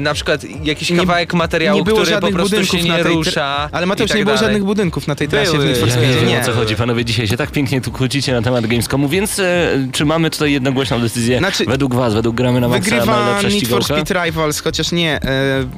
na 0.00 0.14
przykład 0.14 0.40
jakiś 0.64 0.90
Nie- 0.90 0.96
kawałek 0.96 1.34
materiału, 1.34 1.78
nie 1.78 1.84
który 1.84 2.20
po 2.20 2.30
prostu 2.32 2.64
się 2.66 2.82
nie 2.82 3.02
rusza. 3.02 3.68
Ale 3.72 3.86
Mateusz, 3.86 4.08
tak 4.10 4.18
nie 4.18 4.24
było 4.24 4.36
dalej. 4.36 4.48
żadnych 4.48 4.64
budynków 4.64 5.01
na 5.06 5.14
tej 5.14 5.28
trasie 5.28 5.50
w 5.50 5.52
Były, 5.52 5.66
Need 5.66 5.78
for 5.78 5.88
nie 5.88 5.94
Speedzie, 5.94 6.14
wiem 6.14 6.28
nie. 6.28 6.40
o 6.40 6.44
co 6.44 6.52
chodzi, 6.52 6.76
panowie 6.76 7.04
dzisiaj 7.04 7.26
się 7.28 7.36
tak 7.36 7.50
pięknie 7.50 7.80
tu 7.80 7.90
kłócicie 7.90 8.32
na 8.32 8.42
temat 8.42 8.66
Gamescomu, 8.66 9.08
więc 9.08 9.38
e, 9.38 9.68
czy 9.92 10.04
mamy 10.04 10.30
tutaj 10.30 10.52
jednogłośną 10.52 11.00
decyzję 11.00 11.38
Znaczy, 11.38 11.64
według 11.64 11.94
was, 11.94 12.14
według 12.14 12.36
gramy 12.36 12.60
na 12.60 12.68
maksa 12.68 12.84
Wygrywa 12.90 13.16
najlepsza 13.16 13.48
Need 13.48 13.68
for 13.68 13.82
ścigałka? 13.82 14.04
Speed 14.04 14.24
Rivals, 14.24 14.60
chociaż 14.60 14.92
nie 14.92 15.16
e, 15.16 15.20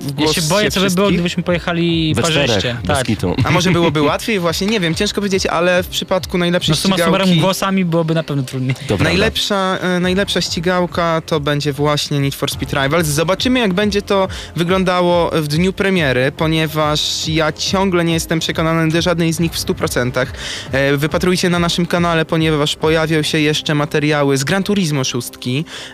w 0.00 0.18
Ja 0.18 0.32
się 0.32 0.42
boję, 0.42 0.70
co 0.70 0.80
by 0.80 0.90
było, 0.90 1.10
gdybyśmy 1.10 1.42
pojechali 1.42 2.14
parzyście. 2.22 2.76
Tak. 2.86 3.06
A 3.44 3.50
może 3.50 3.70
byłoby 3.70 4.02
łatwiej? 4.12 4.40
Właśnie 4.40 4.66
nie 4.66 4.80
wiem, 4.80 4.94
ciężko 4.94 5.20
powiedzieć, 5.20 5.46
ale 5.46 5.82
w 5.82 5.88
przypadku 5.88 6.38
najlepszej 6.38 6.72
No 6.72 6.76
suma 6.76 6.96
ścigałki... 6.96 7.40
głosami 7.40 7.84
byłoby 7.84 8.14
na 8.14 8.22
pewno 8.22 8.42
trudniej. 8.42 8.74
Prawda. 8.86 9.04
Najlepsza, 9.04 9.78
e, 9.82 10.00
najlepsza 10.00 10.40
ścigałka 10.40 11.22
to 11.26 11.40
będzie 11.40 11.72
właśnie 11.72 12.20
Need 12.20 12.34
for 12.34 12.50
Speed 12.50 12.82
Rivals. 12.82 13.06
Zobaczymy, 13.06 13.60
jak 13.60 13.74
będzie 13.74 14.02
to 14.02 14.28
wyglądało 14.56 15.30
w 15.34 15.48
dniu 15.48 15.72
premiery, 15.72 16.32
ponieważ 16.36 17.28
ja 17.28 17.52
ciągle 17.52 18.04
nie 18.04 18.12
jestem 18.14 18.38
przekonany 18.40 18.90
do 18.90 19.00
żadnej 19.14 19.32
z 19.32 19.40
nich 19.40 19.52
w 19.52 19.58
100%. 19.58 20.26
E, 20.72 20.96
Wypatrujcie 20.96 21.50
na 21.50 21.58
naszym 21.58 21.86
kanale, 21.86 22.24
ponieważ 22.24 22.76
pojawią 22.76 23.22
się 23.22 23.38
jeszcze 23.38 23.74
materiały 23.74 24.36
z 24.38 24.44
Gran 24.44 24.62
Turismo 24.62 25.04
6, 25.04 25.28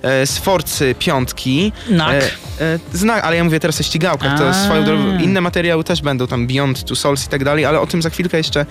e, 0.02 0.26
z 0.26 0.38
Forcy 0.38 0.94
5. 0.98 1.30
Nak. 1.90 2.14
E, 2.14 2.22
e, 2.60 2.78
zna, 2.92 3.22
ale 3.22 3.36
ja 3.36 3.44
mówię 3.44 3.60
teraz 3.60 3.80
o 3.80 3.82
ścigałkach, 3.82 4.38
to 4.38 4.54
swoją 4.54 4.84
drogą, 4.84 5.18
inne 5.18 5.40
materiały 5.40 5.84
też 5.84 6.02
będą, 6.02 6.26
tam 6.26 6.46
Beyond 6.46 6.84
Two 6.84 6.96
Souls 6.96 7.26
i 7.26 7.28
tak 7.28 7.44
dalej, 7.44 7.64
ale 7.64 7.80
o 7.80 7.86
tym 7.86 8.02
za 8.02 8.10
chwilkę 8.10 8.36
jeszcze 8.36 8.66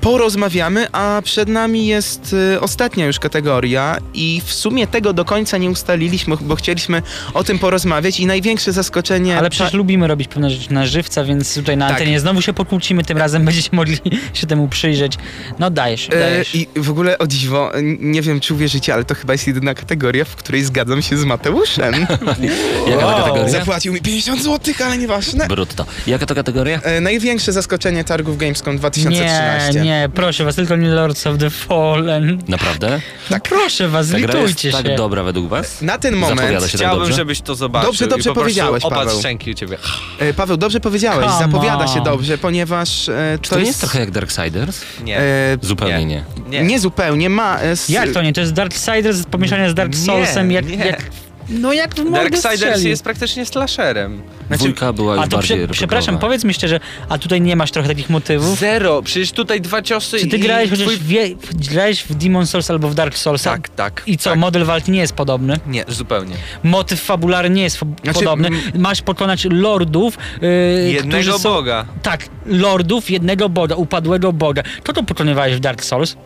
porozmawiamy, 0.00 0.86
a 0.92 1.22
przed 1.24 1.48
nami 1.48 1.86
jest 1.86 2.36
ostatnia 2.60 3.06
już 3.06 3.18
kategoria 3.18 3.96
i 4.14 4.42
w 4.44 4.52
sumie 4.52 4.86
tego 4.86 5.12
do 5.12 5.24
końca 5.24 5.58
nie 5.58 5.70
ustaliliśmy, 5.70 6.36
bo 6.40 6.56
chcieliśmy 6.56 7.02
o 7.34 7.44
tym 7.44 7.58
porozmawiać 7.58 8.20
i 8.20 8.26
największe 8.26 8.72
zaskoczenie... 8.72 9.38
Ale 9.38 9.50
przecież 9.50 9.72
lubimy 9.74 10.06
robić 10.06 10.28
pewne 10.28 10.50
rzeczy 10.50 10.72
na 10.72 10.86
żywca, 10.86 11.24
więc 11.24 11.54
tutaj 11.54 11.76
na 11.76 11.86
Tak. 11.88 11.96
antenie 11.96 12.20
znowu 12.20 12.42
się 12.42 12.52
pokłócimy, 12.52 13.04
tym 13.04 13.18
razem 13.18 13.44
będziecie 13.44 13.68
mogli 13.72 13.87
się 14.34 14.46
temu 14.46 14.68
przyjrzeć. 14.68 15.12
No 15.58 15.70
dajesz, 15.70 16.08
E, 16.12 16.20
dajesz. 16.20 16.54
I 16.54 16.68
w 16.76 16.90
ogóle 16.90 17.18
o 17.18 17.26
dziwo, 17.26 17.70
nie 18.00 18.22
wiem 18.22 18.40
czy 18.40 18.54
uwierzycie, 18.54 18.94
ale 18.94 19.04
to 19.04 19.14
chyba 19.14 19.32
jest 19.34 19.46
jedyna 19.46 19.74
kategoria, 19.74 20.24
w 20.24 20.36
której 20.36 20.64
zgadzam 20.64 21.02
się 21.02 21.16
z 21.16 21.24
Mateuszem. 21.24 21.94
Jaka 22.90 23.06
to 23.06 23.16
kategoria? 23.16 23.48
Zapłacił 23.48 23.92
mi 23.92 24.00
50 24.00 24.42
zł, 24.42 24.74
ale 24.86 24.98
nieważne. 24.98 25.46
Brutto. 25.48 25.86
Jaka 26.06 26.26
to 26.26 26.34
kategoria? 26.34 26.80
E, 26.82 27.00
największe 27.00 27.52
zaskoczenie 27.52 28.04
targów 28.04 28.38
Gamescom 28.38 28.72
Nie, 28.74 28.78
2013. 28.78 29.80
nie, 29.80 30.08
proszę 30.14 30.44
was, 30.44 30.56
tylko 30.56 30.76
nie 30.76 30.88
Lords 30.88 31.26
of 31.26 31.38
the 31.38 31.50
Fallen. 31.50 32.38
Naprawdę? 32.48 33.00
Tak. 33.28 33.42
Proszę 33.42 33.88
was, 33.88 34.10
Ta 34.10 34.18
gra 34.20 34.20
jest 34.20 34.32
zlitujcie 34.32 34.72
tak 34.72 34.86
się. 34.86 34.96
dobra 34.96 35.22
według 35.22 35.48
was? 35.48 35.82
Na 35.82 35.98
ten 35.98 36.14
Zapowiada 36.14 36.34
moment, 36.42 36.54
się 36.64 36.70
tak 36.70 36.80
Chciałbym, 36.80 36.98
dobrze? 37.00 37.16
żebyś 37.16 37.40
to 37.40 37.54
zobaczył. 37.54 37.88
Dobrze, 37.88 38.06
dobrze 38.06 38.30
i 38.30 38.34
po 38.34 38.40
prostu 38.40 38.40
powiedziałeś, 38.60 38.82
Paweł. 38.82 39.18
szczęki 39.18 39.50
u 39.50 39.54
ciebie. 39.54 39.76
e, 40.18 40.34
Paweł, 40.34 40.56
dobrze 40.56 40.80
powiedziałeś, 40.80 41.26
Come 41.26 41.38
zapowiada 41.38 41.86
się 41.86 41.98
on. 41.98 42.04
dobrze, 42.04 42.38
ponieważ 42.38 43.08
e, 43.08 43.38
to, 43.42 43.48
to 43.50 43.60
nie 43.60 43.72
jest 43.78 43.92
trochę 43.92 44.00
jak 44.00 44.10
Darksiders? 44.10 44.80
Nie. 45.04 45.18
E, 45.18 45.22
Zupełnie 45.62 46.04
nie. 46.04 46.24
nie. 46.48 46.62
nie 46.62 46.78
zupełnie, 46.80 47.30
ma... 47.30 47.58
E, 47.60 47.70
s- 47.70 47.88
Jak 47.88 48.12
to 48.12 48.22
nie? 48.22 48.32
To 48.32 48.40
jest 48.40 48.52
Darksiders 48.52 49.22
pomieszane 49.30 49.70
z 49.70 49.74
Dark 49.74 49.92
Nie, 49.92 49.98
Soulsem, 49.98 50.50
jak, 50.50 50.66
nie. 50.68 50.76
jak... 50.76 51.02
No 51.48 51.72
jak 51.72 51.94
w 51.94 52.10
Darksiders 52.12 52.82
jest 52.82 53.04
praktycznie 53.04 53.46
slasherem. 53.46 54.22
Znaczy- 54.46 54.62
Dwójka 54.62 54.92
była 54.92 55.14
już 55.14 55.24
A 55.24 55.28
to 55.28 55.36
bardziej 55.36 55.58
prze, 55.58 55.68
przepraszam, 55.74 56.18
powiedz 56.18 56.44
mi 56.44 56.54
szczerze, 56.54 56.80
a 57.08 57.18
tutaj 57.18 57.40
nie 57.40 57.56
masz 57.56 57.70
trochę 57.70 57.88
takich 57.88 58.10
motywów? 58.10 58.58
Zero. 58.58 59.02
Przecież 59.02 59.32
tutaj 59.32 59.60
dwa 59.60 59.82
ciosy 59.82 60.18
Czy 60.18 60.26
ty 60.26 60.36
i 60.36 60.40
grałeś 60.40 60.70
chociaż 60.70 60.86
twój... 60.86 60.98
wie- 60.98 61.34
grałeś 61.70 62.02
w 62.02 62.14
Demon 62.14 62.46
Souls 62.46 62.70
albo 62.70 62.88
w 62.88 62.94
Dark 62.94 63.16
Soulsa? 63.16 63.50
Tak, 63.50 63.68
tak. 63.68 64.02
I 64.06 64.18
co, 64.18 64.30
tak. 64.30 64.38
model 64.38 64.64
walki 64.64 64.90
nie 64.90 65.00
jest 65.00 65.12
podobny? 65.12 65.56
Nie, 65.66 65.84
zupełnie. 65.88 66.34
Motyw 66.62 67.00
fabularny 67.02 67.50
nie 67.56 67.62
jest 67.62 67.78
fo- 67.80 67.92
Znaczy, 68.04 68.18
podobny. 68.18 68.48
m- 68.48 68.60
Masz 68.74 69.02
pokonać 69.02 69.44
lordów, 69.50 70.18
yy, 70.42 70.90
Jednego 70.92 71.38
są... 71.38 71.48
boga. 71.54 71.86
Tak, 72.02 72.28
lordów 72.46 73.10
jednego 73.10 73.48
boga, 73.48 73.74
upadłego 73.74 74.32
boga. 74.32 74.62
To 74.84 74.92
to 74.92 75.02
pokonywałeś 75.02 75.54
w 75.56 75.60
Dark 75.60 75.84
Souls? 75.84 76.16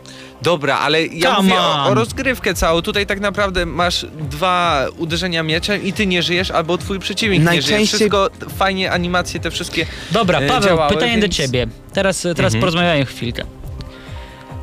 Dobra, 0.43 0.77
ale 0.79 1.05
ja 1.05 1.35
Come 1.35 1.41
mówię 1.49 1.61
o, 1.61 1.83
o 1.83 1.85
on. 1.85 1.93
rozgrywkę 1.97 2.53
całą. 2.53 2.81
Tutaj 2.81 3.05
tak 3.05 3.19
naprawdę 3.19 3.65
masz 3.65 4.05
dwa 4.29 4.85
uderzenia 4.97 5.43
mieczem 5.43 5.83
i 5.83 5.93
ty 5.93 6.07
nie 6.07 6.23
żyjesz, 6.23 6.51
albo 6.51 6.77
twój 6.77 6.99
przeciwnik 6.99 7.39
nie 7.39 7.45
żyje. 7.61 7.77
Najczęściej- 7.77 7.87
Wszystko 7.99 8.29
fajnie, 8.57 8.91
animacje 8.91 9.39
te 9.39 9.51
wszystkie. 9.51 9.85
Dobra, 10.11 10.39
e, 10.39 10.47
Paweł, 10.47 10.69
działały, 10.69 10.93
pytanie 10.93 11.15
do 11.15 11.21
więc- 11.21 11.35
ciebie. 11.35 11.67
Teraz, 11.93 12.21
teraz 12.21 12.39
Mhm. 12.39 12.59
porozmawiamy 12.59 13.05
chwilkę. 13.05 13.43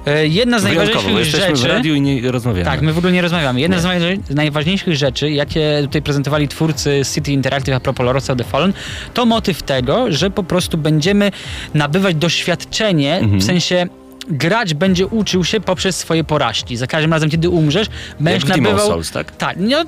E, 0.07 0.27
Jedna 0.27 0.59
z 0.59 0.63
Wyjątkowo, 0.63 0.95
bo 0.95 1.03
najważniejszych 1.03 1.33
jesteśmy 1.35 1.55
w 1.55 1.59
rzeczy... 1.59 1.73
radiu 1.75 1.95
i 1.95 2.01
nie 2.01 2.31
rozmawiamy. 2.33 2.65
Tak, 2.65 2.83
my 2.83 2.93
w 2.93 2.99
ogóle 2.99 3.13
nie 3.13 3.23
rozmawiamy. 3.23 3.61
Jedna 3.61 3.77
Nie. 3.77 3.83
z 3.83 3.85
najwa- 3.85 4.35
najważniejszych 4.35 4.97
rzeczy, 4.97 5.31
jakie 5.31 5.79
tutaj 5.83 6.03
prezentowali 6.03 6.49
twórcy 6.49 7.03
City 7.15 7.33
Interactive 7.33 7.75
a 7.77 7.81
propos 7.81 8.07
Lords 8.07 8.31
of 8.31 8.39
the 8.39 8.45
Fallen, 8.45 8.73
to 9.15 9.27
motyw 9.27 9.63
tego, 9.63 10.13
że 10.13 10.31
po 10.31 10.43
prostu 10.43 10.79
będziemy 10.79 11.31
nabywać 11.75 12.15
doświadczenie, 12.17 13.15
Mhm. 13.19 13.41
w 13.41 13.45
sensie 13.45 13.87
grać 14.29 14.75
będzie 14.75 15.07
uczył 15.07 15.45
się 15.45 15.61
poprzez 15.61 15.97
swoje 15.97 16.25
porażki. 16.25 16.77
Za 16.77 16.87
każdym 16.87 17.13
razem, 17.13 17.31
kiedy 17.31 17.51
umrzesz, 17.51 17.87
będziesz 18.21 18.49
nabywał... 18.49 18.89
Souls, 18.89 19.11
tak? 19.11 19.37
Tak, 19.37 19.57
no, 19.61 19.85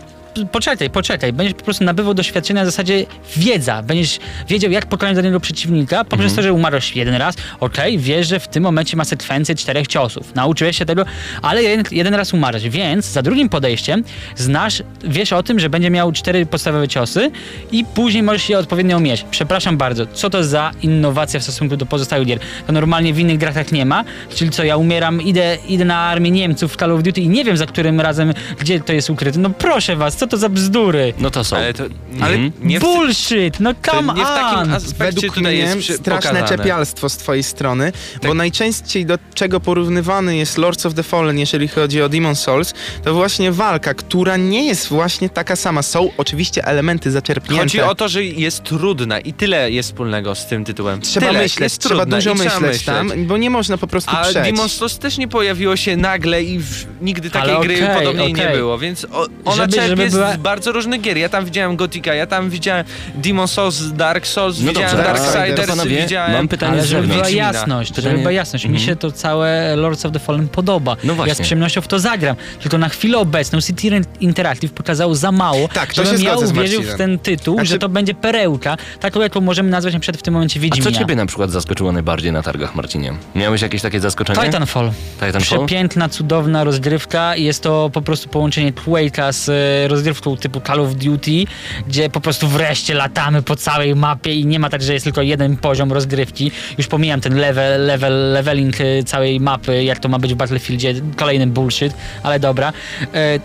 poczekaj, 0.53 0.91
poczekaj. 0.91 1.33
Będziesz 1.33 1.55
po 1.55 1.65
prostu 1.65 1.85
nabywał 1.85 2.15
doświadczenia 2.15 2.63
w 2.63 2.67
zasadzie 2.67 3.07
wiedza. 3.37 3.83
Będziesz 3.83 4.19
wiedział, 4.49 4.71
jak 4.71 4.87
pokonać 4.87 5.17
danego 5.17 5.41
przeciwnika, 5.41 6.05
poprzez 6.05 6.31
Mhm. 6.31 6.37
to, 6.37 6.43
że 6.43 6.53
umarłeś 6.53 6.97
jeden 6.97 7.15
raz. 7.15 7.35
Okej, 7.61 7.99
wiesz, 7.99 8.29
że 8.29 8.41
w 8.41 8.49
tym 8.49 8.63
momencie 8.63 8.97
ma 8.97 9.05
sekwencję 9.05 9.55
czterech 9.55 9.87
ciosów. 9.87 10.35
Nauczyłeś 10.35 10.79
się 10.79 10.85
tego, 10.87 11.05
ale 11.43 11.63
jeden, 11.63 11.85
jeden 11.91 12.15
raz 12.15 12.33
umarłeś. 12.35 12.69
Więc 12.69 13.07
za 13.07 13.23
drugim 13.23 13.49
podejściem 13.49 14.05
znasz, 14.37 14.83
wiesz 15.05 15.33
o 15.33 15.43
tym, 15.43 15.59
że 15.61 15.71
będzie 15.71 15.91
miał 15.91 16.13
cztery 16.13 16.47
podstawowe 16.47 16.89
ciosy 16.89 17.31
i 17.73 17.85
później 17.85 18.23
możesz 18.23 18.49
je 18.49 18.59
odpowiednio 18.59 18.97
umieć. 18.97 19.25
Przepraszam 19.31 19.77
bardzo, 19.77 20.07
co 20.07 20.31
to 20.31 20.45
za 20.45 20.71
innowacja 20.83 21.41
w 21.41 21.43
stosunku 21.43 21.77
do 21.77 21.87
pozostałych 21.87 22.27
gier? 22.27 22.39
To 22.67 22.73
normalnie 22.73 23.15
w 23.15 23.19
innych 23.19 23.39
grach 23.39 23.55
tak 23.55 23.73
nie 23.73 23.87
ma. 23.87 24.05
Czyli 24.35 24.51
co, 24.51 24.65
ja 24.65 24.77
umieram, 24.77 25.23
idę, 25.23 25.57
idę 25.69 25.85
na 25.85 25.99
armię 25.99 26.31
Niemców 26.31 26.73
w 26.73 26.77
Call 26.77 26.93
of 26.93 27.03
Duty 27.03 27.21
i 27.21 27.29
nie 27.29 27.45
wiem 27.45 27.57
za 27.57 27.67
którym 27.67 28.01
razem, 28.01 28.33
gdzie 28.61 28.81
to 28.81 28.93
jest 28.93 29.11
ukryte. 29.11 29.39
No 29.39 29.51
proszę 29.51 29.97
was, 29.97 30.17
co 30.23 30.27
to 30.27 30.37
za 30.39 30.49
bzdury? 30.49 31.15
No 31.19 31.31
to 31.31 31.45
są. 31.45 31.57
Ale 31.57 31.75
to 31.75 31.85
Ale 32.21 32.39
nie, 32.39 32.51
nie 32.61 32.79
w, 32.81 32.83
Bullshit! 32.83 33.61
No 33.61 33.75
to 33.75 33.91
come 33.93 34.15
nie 34.15 34.25
w 34.25 34.29
takim 34.29 34.59
on! 34.59 34.73
aspekcie 34.73 35.05
Według 35.05 35.35
tutaj 35.35 35.43
mnie 35.55 35.63
jest 35.63 35.79
przy, 35.79 35.93
straszne 35.95 36.31
pokazane. 36.31 36.57
czepialstwo 36.59 37.09
z 37.09 37.17
twojej 37.17 37.43
strony, 37.43 37.93
Tak. 38.15 38.27
bo 38.27 38.35
najczęściej 38.35 39.07
do 39.07 39.19
czego 39.35 39.61
porównywany 39.61 40.37
jest 40.37 40.59
Lords 40.59 40.87
of 40.87 40.95
the 40.95 41.03
Fallen, 41.03 41.39
jeżeli 41.39 41.69
chodzi 41.69 42.03
o 42.03 42.09
Demon 42.09 42.37
Souls, 42.37 42.75
to 43.05 43.15
właśnie 43.15 43.53
walka, 43.53 43.95
która 43.95 44.37
nie 44.37 44.67
jest 44.67 44.89
właśnie 44.89 45.29
taka 45.31 45.57
sama. 45.57 45.83
Są 45.83 46.11
oczywiście 46.17 46.65
elementy 46.65 47.11
zaczerpnięte. 47.11 47.63
Chodzi 47.65 47.81
o 47.81 47.95
to, 47.95 48.09
że 48.09 48.25
jest 48.25 48.63
trudna 48.63 49.21
i 49.21 49.33
tyle 49.33 49.71
jest 49.71 49.89
wspólnego 49.89 50.35
z 50.35 50.47
tym 50.47 50.65
tytułem. 50.65 51.01
Trzeba 51.01 51.27
tyle, 51.27 51.43
myśleć, 51.43 51.61
jest 51.61 51.79
trzeba 51.83 51.97
trudna 51.97 52.17
dużo 52.17 52.33
i 52.33 52.37
trzeba 52.37 52.61
myśleć 52.61 52.83
tam, 52.85 53.13
bo 53.27 53.37
nie 53.37 53.51
można 53.51 53.79
po 53.79 53.87
prostu 53.87 54.11
A 54.15 54.23
przejść. 54.25 54.51
Demon's 54.51 54.69
Souls 54.69 54.99
też 54.99 55.19
nie 55.19 55.29
pojawiło 55.29 55.77
się 55.77 55.97
nagle 55.97 56.43
i 56.43 56.59
w, 56.59 56.87
nigdy 57.01 57.31
takiej 57.31 57.51
Ale 57.55 57.65
gry 57.67 57.75
okej, 57.85 57.97
podobnej 57.99 58.35
nie 58.35 58.43
okej. 58.43 58.57
było, 58.57 58.79
więc 58.79 59.05
o, 59.13 59.27
ona 59.45 59.57
Żeby- 59.57 59.73
czerpie 59.73 59.89
żeby 59.89 60.11
z 60.13 60.15
była- 60.17 60.39
bardzo 60.39 60.73
różnych 60.73 61.01
gier. 61.01 61.17
Ja 61.19 61.29
tam 61.29 61.45
widziałem 61.45 61.77
Gotika, 61.77 62.15
ja 62.15 62.27
tam 62.27 62.51
widziałem 62.51 62.85
Demon 63.15 63.49
Souls, 63.49 63.93
Dark 63.93 64.27
Souls, 64.27 64.61
No 64.61 64.69
widziałem 64.69 64.97
dobrze, 64.97 65.13
Darksiders, 65.13 65.61
to 65.61 65.77
panowie, 65.77 66.03
widziałem... 66.03 66.33
mam 66.33 66.49
pytanie 66.49 66.73
Ale 66.73 66.85
żeby 66.87 67.07
była 67.09 67.29
jasność, 67.29 67.89
żeby 67.89 68.03
Pytanie- 68.03 68.19
była 68.19 68.33
jasność. 68.33 68.65
Mi 68.65 68.69
Mhm. 68.71 68.87
się 68.87 68.97
to 68.97 69.13
całe 69.13 69.77
Lords 69.77 70.07
of 70.07 70.13
the 70.13 70.19
Fallen 70.19 70.49
podoba. 70.49 70.97
No 71.05 71.15
właśnie. 71.15 71.29
Ja 71.31 71.35
z 71.35 71.41
przyjemnością 71.41 71.81
w 71.81 71.89
to 71.89 71.99
zagram. 71.99 72.37
Tylko 72.61 72.79
na 72.79 72.89
chwilę 72.89 73.19
obecną 73.19 73.61
City 73.61 73.83
Interactive 74.21 74.73
pokazało 74.73 75.15
za 75.15 75.33
mało, 75.33 75.69
Tak, 75.69 75.95
to 75.95 76.05
żebym 76.05 76.21
się 76.21 76.25
ja 76.27 76.37
uwierzył 76.37 76.83
w 76.83 76.95
ten 76.95 77.19
tytuł, 77.19 77.55
Znaczy- 77.55 77.69
że 77.71 77.79
to 77.79 77.89
będzie 77.89 78.15
perełka, 78.15 78.77
taką 79.01 79.21
jaką 79.21 79.41
możemy 79.41 79.71
nazwać 79.71 79.95
na 79.95 80.01
przykład 80.01 80.21
w 80.21 80.23
tym 80.23 80.35
momencie 80.35 80.61
A 80.61 80.63
Wiedźmina. 80.63 80.91
co 80.91 80.99
ciebie 80.99 81.15
na 81.17 81.27
przykład 81.27 81.51
zaskoczyło 81.51 81.93
najbardziej 81.93 82.33
na 82.33 82.43
targach, 82.43 82.75
Marcinie? 82.75 83.13
Miałeś 83.35 83.63
jakieś 83.63 83.83
takie 83.83 84.01
zaskoczenie? 84.01 84.41
Titanfall. 84.47 84.91
Titanfall? 85.21 85.41
Przepiękna, 85.59 86.09
cudowna 86.09 86.65
rozgrywka. 86.65 87.37
Jest 87.37 87.63
to 87.63 87.91
po 87.93 88.03
prostu 88.03 88.29
połączenie 88.29 88.73
Quake'a 88.73 89.33
z 89.33 89.49
e, 89.49 89.89
rozgrywką 90.03 90.37
typu 90.37 90.61
Call 90.61 90.81
of 90.81 90.95
Duty, 90.95 91.45
gdzie 91.89 92.11
po 92.11 92.21
prostu 92.21 92.49
wreszcie 92.49 92.95
latamy 92.95 93.43
po 93.43 93.57
całej 93.57 93.95
mapie 93.95 94.35
i 94.35 94.47
nie 94.47 94.59
ma 94.59 94.71
tak, 94.71 94.83
że 94.83 94.93
jest 94.93 95.05
tylko 95.05 95.23
jeden 95.23 95.57
poziom 95.57 95.93
rozgrywki. 95.93 96.51
Już 96.79 96.87
pomijam 96.87 97.21
ten 97.21 97.37
level, 97.37 97.87
level, 97.87 98.33
leveling 98.33 98.75
e, 98.81 99.03
całej 99.05 99.41
mapy, 99.41 99.85
jak 99.85 99.99
to 99.99 100.09
ma 100.09 100.19
być 100.19 100.35
w 100.35 100.37
Battlefieldzie. 100.37 100.95
Kolejny 101.17 101.47
bullshit, 101.47 101.93
ale 102.23 102.41
dobra. 102.41 102.73
E, 103.15 103.39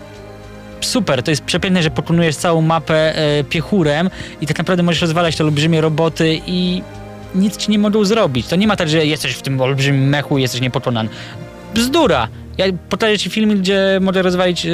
Super, 0.80 1.22
to 1.22 1.30
jest 1.30 1.44
przepiękne, 1.44 1.82
że 1.82 1.90
pokonujesz 1.90 2.36
całą 2.36 2.60
mapę 2.62 3.16
e, 3.16 3.44
piechurem 3.44 4.10
i 4.40 4.46
tak 4.46 4.58
naprawdę 4.58 4.82
możesz 4.82 5.00
rozwalać 5.02 5.36
te 5.36 5.44
olbrzymie 5.44 5.80
roboty 5.80 6.40
i 6.46 6.82
nic 7.34 7.56
ci 7.56 7.70
nie 7.70 7.78
mogą 7.78 8.04
zrobić. 8.04 8.46
To 8.46 8.56
nie 8.56 8.66
ma 8.66 8.76
tak, 8.76 8.88
że 8.88 9.06
jesteś 9.06 9.32
w 9.32 9.42
tym 9.42 9.60
olbrzymim 9.60 10.08
mechu 10.08 10.38
i 10.38 10.42
jesteś 10.42 10.60
niepokonany. 10.60 11.08
Bzdura! 11.74 12.28
Ja 12.58 12.66
pokażę 12.88 13.18
ci 13.18 13.30
film, 13.30 13.58
gdzie 13.60 13.98
mogę 14.00 14.22
rozwalić 14.22 14.64
yy, 14.64 14.72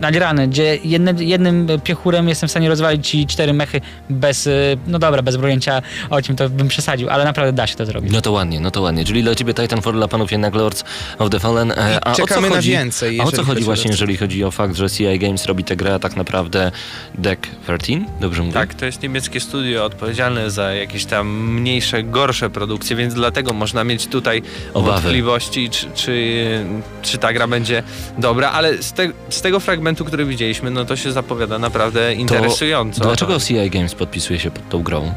nagrany, 0.00 0.48
gdzie 0.48 0.78
jedne, 0.84 1.14
jednym 1.18 1.66
piechurem 1.84 2.28
jestem 2.28 2.48
w 2.48 2.50
stanie 2.50 2.68
rozwalić 2.68 3.08
ci 3.08 3.26
cztery 3.26 3.52
mechy 3.52 3.80
bez, 4.10 4.46
yy, 4.46 4.52
no 4.86 4.98
dobra, 4.98 5.22
bez 5.22 5.36
bronięcia 5.36 5.82
o 6.10 6.22
czym 6.22 6.36
to 6.36 6.50
bym 6.50 6.68
przesadził, 6.68 7.10
ale 7.10 7.24
naprawdę 7.24 7.52
da 7.52 7.66
się 7.66 7.76
to 7.76 7.86
zrobić. 7.86 8.12
No 8.12 8.20
to 8.20 8.32
ładnie, 8.32 8.60
no 8.60 8.70
to 8.70 8.80
ładnie. 8.80 9.04
Czyli 9.04 9.22
dla 9.22 9.34
ciebie 9.34 9.54
Titanfall, 9.54 9.92
dla 9.92 10.08
panów 10.08 10.32
jednak 10.32 10.54
Lords 10.54 10.84
of 11.18 11.30
the 11.30 11.40
Fallen. 11.40 11.70
E, 11.70 12.04
a 12.04 12.12
o 12.12 12.14
czekamy 12.14 12.50
na 12.50 12.62
więcej, 12.62 13.20
A 13.20 13.24
o 13.24 13.32
co 13.32 13.44
chodzi 13.44 13.54
chodzi 13.54 13.64
właśnie, 13.64 13.90
jeżeli 13.90 14.16
chodzi 14.16 14.44
o 14.44 14.50
fakt, 14.50 14.76
że 14.76 14.90
CI 14.90 15.18
Games 15.18 15.46
robi 15.46 15.64
tę 15.64 15.76
grę, 15.76 15.94
a 15.94 15.98
tak 15.98 16.16
naprawdę 16.16 16.72
Deck 17.14 17.46
13? 17.62 18.06
Dobrze 18.20 18.42
mówię? 18.42 18.54
Tak, 18.54 18.74
to 18.74 18.86
jest 18.86 19.02
niemieckie 19.02 19.40
studio 19.40 19.84
odpowiedzialne 19.84 20.50
za 20.50 20.72
jakieś 20.72 21.04
tam 21.04 21.28
mniejsze, 21.28 22.02
gorsze 22.02 22.50
produkcje, 22.50 22.96
więc 22.96 23.14
dlatego 23.14 23.52
można 23.52 23.84
mieć 23.84 24.06
tutaj 24.06 24.42
Obawy. 24.74 24.92
wątpliwości, 24.92 25.70
czy, 25.70 25.86
czy, 25.94 26.64
czy 27.02 27.18
ta 27.18 27.32
gra 27.32 27.46
będzie 27.46 27.82
dobra, 28.18 28.50
ale 28.50 28.82
z, 28.82 28.92
te, 28.92 29.08
z 29.28 29.40
tego 29.40 29.60
fragmentu, 29.60 30.04
który 30.04 30.24
widzieliśmy, 30.24 30.70
no 30.70 30.84
to 30.84 30.96
się 30.96 31.12
zapowiada 31.12 31.58
naprawdę 31.58 32.14
interesująco. 32.14 33.00
Dlaczego 33.00 33.40
CI 33.40 33.70
Games 33.70 33.94
podpisuje 33.94 34.38
się 34.40 34.50
pod 34.50 34.68
tą 34.68 34.82
grą? 34.82 35.12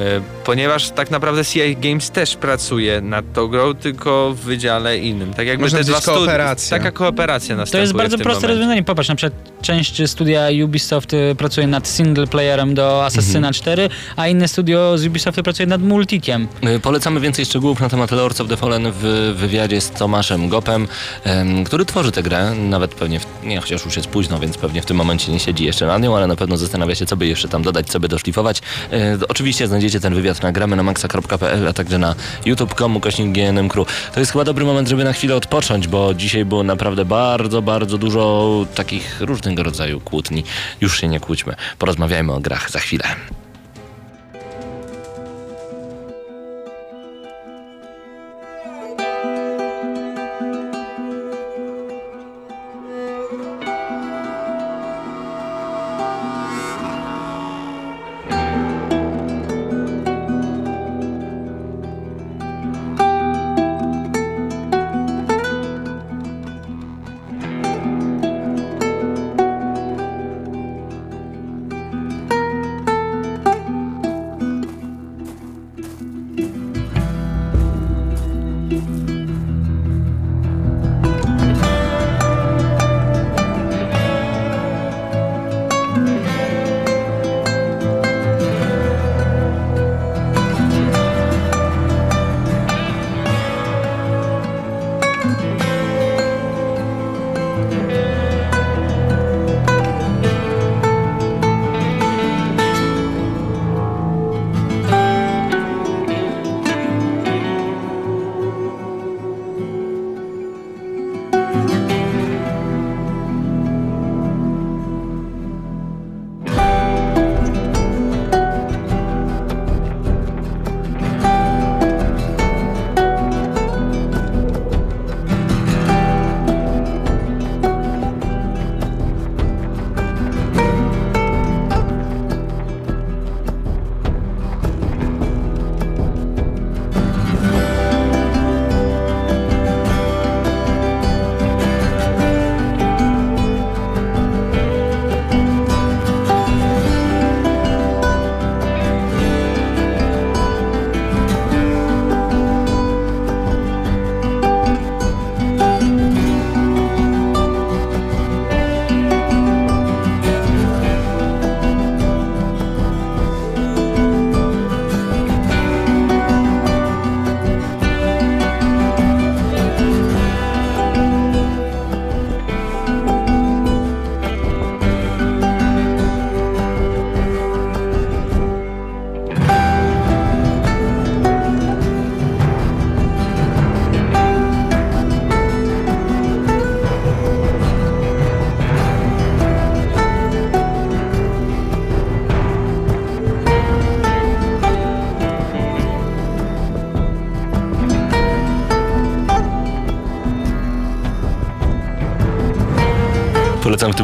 E, 0.00 0.20
Ponieważ 0.44 0.90
tak 0.90 1.10
naprawdę 1.10 1.44
CI 1.44 1.76
Games 1.76 2.10
też 2.10 2.36
pracuje 2.36 3.00
nad 3.00 3.32
tą 3.32 3.46
grą, 3.48 3.74
tylko 3.74 4.34
w 4.34 4.40
wydziale 4.40 4.98
innym. 4.98 5.34
Tak 5.34 5.46
jakby 5.46 5.62
Można 5.64 5.78
te 5.78 5.84
dwa 5.84 6.00
kooperacja. 6.00 6.78
Taka 6.78 6.90
kooperacja 6.90 7.54
To 7.54 7.60
następuje 7.60 7.82
jest 7.82 7.92
bardzo 7.94 8.16
w 8.16 8.18
tym 8.18 8.24
proste 8.24 8.40
momencie. 8.42 8.58
rozwiązanie. 8.58 8.82
Popatrz, 8.84 9.08
na 9.08 9.14
przykład 9.14 9.42
część 9.62 10.10
studia 10.10 10.48
Ubisoft 10.64 11.12
y, 11.14 11.34
pracuje 11.38 11.66
nad 11.66 11.88
single 11.88 12.26
playerem 12.26 12.74
do 12.74 13.04
Assassina 13.04 13.52
4, 13.52 13.88
a 14.16 14.28
inne 14.28 14.48
studio 14.48 14.98
z 14.98 15.06
Ubisoftu 15.06 15.42
pracuje 15.42 15.66
nad 15.66 15.82
multikiem. 15.82 16.48
Polecamy 16.82 17.20
więcej 17.20 17.44
szczegółów 17.44 17.80
na 17.80 17.88
temat 17.88 18.10
Lords 18.10 18.40
of 18.40 18.48
the 18.48 18.56
Fallen 18.56 18.92
w 18.92 19.32
wywiadzie 19.36 19.80
z 19.80 19.90
Tomaszem 19.90 20.48
Gopem, 20.48 20.88
em, 21.24 21.64
który 21.64 21.84
tworzy 21.84 22.12
tę 22.12 22.22
grę. 22.22 22.54
Nawet 22.54 22.94
pewnie, 22.94 23.20
w, 23.20 23.26
nie, 23.44 23.60
chociaż 23.60 23.84
już 23.84 23.96
jest 23.96 24.08
późno, 24.08 24.38
więc 24.38 24.58
pewnie 24.58 24.82
w 24.82 24.86
tym 24.86 24.96
momencie 24.96 25.32
nie 25.32 25.38
siedzi 25.40 25.64
jeszcze 25.64 25.86
nad 25.86 26.02
nią, 26.02 26.16
ale 26.16 26.26
na 26.26 26.36
pewno 26.36 26.56
zastanawia 26.56 26.94
się, 26.94 27.06
co 27.06 27.16
by 27.16 27.26
jeszcze 27.26 27.48
tam 27.48 27.62
dodać, 27.62 27.86
co 27.86 28.00
by 28.00 28.08
doszlifować. 28.08 28.60
E, 28.92 29.18
oczywiście 29.28 29.66
znajdziecie 29.66 29.89
ten 29.98 30.14
wywiad 30.14 30.42
na 30.42 30.66
na 30.66 30.82
maxa.pl, 30.82 31.68
a 31.68 31.72
także 31.72 31.98
na 31.98 32.14
youtube.com 32.44 32.96
ukośnik. 32.96 33.30
To 34.14 34.20
jest 34.20 34.32
chyba 34.32 34.44
dobry 34.44 34.64
moment, 34.64 34.88
żeby 34.88 35.04
na 35.04 35.12
chwilę 35.12 35.36
odpocząć, 35.36 35.88
bo 35.88 36.14
dzisiaj 36.14 36.44
było 36.44 36.62
naprawdę 36.62 37.04
bardzo, 37.04 37.62
bardzo 37.62 37.98
dużo 37.98 38.66
takich 38.74 39.20
różnego 39.20 39.62
rodzaju 39.62 40.00
kłótni. 40.00 40.44
Już 40.80 41.00
się 41.00 41.08
nie 41.08 41.20
kłóćmy. 41.20 41.54
Porozmawiajmy 41.78 42.32
o 42.32 42.40
grach 42.40 42.70
za 42.70 42.78
chwilę. 42.78 43.04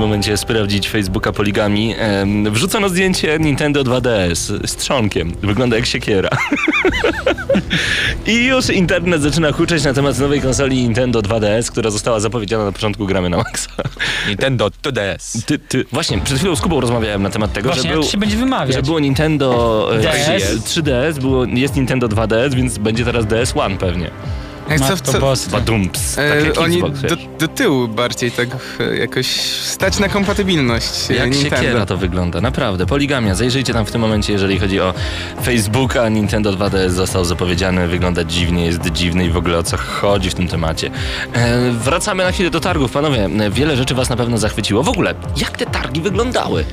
Momencie 0.06 0.36
sprawdzić 0.36 0.88
Facebooka 0.90 1.32
Poligami. 1.32 1.94
Em, 1.98 2.52
Wrzucono 2.52 2.88
zdjęcie 2.88 3.38
Nintendo 3.40 3.82
2DS 3.82 4.66
z 4.66 4.76
trzonkiem. 4.76 5.32
Wygląda 5.42 5.76
jak 5.76 5.86
siekiera. 5.86 6.28
I 8.26 8.44
już 8.44 8.70
internet 8.70 9.22
zaczyna 9.22 9.52
huczeć 9.52 9.84
na 9.84 9.92
temat 9.94 10.18
nowej 10.18 10.40
konsoli 10.40 10.76
Nintendo 10.82 11.20
2DS, 11.20 11.70
która 11.70 11.90
została 11.90 12.20
zapowiedziana 12.20 12.64
na 12.64 12.72
początku 12.72 13.06
gramy 13.06 13.30
na 13.30 13.36
Maxa. 13.36 13.70
Nintendo 14.28 14.68
2DS. 14.82 15.44
Ty, 15.46 15.58
ty, 15.58 15.84
właśnie, 15.92 16.18
przed 16.18 16.38
chwilą 16.38 16.56
z 16.56 16.60
Kubą 16.60 16.80
rozmawiałem 16.80 17.22
na 17.22 17.30
temat 17.30 17.52
tego, 17.52 17.68
Właśnie, 17.68 17.82
że 17.82 17.88
jak 17.88 17.96
był... 17.96 18.04
to 18.04 18.10
się 18.10 18.18
będzie 18.18 18.36
wymawiać? 18.36 18.76
Że 18.76 18.82
było 18.82 19.00
Nintendo 19.00 19.88
e, 19.96 19.98
DS. 19.98 20.56
3DS, 20.64 21.18
było, 21.20 21.44
jest 21.44 21.76
Nintendo 21.76 22.08
2DS, 22.08 22.54
więc 22.54 22.78
będzie 22.78 23.04
teraz 23.04 23.26
DS 23.26 23.56
One 23.56 23.76
pewnie. 23.76 24.10
Jak 24.68 24.78
co, 24.80 24.88
Matko 24.88 25.12
co, 25.12 25.20
boska. 25.20 25.50
Badumps. 25.52 26.18
e, 26.18 26.30
Tak 26.30 26.44
jak 26.46 26.58
oni 26.58 26.76
Xbox, 26.76 27.00
do, 27.00 27.16
do 27.38 27.48
tyłu 27.48 27.88
bardziej 27.88 28.30
tak 28.32 28.48
e, 28.80 28.96
jakoś 28.96 29.26
stać 29.50 29.98
na 29.98 30.08
kompatybilność 30.08 31.10
e, 31.10 31.14
Jak 31.14 31.30
Nintendo. 31.30 31.56
siekiera 31.56 31.86
to 31.86 31.96
wygląda, 31.96 32.40
naprawdę. 32.40 32.86
Poligamia, 32.86 33.34
zajrzyjcie 33.34 33.72
tam 33.72 33.86
w 33.86 33.90
tym 33.90 34.00
momencie, 34.00 34.32
jeżeli 34.32 34.58
chodzi 34.58 34.80
o 34.80 34.94
Facebooka. 35.44 36.08
Nintendo 36.08 36.52
2DS 36.52 36.88
został 36.90 37.24
zapowiedziany, 37.24 37.88
wygląda 37.88 38.24
dziwnie, 38.24 38.66
jest 38.66 38.80
dziwny 38.92 39.24
i 39.26 39.30
w 39.30 39.36
ogóle 39.36 39.58
o 39.58 39.62
co 39.62 39.76
chodzi 39.76 40.30
w 40.30 40.34
tym 40.34 40.48
temacie. 40.48 40.90
E, 41.32 41.70
wracamy 41.70 42.24
na 42.24 42.32
chwilę 42.32 42.50
do 42.50 42.60
targów, 42.60 42.92
panowie. 42.92 43.28
Wiele 43.50 43.76
rzeczy 43.76 43.94
was 43.94 44.08
na 44.08 44.16
pewno 44.16 44.38
zachwyciło. 44.38 44.82
W 44.82 44.88
ogóle, 44.88 45.14
jak 45.36 45.58
te 45.58 45.66
targi 45.66 46.00
wyglądały? 46.00 46.64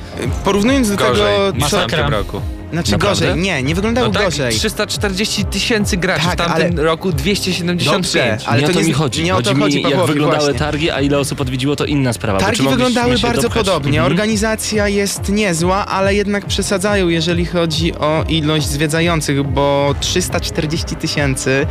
Porównując 0.44 0.90
do 0.90 0.96
Gorzej. 0.96 1.36
tego, 1.36 1.52
co... 1.52 1.58
Masakra. 1.58 2.08
roku. 2.08 2.40
Znaczy 2.74 2.92
Naprawdę? 2.92 3.26
gorzej, 3.26 3.42
nie, 3.42 3.62
nie 3.62 3.74
wyglądało 3.74 4.06
No 4.06 4.12
tak, 4.12 4.24
gorzej. 4.24 4.54
340 4.54 5.44
tysięcy 5.44 5.96
graczy, 5.96 6.24
Tak, 6.24 6.34
w 6.34 6.36
tamtym 6.36 6.72
ale- 6.74 6.82
roku 6.82 7.12
275. 7.12 7.96
Dobrze, 7.96 8.38
ale 8.46 8.60
nie 8.60 8.66
to 8.66 8.72
o 8.72 8.74
to 8.74 8.80
nie- 8.80 8.86
mi 8.86 8.92
chodzi. 8.92 9.22
nie 9.24 9.34
o 9.36 9.42
to 9.42 9.48
chodzi 9.50 9.60
chodzi, 9.60 9.76
mi, 9.76 9.82
jak 9.82 9.90
Pawłowi, 9.92 10.12
wyglądały 10.12 10.42
właśnie. 10.42 10.58
targi, 10.58 10.90
a 10.90 11.00
ile 11.00 11.18
osób 11.18 11.40
odwiedziło, 11.40 11.76
to 11.76 11.84
inna 11.84 12.12
sprawa. 12.12 12.38
Targi 12.38 12.68
wyglądały 12.68 13.18
bardzo 13.18 13.42
dopchać? 13.42 13.66
podobnie. 13.66 13.98
Mhm. 13.98 14.12
Organizacja 14.12 14.88
jest 14.88 15.28
niezła, 15.28 15.86
ale 15.86 16.14
jednak 16.14 16.46
przesadzają, 16.46 17.08
jeżeli 17.08 17.46
chodzi 17.46 17.94
o 17.94 18.24
ilość 18.28 18.66
zwiedzających, 18.68 19.42
bo 19.42 19.94
340 20.00 20.96
tysięcy 20.96 21.66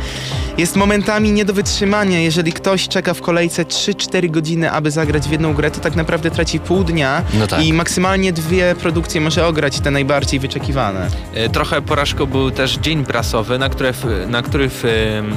jest 0.58 0.76
momentami 0.76 1.32
nie 1.32 1.44
do 1.44 1.52
wytrzymania. 1.54 2.20
Jeżeli 2.20 2.52
ktoś 2.52 2.88
czeka 2.88 3.14
w 3.14 3.20
kolejce 3.20 3.64
3-4 3.64 4.30
godziny, 4.30 4.70
aby 4.70 4.90
zagrać 4.90 5.28
w 5.28 5.32
jedną 5.32 5.54
grę, 5.54 5.70
to 5.70 5.80
tak 5.80 5.96
naprawdę 5.96 6.30
traci 6.30 6.60
pół 6.60 6.84
dnia 6.84 7.22
No 7.34 7.46
tak. 7.46 7.64
i 7.64 7.72
maksymalnie 7.72 8.32
dwie 8.32 8.74
produkcje 8.80 9.20
może 9.20 9.46
ograć, 9.46 9.80
te 9.80 9.90
najbardziej 9.90 10.40
wyczekiwane. 10.40 10.93
E, 11.34 11.48
Trochę 11.48 11.82
porażką 11.82 12.26
był 12.26 12.50
też 12.50 12.76
dzień 12.78 13.04
prasowy, 13.04 13.58
na, 13.58 13.68
które, 13.68 13.92
w- 13.92 14.06
na 14.28 14.42
który 14.42 14.70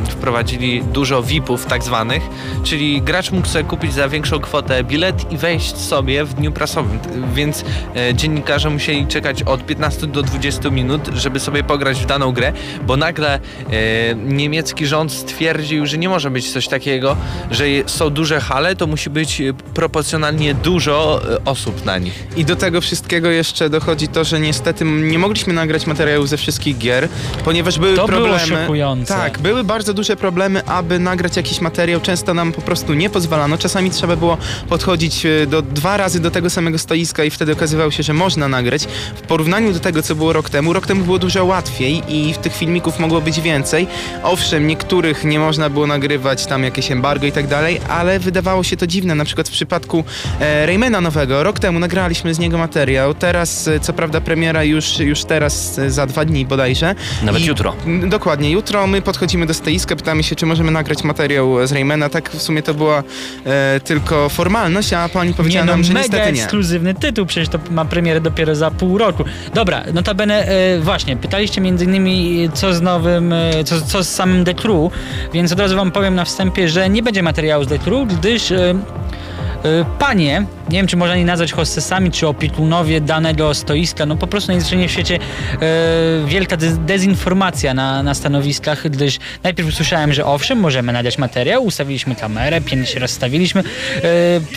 wprowadzili 0.10 0.84
dużo 0.84 1.24
VIP-ów 1.24 1.66
tak 1.66 1.84
zwanych, 1.84 2.24
czyli 2.64 3.02
gracz 3.02 3.32
mógł 3.32 3.48
sobie 3.48 3.64
kupić 3.66 3.94
za 3.94 4.10
większą 4.10 4.40
kwotę 4.40 4.84
bilet 4.84 5.32
i 5.32 5.38
wejść 5.38 5.78
sobie 5.78 6.26
w 6.26 6.34
dniu 6.34 6.52
prasowym, 6.52 7.00
więc 7.34 7.66
e, 7.96 8.14
dziennikarze 8.16 8.70
musieli 8.70 9.08
czekać 9.08 9.44
od 9.44 9.66
15 9.66 10.08
do 10.08 10.24
20 10.24 10.70
minut, 10.70 11.02
żeby 11.16 11.40
sobie 11.40 11.64
pograć 11.64 12.00
w 12.00 12.06
daną 12.06 12.32
grę, 12.32 12.54
bo 12.88 12.98
nagle 12.98 13.36
e, 13.36 13.40
niemiecki 14.16 14.86
rząd 14.88 15.12
stwierdził, 15.12 15.86
że 15.86 15.98
nie 15.98 16.10
może 16.10 16.32
być 16.32 16.52
coś 16.52 16.68
takiego, 16.68 17.18
że 17.52 17.66
są 17.86 18.10
duże 18.10 18.40
hale, 18.40 18.76
to 18.76 18.88
musi 18.88 19.10
być 19.10 19.42
proporcjonalnie 19.74 20.54
dużo 20.54 21.22
osób 21.46 21.86
na 21.86 21.98
nich. 21.98 22.28
I 22.36 22.46
do 22.46 22.56
tego 22.56 22.82
wszystkiego 22.82 23.30
jeszcze 23.30 23.70
dochodzi 23.70 24.08
to, 24.08 24.24
że 24.24 24.40
niestety 24.40 24.86
nie 24.86 25.20
mogliśmy 25.20 25.47
nagrać 25.54 25.88
materiałów 25.88 26.30
ze 26.30 26.38
wszystkich 26.38 26.78
gier, 26.78 27.08
ponieważ 27.46 27.80
były 27.80 27.96
To 27.96 28.08
było 28.08 28.22
problemy. 28.22 28.62
szokujące. 28.62 29.14
Tak, 29.14 29.40
były 29.40 29.64
bardzo 29.64 29.94
duże 29.94 30.16
problemy, 30.16 30.66
aby 30.66 31.00
nagrać 31.00 31.38
jakiś 31.38 31.62
materiał. 31.62 32.02
Często 32.02 32.34
nam 32.34 32.52
po 32.52 32.62
prostu 32.62 32.94
nie 32.94 33.10
pozwalano. 33.10 33.58
Czasami 33.58 33.92
trzeba 33.92 34.16
było 34.16 34.38
podchodzić 34.70 35.26
e, 35.26 35.48
do 35.48 35.62
dwa 35.62 35.98
razy 35.98 36.20
do 36.20 36.32
tego 36.32 36.50
samego 36.50 36.78
stoiska 36.78 37.24
i 37.24 37.30
wtedy 37.30 37.52
okazywało 37.52 37.92
się, 37.92 38.04
że 38.04 38.14
można 38.14 38.48
nagrać. 38.48 38.84
W 39.16 39.22
porównaniu 39.22 39.74
do 39.74 39.80
tego, 39.80 40.02
co 40.04 40.16
było 40.16 40.34
rok 40.34 40.50
temu, 40.50 40.74
rok 40.74 40.88
temu 40.88 41.04
było 41.04 41.20
dużo 41.20 41.46
łatwiej 41.46 42.04
i 42.08 42.34
tych 42.42 42.56
filmików 42.56 43.00
mogło 43.00 43.22
być 43.22 43.42
więcej. 43.42 43.88
Owszem, 44.24 44.68
niektórych 44.68 45.24
nie 45.24 45.40
można 45.40 45.70
było 45.70 45.88
nagrywać, 45.88 46.46
tam 46.46 46.64
jakieś 46.64 46.92
embargo 46.92 47.26
i 47.26 47.32
tak 47.32 47.48
dalej, 47.48 47.80
ale 47.90 48.20
wydawało 48.20 48.64
się 48.64 48.78
to 48.78 48.88
dziwne. 48.88 49.16
Na 49.16 49.26
przykład 49.26 49.48
w 49.50 49.52
przypadku 49.52 50.04
e, 50.40 50.66
Raymana 50.66 51.02
nowego, 51.02 51.44
rok 51.44 51.60
temu 51.60 51.80
nagraliśmy 51.80 52.34
z 52.34 52.40
niego 52.40 52.58
materiał. 52.58 53.14
Teraz, 53.14 53.68
e, 53.68 53.80
co 53.80 53.94
prawda, 53.94 54.22
premiera 54.22 54.64
już, 54.64 55.00
już 55.00 55.26
teraz, 55.28 55.80
e, 55.80 55.92
za 55.92 56.06
dwa 56.06 56.26
dni 56.26 56.46
bodajże. 56.46 56.96
Nawet 57.24 57.42
I- 57.42 57.46
jutro. 57.46 57.76
Dokładnie, 58.08 58.52
jutro 58.52 58.88
my 58.88 59.02
podchodzimy 59.02 59.46
do 59.46 59.54
stoiska, 59.54 59.96
pytamy 59.96 60.24
się, 60.24 60.36
czy 60.36 60.46
możemy 60.46 60.72
nagrać 60.72 61.04
materiał 61.04 61.68
z 61.68 61.72
Raymana. 61.72 62.10
Tak 62.10 62.30
w 62.32 62.42
sumie 62.42 62.62
to 62.64 62.74
była 62.74 63.04
e, 63.46 63.80
tylko 63.84 64.30
formalność, 64.30 64.94
a 64.94 65.10
pani 65.10 65.34
powiedziała 65.34 65.66
nie, 65.66 65.72
no, 65.72 65.78
nam, 65.78 65.84
że 65.84 65.94
mega 65.94 66.04
niestety 66.08 66.32
nie. 66.34 66.44
ekskluzywny 66.44 66.94
tytuł, 66.94 67.26
przecież 67.26 67.50
to 67.50 67.60
ma 67.72 67.86
premierę 67.86 68.22
dopiero 68.22 68.56
za 68.56 68.72
pół 68.72 68.98
roku. 68.98 69.24
Dobra, 69.54 69.84
notabene 69.94 70.46
e, 70.48 70.80
właśnie, 70.80 71.18
pytaliście 71.18 71.62
między 71.62 71.86
innymi 71.86 72.44
e, 72.46 72.50
co 72.58 72.74
z 72.74 72.82
nowym, 72.82 73.34
e, 73.34 73.64
co, 73.64 73.82
co 73.82 74.04
z 74.04 74.10
samym 74.10 74.46
The 74.46 74.54
Crew, 74.54 74.92
więc 75.34 75.52
od 75.52 75.60
razu 75.60 75.76
wam 75.76 75.92
powiem 75.92 76.16
na 76.16 76.26
wstępie, 76.26 76.70
że 76.70 76.90
nie 76.90 77.04
będzie 77.04 77.24
materiału 77.24 77.64
z 77.64 77.68
The 77.68 77.80
Crew, 77.80 78.08
gdyż 78.20 78.52
e, 78.52 78.74
panie, 80.00 80.46
nie 80.70 80.78
wiem 80.78 80.88
czy 80.88 80.98
można 80.98 81.16
je 81.16 81.26
nazwać 81.26 81.52
hostesami, 81.52 82.12
czy 82.12 82.28
opiekunowie 82.28 83.02
danego 83.02 83.54
stoiska, 83.54 84.06
no 84.06 84.16
po 84.16 84.28
prostu 84.28 84.52
najzwyczajniej 84.52 84.88
w 84.88 84.92
świecie 84.92 85.16
e, 85.16 85.60
wielka 86.28 86.58
dez- 86.58 86.86
dezinformacja 86.86 87.74
na, 87.74 88.04
na 88.04 88.14
stanowiskach, 88.14 88.90
gdyż 88.90 89.20
najpierw 89.44 89.70
usłyszałem, 89.70 90.14
że 90.14 90.26
owszem, 90.26 90.60
możemy 90.60 90.94
nagrać 90.94 91.18
materiał, 91.18 91.66
ustawiliśmy 91.66 92.16
kamerę, 92.16 92.62
pięknie 92.62 92.88
się 92.88 93.00
rozstawiliśmy, 93.00 93.64
e, 93.64 94.04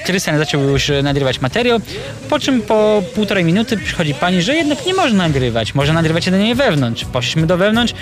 Krystian 0.04 0.38
zaczął 0.38 0.62
już 0.62 0.92
nagrywać 1.02 1.40
materiał, 1.40 1.78
po 2.28 2.38
czym 2.38 2.62
po 2.62 3.02
półtorej 3.14 3.44
minuty 3.44 3.76
przychodzi 3.76 4.14
pani, 4.14 4.42
że 4.42 4.54
jednak 4.54 4.86
nie 4.86 4.94
można 4.94 5.28
nagrywać, 5.28 5.74
można 5.74 5.94
nagrywać 5.94 6.26
jedynie 6.26 6.54
wewnątrz. 6.54 7.04
Poszliśmy 7.04 7.46
do 7.46 7.56
wewnątrz, 7.56 7.94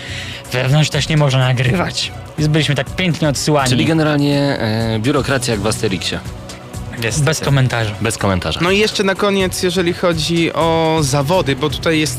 wewnątrz 0.52 0.90
też 0.90 1.08
nie 1.08 1.16
można 1.16 1.38
nagrywać. 1.38 2.12
Byliśmy 2.38 2.74
tak 2.74 2.90
pięknie 2.96 3.28
odsyłani. 3.28 3.70
Czyli 3.70 3.84
generalnie 3.84 4.58
e, 4.58 4.98
biurokracja 4.98 5.54
jak 5.54 5.60
w 5.60 5.66
Asterixie. 5.66 6.18
Bez 7.24 7.40
komentarza. 7.40 7.90
Bez 8.00 8.18
komentarza. 8.18 8.60
No 8.62 8.70
i 8.70 8.78
jeszcze 8.78 9.02
na 9.04 9.14
koniec, 9.14 9.62
jeżeli 9.62 9.92
chodzi 9.92 10.52
o 10.52 10.98
zawody, 11.00 11.56
bo 11.56 11.70
tutaj 11.70 11.98
jest 12.00 12.18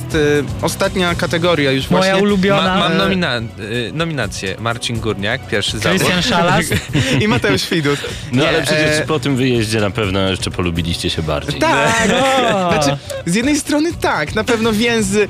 e, 0.61 0.65
ostatnia 0.65 1.15
kategoria 1.15 1.71
już 1.71 1.89
Moja 1.89 2.03
właśnie. 2.03 2.23
ulubiona. 2.23 2.63
Ma, 2.63 2.79
mam 2.79 2.91
e, 2.91 2.95
nomina- 2.95 3.41
y, 3.59 3.91
nominację. 3.93 4.55
Marcin 4.59 4.99
Górniak, 4.99 5.47
pierwszy 5.47 5.79
zawód. 5.79 5.99
Krystian 5.99 6.21
Szalas. 6.21 6.65
I 7.23 7.27
Mateusz 7.27 7.69
Widut. 7.69 7.99
No 8.31 8.41
Nie, 8.41 8.49
ale 8.49 8.61
przecież 8.61 8.97
e, 8.99 9.05
po 9.07 9.19
tym 9.19 9.35
wyjeździe 9.35 9.79
na 9.81 9.91
pewno 9.91 10.19
jeszcze 10.19 10.51
polubiliście 10.51 11.09
się 11.09 11.21
bardziej. 11.23 11.59
Tak, 11.59 12.09
O! 12.53 12.73
Znaczy, 12.73 12.97
z 13.25 13.35
jednej 13.35 13.59
strony 13.59 13.93
tak, 14.01 14.35
na 14.35 14.43
pewno 14.43 14.73
więzy 14.73 15.27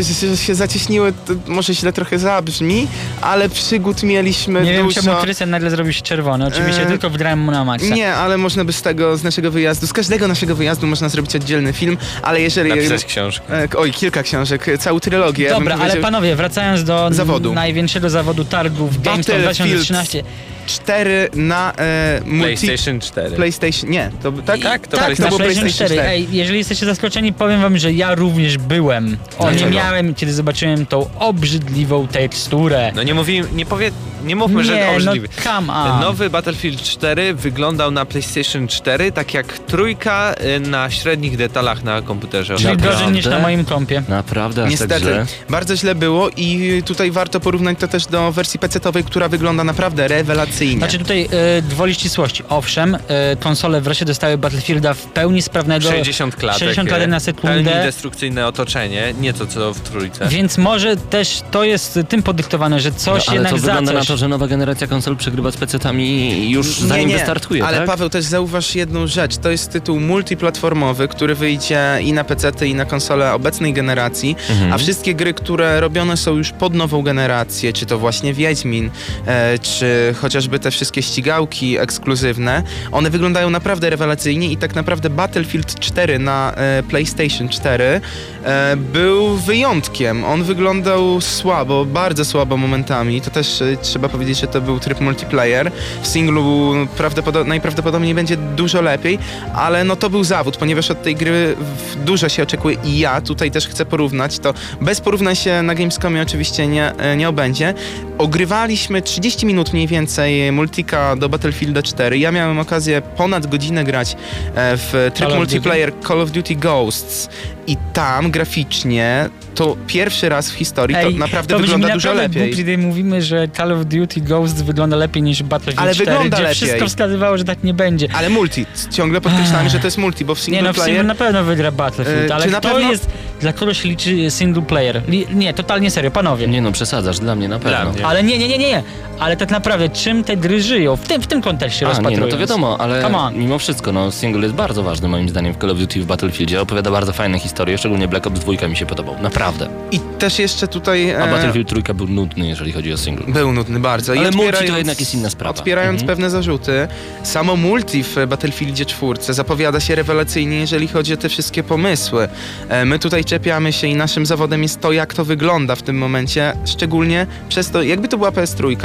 e, 0.00 0.04
się, 0.04 0.36
się 0.36 0.54
zacieśniły, 0.54 1.12
to 1.26 1.32
może 1.46 1.74
źle 1.74 1.92
trochę 1.92 2.18
zabrzmi, 2.18 2.88
ale 3.20 3.48
przygód 3.48 4.02
mieliśmy 4.02 4.62
Nie 4.62 4.72
wiem, 4.72 4.86
dużo. 4.86 5.02
czemu 5.02 5.16
Krystian 5.22 5.50
nagle 5.50 5.70
zrobił 5.70 5.92
się 5.92 6.02
czerwony. 6.02 6.46
Oczywiście 6.46 6.82
E, 6.82 6.86
tylko 6.86 7.10
wgrałem 7.10 7.38
mu 7.38 7.50
na 7.52 7.64
maksa. 7.64 7.94
Nie, 7.94 8.14
ale 8.14 8.38
można 8.38 8.64
by 8.64 8.69
z 8.72 8.82
tego, 8.82 9.16
z 9.16 9.22
naszego 9.24 9.50
wyjazdu, 9.50 9.86
z 9.86 9.92
każdego 9.92 10.28
naszego 10.28 10.54
wyjazdu 10.54 10.86
można 10.86 11.08
zrobić 11.08 11.36
oddzielny 11.36 11.72
film, 11.72 11.96
ale 12.22 12.40
jeżeli... 12.40 12.70
Napisać 12.70 13.04
książkę. 13.04 13.62
E, 13.62 13.68
oj, 13.76 13.92
kilka 13.92 14.22
książek, 14.22 14.68
e, 14.68 14.78
całą 14.78 15.00
trylogię. 15.00 15.50
Dobra, 15.50 15.78
ale 15.80 15.96
panowie, 15.96 16.36
wracając 16.36 16.84
do 16.84 17.08
Zawodu. 17.12 17.52
największego 17.52 18.10
zawodu 18.10 18.44
targów 18.44 19.02
Gamescom 19.02 19.34
Battlefield 19.34 19.86
2013. 19.86 20.22
4 20.70 21.28
na 21.34 21.72
e, 21.78 22.20
multi... 22.24 22.66
PlayStation 22.66 23.00
4. 23.00 23.36
PlayStation, 23.36 23.90
nie, 23.90 24.10
to 24.22 24.32
tak? 24.32 24.60
Tak, 24.60 24.86
to 24.86 24.96
tak, 24.96 25.06
PlayStation 25.06 25.24
na 25.24 25.28
było 25.28 25.38
PlayStation 25.38 25.86
4. 25.86 26.00
Ej, 26.00 26.28
jeżeli 26.30 26.58
jesteście 26.58 26.86
zaskoczeni, 26.86 27.32
powiem 27.32 27.60
wam, 27.60 27.78
że 27.78 27.92
ja 27.92 28.14
również 28.14 28.58
byłem. 28.58 29.16
O, 29.38 29.44
nie 29.44 29.50
Dlaczego? 29.50 29.76
miałem, 29.76 30.14
kiedy 30.14 30.32
zobaczyłem 30.32 30.86
tą 30.86 31.10
obrzydliwą 31.18 32.06
teksturę. 32.08 32.92
No 32.94 33.02
nie 33.02 33.14
mówimy, 33.14 33.48
nie 33.52 33.66
powie, 33.66 33.90
nie 34.24 34.36
mówmy, 34.36 34.64
że 34.64 34.74
nie, 34.74 34.84
no 34.86 34.92
obrzydliwy. 34.92 35.28
come 35.44 35.72
on. 35.72 36.00
Nowy 36.00 36.30
Battlefield 36.30 36.82
4 36.82 37.34
wyglądał 37.34 37.90
na 37.90 38.04
PlayStation 38.04 38.68
4 38.68 39.12
tak 39.12 39.34
jak 39.34 39.58
trójka 39.58 40.34
y, 40.56 40.60
na 40.60 40.90
średnich 40.90 41.36
detalach 41.36 41.84
na 41.84 42.02
komputerze. 42.02 42.56
Czyli 42.56 42.76
gorzej 42.76 43.08
niż 43.08 43.26
na 43.26 43.38
moim 43.38 43.64
kompie. 43.64 44.02
Naprawdę 44.08 44.62
aż 44.64 44.70
tak 44.70 44.80
Niestety, 44.80 45.00
źle? 45.00 45.26
bardzo 45.48 45.76
źle 45.76 45.94
było 45.94 46.30
i 46.36 46.82
tutaj 46.86 47.10
warto 47.10 47.40
porównać 47.40 47.78
to 47.78 47.88
też 47.88 48.06
do 48.06 48.32
wersji 48.32 48.60
PC-owej, 48.60 49.04
która 49.04 49.28
wygląda 49.28 49.64
naprawdę 49.64 50.08
rewelacyjnie. 50.08 50.59
Znaczy 50.68 50.98
tutaj 50.98 51.28
e, 51.58 51.62
gwoli 51.62 51.94
ścisłości. 51.94 52.42
Owszem, 52.48 52.94
e, 53.08 53.36
konsole 53.36 53.80
wreszcie 53.80 54.04
dostały 54.04 54.38
Battlefielda 54.38 54.94
w 54.94 55.04
pełni 55.06 55.42
sprawnego. 55.42 55.90
60 55.90 56.36
klatek. 56.36 56.58
60 56.60 56.88
klatek 56.88 57.08
na 57.08 57.20
sekundę. 57.20 57.64
Pełni 57.64 57.82
destrukcyjne 57.84 58.46
otoczenie, 58.46 59.14
nieco 59.20 59.46
co 59.46 59.74
w 59.74 59.80
trójce. 59.80 60.28
Więc 60.28 60.58
może 60.58 60.96
też 60.96 61.40
to 61.50 61.64
jest 61.64 61.98
tym 62.08 62.22
podyktowane, 62.22 62.80
że 62.80 62.92
coś 62.92 63.26
No, 63.26 63.30
ale 63.32 63.34
jednak 63.36 63.52
to 63.52 63.58
za 63.58 63.66
wygląda 63.66 63.92
coś. 64.00 64.06
to, 64.08 64.16
że 64.16 64.28
nowa 64.28 64.46
generacja 64.46 64.86
konsol 64.86 65.16
przegrywa 65.16 65.50
z 65.50 65.56
PC-tami 65.56 66.30
już 66.50 66.80
zanim 66.80 67.10
wystartuje, 67.10 67.64
ale 67.64 67.76
tak? 67.78 67.86
Paweł 67.86 68.08
też 68.08 68.24
zauważ 68.24 68.74
jedną 68.74 69.06
rzecz. 69.06 69.36
To 69.36 69.50
jest 69.50 69.70
tytuł 69.72 70.00
multiplatformowy, 70.00 71.08
który 71.08 71.34
wyjdzie 71.34 71.80
i 72.02 72.12
na 72.12 72.24
PC, 72.24 72.52
i 72.66 72.74
na 72.74 72.84
konsole 72.84 73.32
obecnej 73.32 73.72
generacji, 73.72 74.36
Mhm. 74.50 74.72
a 74.72 74.78
wszystkie 74.78 75.14
gry, 75.14 75.34
które 75.34 75.80
robione 75.80 76.16
są 76.16 76.36
już 76.36 76.50
pod 76.50 76.74
nową 76.74 77.02
generację, 77.02 77.72
czy 77.72 77.86
to 77.86 77.98
właśnie 77.98 78.34
Wiedźmin, 78.34 78.90
e, 79.26 79.58
czy 79.58 80.14
chociażby 80.40 80.58
te 80.58 80.70
wszystkie 80.70 81.02
ścigałki 81.02 81.78
ekskluzywne, 81.78 82.62
one 82.92 83.10
wyglądają 83.10 83.50
naprawdę 83.50 83.90
rewelacyjnie 83.90 84.52
i 84.52 84.56
tak 84.56 84.74
naprawdę 84.74 85.10
Battlefield 85.10 85.80
4 85.80 86.18
na 86.18 86.52
e, 86.56 86.82
PlayStation 86.82 87.48
4 87.48 88.00
e, 88.44 88.76
był 88.76 89.36
wyjątkiem. 89.36 90.24
On 90.24 90.42
wyglądał 90.42 91.20
słabo, 91.20 91.84
bardzo 91.84 92.24
słabo 92.24 92.56
momentami. 92.56 93.20
To 93.20 93.30
też 93.30 93.62
e, 93.62 93.76
trzeba 93.76 94.08
powiedzieć, 94.08 94.40
że 94.40 94.46
to 94.46 94.60
był 94.60 94.80
tryb 94.80 95.00
multiplayer. 95.00 95.72
W 96.02 96.06
singlu 96.06 96.74
prawdopodobnie, 96.96 97.48
najprawdopodobniej 97.48 98.14
będzie 98.14 98.36
dużo 98.36 98.82
lepiej, 98.82 99.18
ale 99.54 99.84
no 99.84 99.96
to 99.96 100.10
był 100.10 100.24
zawód, 100.24 100.56
ponieważ 100.56 100.90
od 100.90 101.02
tej 101.02 101.16
gry 101.16 101.56
dużo 102.04 102.28
się 102.28 102.42
oczekuje 102.42 102.76
i 102.84 102.98
ja 102.98 103.20
tutaj 103.20 103.50
też 103.50 103.68
chcę 103.68 103.86
porównać. 103.86 104.38
To 104.38 104.54
bez 104.80 105.00
porównań 105.00 105.36
się 105.36 105.62
na 105.62 105.74
Gamescomie 105.74 106.22
oczywiście 106.22 106.66
nie, 106.66 106.96
e, 106.96 107.16
nie 107.16 107.28
obędzie. 107.28 107.74
Ogrywaliśmy 108.18 109.02
30 109.02 109.46
minut 109.46 109.72
mniej 109.72 109.86
więcej 109.86 110.29
multika 110.52 111.16
do 111.16 111.28
Battlefielda 111.28 111.82
4. 111.82 112.18
Ja 112.18 112.32
miałem 112.32 112.58
okazję 112.58 113.02
ponad 113.02 113.46
godzinę 113.46 113.84
grać 113.84 114.16
e, 114.54 114.76
w 114.76 115.10
tryb 115.14 115.34
multiplayer 115.36 115.92
Call 116.08 116.20
of 116.20 116.30
Duty 116.30 116.54
Ghosts 116.54 117.28
i 117.66 117.76
tam 117.92 118.30
graficznie 118.30 119.28
to 119.54 119.76
pierwszy 119.86 120.28
raz 120.28 120.50
w 120.50 120.54
historii 120.54 120.96
to 121.02 121.10
naprawdę 121.10 121.54
brzmi 121.54 121.68
wygląda 121.68 121.94
dużo 121.94 122.12
lepiej. 122.14 122.42
Głupie, 122.42 122.56
kiedy 122.56 122.78
mówimy, 122.78 123.22
że 123.22 123.48
Call 123.56 123.72
of 123.72 123.84
Duty 123.86 124.20
Ghosts 124.20 124.62
wygląda 124.62 124.96
lepiej 124.96 125.22
niż 125.22 125.42
Battlefield 125.42 125.80
Ale 125.82 125.94
4, 125.94 126.10
wygląda 126.10 126.36
gdzie 126.36 126.42
lepiej. 126.42 126.54
wszystko 126.56 126.86
wskazywało, 126.86 127.38
że 127.38 127.44
tak 127.44 127.64
nie 127.64 127.74
będzie. 127.74 128.08
Ale 128.14 128.28
multi, 128.30 128.66
ciągle 128.90 129.20
podkreślamy, 129.20 129.70
że 129.70 129.78
to 129.78 129.86
jest 129.86 129.98
multi, 129.98 130.24
bo 130.24 130.34
w 130.34 130.38
Nie 130.38 130.44
single 130.44 130.62
no, 130.62 130.72
w 130.72 130.76
single 130.76 130.84
player 130.92 131.04
na 131.06 131.14
pewno 131.14 131.44
wygra 131.44 131.72
Battlefield, 131.72 132.30
E, 132.30 132.34
ale 132.34 132.44
czy 132.44 132.50
na 132.50 132.60
kto 132.60 132.68
pewno- 132.68 132.90
jest, 132.90 133.10
dla 133.40 133.52
kogo 133.52 133.74
się 133.74 133.88
liczy 133.88 134.30
single 134.30 134.62
player? 134.62 135.02
Li, 135.08 135.26
nie, 135.34 135.54
totalnie 135.54 135.90
serio, 135.90 136.10
panowie. 136.10 136.46
Nie 136.48 136.62
no, 136.62 136.72
przesadzasz, 136.72 137.18
dla 137.18 137.34
mnie 137.34 137.48
na 137.48 137.58
pewno. 137.58 137.92
mnie. 137.92 138.06
Ale 138.06 138.22
nie, 138.22 138.38
nie, 138.38 138.48
nie, 138.48 138.58
nie, 138.58 138.68
nie. 138.68 138.82
Ale 139.18 139.36
tak 139.36 139.50
naprawdę 139.50 139.88
czym 139.88 140.24
te 140.24 140.36
gry 140.36 140.62
żyją? 140.62 140.96
W 140.96 141.08
tym, 141.08 141.22
w 141.22 141.26
tym 141.26 141.42
kontekście 141.42 141.84
nie, 141.86 141.88
rozpatrując. 141.88 142.24
no 142.26 142.30
to 142.30 142.38
wiadomo, 142.38 142.76
ale 142.80 143.10
mimo 143.34 143.58
wszystko, 143.58 143.92
no 143.92 144.12
single 144.12 144.42
jest 144.42 144.54
bardzo 144.54 144.82
ważny 144.82 145.08
moim 145.08 145.28
zdaniem 145.28 145.54
w 145.54 145.56
Call 145.58 145.70
of 145.70 145.78
Duty 145.78 146.00
w 146.00 146.06
Battlefieldzie. 146.06 146.60
Opowiada 146.60 146.90
bardzo 146.90 147.12
fajne 147.12 147.38
historie, 147.38 147.49
szczególnie 147.76 148.08
Black 148.08 148.26
Ops 148.26 148.40
2 148.40 148.68
mi 148.68 148.76
się 148.76 148.86
podobał, 148.86 149.22
naprawdę. 149.22 149.68
i 149.90 150.00
też 150.18 150.38
jeszcze 150.38 150.68
tutaj... 150.68 151.14
A 151.14 151.26
e, 151.26 151.30
Battlefield 151.30 151.68
3 151.84 151.94
był 151.94 152.08
nudny, 152.08 152.48
jeżeli 152.48 152.72
chodzi 152.72 152.92
o 152.92 152.96
single. 152.98 153.26
Był 153.32 153.52
nudny 153.52 153.80
bardzo. 153.80 154.14
I 154.14 154.18
Ale 154.18 154.30
multi 154.30 154.66
to 154.68 154.76
jednak 154.76 155.00
jest 155.00 155.14
inna 155.14 155.30
sprawa. 155.30 155.58
Odpierając 155.58 156.00
Mhm. 156.00 156.06
pewne 156.06 156.30
zarzuty, 156.30 156.88
samo 157.22 157.56
multi 157.56 158.02
w 158.02 158.16
Battlefieldzie 158.28 158.84
4 158.86 159.32
zapowiada 159.32 159.80
się 159.80 159.94
rewelacyjnie, 159.94 160.56
jeżeli 160.60 160.88
chodzi 160.88 161.14
o 161.14 161.16
te 161.16 161.28
wszystkie 161.28 161.62
pomysły. 161.62 162.28
E, 162.68 162.84
My 162.84 162.98
tutaj 162.98 163.24
czepiamy 163.24 163.72
się 163.72 163.86
i 163.86 163.94
naszym 163.94 164.26
zawodem 164.26 164.62
jest 164.62 164.80
to, 164.80 164.92
jak 164.92 165.14
to 165.14 165.24
wygląda 165.24 165.76
w 165.76 165.82
tym 165.82 165.98
momencie, 165.98 166.52
szczególnie 166.64 167.26
przez 167.48 167.70
to, 167.70 167.82
jakby 167.82 168.08
to 168.08 168.16
była 168.18 168.30
PS3, 168.30 168.76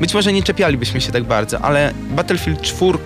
być 0.00 0.14
może 0.14 0.32
nie 0.32 0.42
czepialibyśmy 0.42 1.00
się 1.00 1.12
tak 1.12 1.24
bardzo, 1.24 1.60
ale 1.60 1.92
Battlefield 2.10 2.60
4 2.62 2.98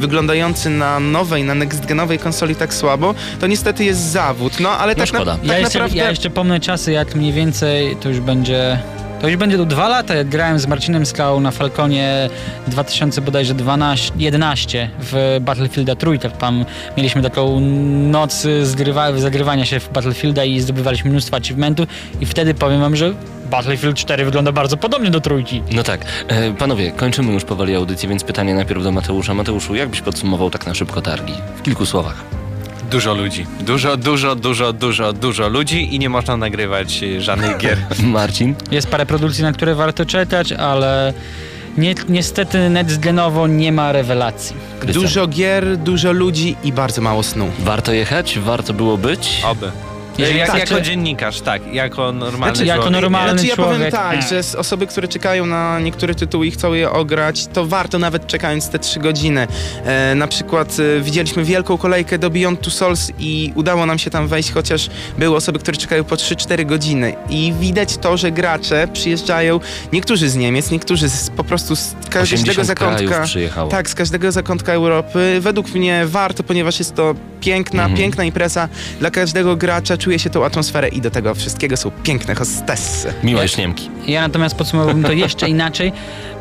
wyglądający 0.00 0.70
na 0.70 1.00
nowej, 1.00 1.44
na 1.44 1.54
next-genowej 1.54 2.18
konsoli 2.18 2.54
tak 2.54 2.74
słabo, 2.74 3.14
to 3.40 3.46
niestety 3.46 3.84
jest 3.84 4.00
zawód. 4.00 4.55
No, 4.60 4.70
ale 4.70 4.92
No 4.94 4.98
tak, 5.04 5.12
na, 5.12 5.18
szkoda. 5.18 5.32
tak 5.36 5.44
Ja 5.44 5.58
jeszcze, 5.58 5.78
naprawdę... 5.78 5.96
ja 6.04 6.10
jeszcze 6.10 6.30
pomnę 6.30 6.60
czasy, 6.60 6.92
jak 6.92 7.14
mniej 7.14 7.32
więcej 7.32 7.96
to 7.96 8.08
już 8.08 8.20
będzie. 8.20 8.78
To 9.20 9.28
już 9.28 9.36
będzie 9.36 9.56
do 9.56 9.64
dwa 9.66 9.88
lata, 9.88 10.14
jak 10.14 10.28
grałem 10.28 10.58
z 10.58 10.66
Marcinem 10.66 11.06
Skałą 11.06 11.40
na 11.40 11.50
Falconie 11.50 12.30
2000 12.68 13.20
bodajże 13.20 13.54
12, 13.54 14.12
11 14.18 14.90
w 15.00 15.38
Battlefielda 15.40 15.94
trójkę. 15.96 16.30
Tam 16.30 16.64
mieliśmy 16.96 17.22
taką 17.22 17.60
noc 18.10 18.46
zgrywa, 18.62 19.12
zagrywania 19.12 19.64
się 19.64 19.80
w 19.80 19.92
Battlefielda 19.92 20.44
i 20.44 20.60
zdobywaliśmy 20.60 21.10
mnóstwo 21.10 21.36
achievementów 21.36 21.86
i 22.20 22.26
wtedy 22.26 22.54
powiem 22.54 22.80
wam, 22.80 22.96
że 22.96 23.14
Battlefield 23.50 23.96
4 23.96 24.24
wygląda 24.24 24.52
bardzo 24.52 24.76
podobnie 24.76 25.10
do 25.10 25.20
trójki. 25.20 25.62
No 25.72 25.82
tak. 25.82 26.00
E, 26.28 26.52
panowie, 26.52 26.92
kończymy 26.92 27.32
już 27.32 27.44
powoli 27.44 27.74
audycję, 27.74 28.08
więc 28.08 28.24
pytanie 28.24 28.54
najpierw 28.54 28.82
do 28.82 28.92
Mateusza. 28.92 29.34
Mateuszu, 29.34 29.74
jak 29.74 29.88
byś 29.88 30.00
podsumował 30.00 30.50
tak 30.50 30.66
na 30.66 30.74
szybko 30.74 31.02
targi? 31.02 31.34
W 31.56 31.62
kilku 31.62 31.86
słowach. 31.86 32.24
Dużo 32.90 33.14
ludzi. 33.14 33.46
Dużo, 33.60 33.96
dużo, 33.96 34.34
dużo, 34.36 34.72
dużo, 34.72 35.12
dużo 35.12 35.48
ludzi 35.48 35.94
i 35.94 35.98
nie 35.98 36.08
można 36.08 36.36
nagrywać 36.36 37.04
żadnych 37.18 37.56
gier. 37.62 37.78
Marcin? 38.02 38.54
Jest 38.70 38.88
parę 38.88 39.06
produkcji, 39.06 39.42
na 39.42 39.52
które 39.52 39.74
warto 39.74 40.04
czekać, 40.06 40.52
ale 40.52 41.12
ni 41.78 41.94
niestety 42.08 42.58
next-genowo 42.58 43.48
nie 43.48 43.72
ma 43.72 43.92
rewelacji. 43.92 44.56
Krystian. 44.80 45.02
Dużo 45.02 45.26
gier, 45.26 45.76
dużo 45.76 46.12
ludzi 46.12 46.56
i 46.64 46.72
bardzo 46.72 47.00
mało 47.02 47.22
snu. 47.22 47.50
Warto 47.58 47.92
jechać? 47.92 48.38
Warto 48.38 48.72
było 48.72 48.96
być? 48.98 49.42
Oby. 49.44 49.70
Jeżeli 50.18 50.38
Jak, 50.38 50.50
tak, 50.50 50.58
jako 50.58 50.74
czy- 50.74 50.82
dziennikarz, 50.82 51.40
tak. 51.40 51.74
Jako 51.74 52.12
normalny 52.12 52.56
Znaczy, 52.56 52.66
jako 52.66 52.82
człowiek. 52.82 53.00
normalny 53.02 53.30
Znaczy 53.30 53.46
ja 53.46 53.56
powiem 53.56 53.70
człowiek, 53.72 53.92
tak, 53.92 54.16
nie. 54.22 54.28
że 54.28 54.42
z 54.42 54.54
osoby, 54.54 54.86
które 54.86 55.08
czekają 55.08 55.46
na 55.46 55.80
niektóre 55.80 56.14
tytuły 56.14 56.46
i 56.46 56.50
chcą 56.50 56.72
je 56.74 56.90
ograć, 56.90 57.46
to 57.46 57.66
warto 57.66 57.98
nawet 57.98 58.26
czekając 58.26 58.68
te 58.70 58.78
3 58.78 59.00
godziny. 59.00 59.46
E, 59.84 60.14
na 60.14 60.26
przykład 60.26 60.76
e, 60.98 61.00
widzieliśmy 61.00 61.44
wielką 61.44 61.78
kolejkę 61.78 62.18
do 62.18 62.30
Beyond 62.30 62.60
Two 62.60 62.70
Souls 62.70 63.12
i 63.18 63.52
udało 63.54 63.86
nam 63.86 63.98
się 63.98 64.10
tam 64.10 64.28
wejść, 64.28 64.52
chociaż 64.52 64.90
były 65.18 65.36
osoby, 65.36 65.58
które 65.58 65.76
czekają 65.76 66.04
po 66.04 66.14
3-4 66.16 66.66
godziny. 66.66 67.14
I 67.30 67.54
widać 67.60 67.96
to, 67.96 68.16
że 68.16 68.30
gracze 68.32 68.88
przyjeżdżają, 68.92 69.60
niektórzy 69.92 70.28
z 70.28 70.36
Niemiec, 70.36 70.70
niektórzy 70.70 71.08
z, 71.08 71.30
po 71.30 71.44
prostu 71.44 71.76
z 71.76 71.94
każdego 72.10 72.22
80 72.42 72.66
zakątka. 72.66 73.22
przyjechało. 73.24 73.70
Tak, 73.70 73.90
z 73.90 73.94
każdego 73.94 74.32
zakątka 74.32 74.72
Europy. 74.72 75.38
Według 75.40 75.74
mnie 75.74 76.02
warto, 76.06 76.42
ponieważ 76.42 76.78
jest 76.78 76.94
to 76.94 77.14
piękna, 77.40 77.82
Mhm. 77.82 77.98
piękna 78.00 78.24
impreza. 78.24 78.68
Dla 79.00 79.10
każdego 79.10 79.56
gracza 79.56 79.96
czuje 80.06 80.18
się 80.18 80.30
tą 80.30 80.44
atmosferę 80.44 80.88
i 80.88 81.00
do 81.00 81.10
tego 81.10 81.34
wszystkiego 81.34 81.76
są 81.76 81.90
piękne 81.90 82.34
hostessy. 82.34 83.14
Miłe 83.22 83.48
śniemki. 83.48 83.90
Ja 84.06 84.20
natomiast 84.20 84.56
podsumowałbym 84.56 85.02
to 85.02 85.12
jeszcze 85.12 85.48
inaczej. 85.48 85.92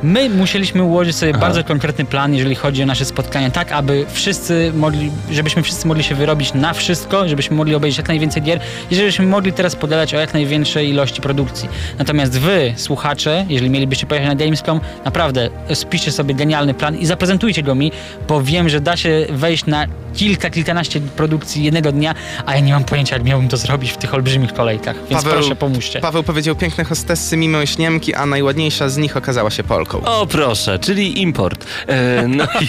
My 0.04 0.30
musieliśmy 0.30 0.84
ułożyć 0.84 1.16
sobie 1.16 1.32
Aha. 1.32 1.42
bardzo 1.42 1.64
konkretny 1.64 2.06
plan, 2.06 2.34
jeżeli 2.34 2.56
chodzi 2.56 2.84
o 2.84 2.86
nasze 2.86 3.06
spotkania, 3.06 3.52
tak 3.52 3.72
aby 3.72 4.06
wszyscy 4.12 4.72
mogli, 4.76 5.12
żebyśmy 5.32 5.64
wszyscy 5.64 5.88
mogli 5.88 6.04
się 6.04 6.16
wyrobić 6.16 6.54
na 6.54 6.74
wszystko, 6.74 7.28
żebyśmy 7.28 7.56
mogli 7.56 7.76
obejrzeć 7.76 7.98
jak 7.98 8.08
najwięcej 8.08 8.42
gier 8.42 8.60
i 8.92 8.96
żebyśmy 8.96 9.26
mogli 9.26 9.54
teraz 9.54 9.76
podać 9.76 10.14
o 10.14 10.20
jak 10.20 10.34
największej 10.34 10.90
ilości 10.90 11.22
produkcji. 11.22 11.70
Natomiast 12.00 12.40
wy, 12.40 12.74
słuchacze, 12.78 13.46
jeżeli 13.50 13.70
mielibyście 13.70 14.06
pojechać 14.06 14.30
na 14.30 14.36
Gamescom, 14.36 14.80
naprawdę 15.06 15.50
spiszcie 15.74 16.12
sobie 16.12 16.36
genialny 16.36 16.74
plan 16.74 16.98
i 16.98 17.06
zaprezentujcie 17.06 17.64
go 17.64 17.76
mi, 17.76 17.92
bo 18.28 18.42
wiem, 18.42 18.70
że 18.70 18.82
da 18.82 18.98
się 18.98 19.26
wejść 19.30 19.66
na 19.66 19.88
kilka, 20.14 20.50
kilkanaście 20.50 21.02
produkcji 21.02 21.64
jednego 21.64 21.92
dnia, 21.92 22.16
a 22.46 22.56
ja 22.56 22.60
nie 22.60 22.74
mam 22.74 22.84
pojęcia, 22.84 23.16
jak 23.16 23.24
miałbym 23.24 23.50
to 23.50 23.55
zrobić 23.58 23.92
w 23.92 23.98
tych 23.98 24.14
olbrzymich 24.14 24.54
kolejkach, 24.54 24.96
więc 25.10 25.24
Paweł- 25.24 25.34
proszę 25.34 25.56
pomóżcie. 25.56 26.00
Paweł 26.00 26.24
powiedział 26.24 26.56
piękne 26.56 26.84
hostessy 26.84 27.38
mimo 27.38 27.66
śniemki, 27.66 28.14
a 28.14 28.26
najładniejsza 28.26 28.90
z 28.90 28.98
nich 28.98 29.18
okazała 29.18 29.50
się 29.52 29.64
Polką. 29.64 30.02
O 30.06 30.28
proszę, 30.28 30.80
czyli 30.80 31.22
import. 31.22 31.66
E, 31.88 32.28
no, 32.28 32.44
i, 32.44 32.68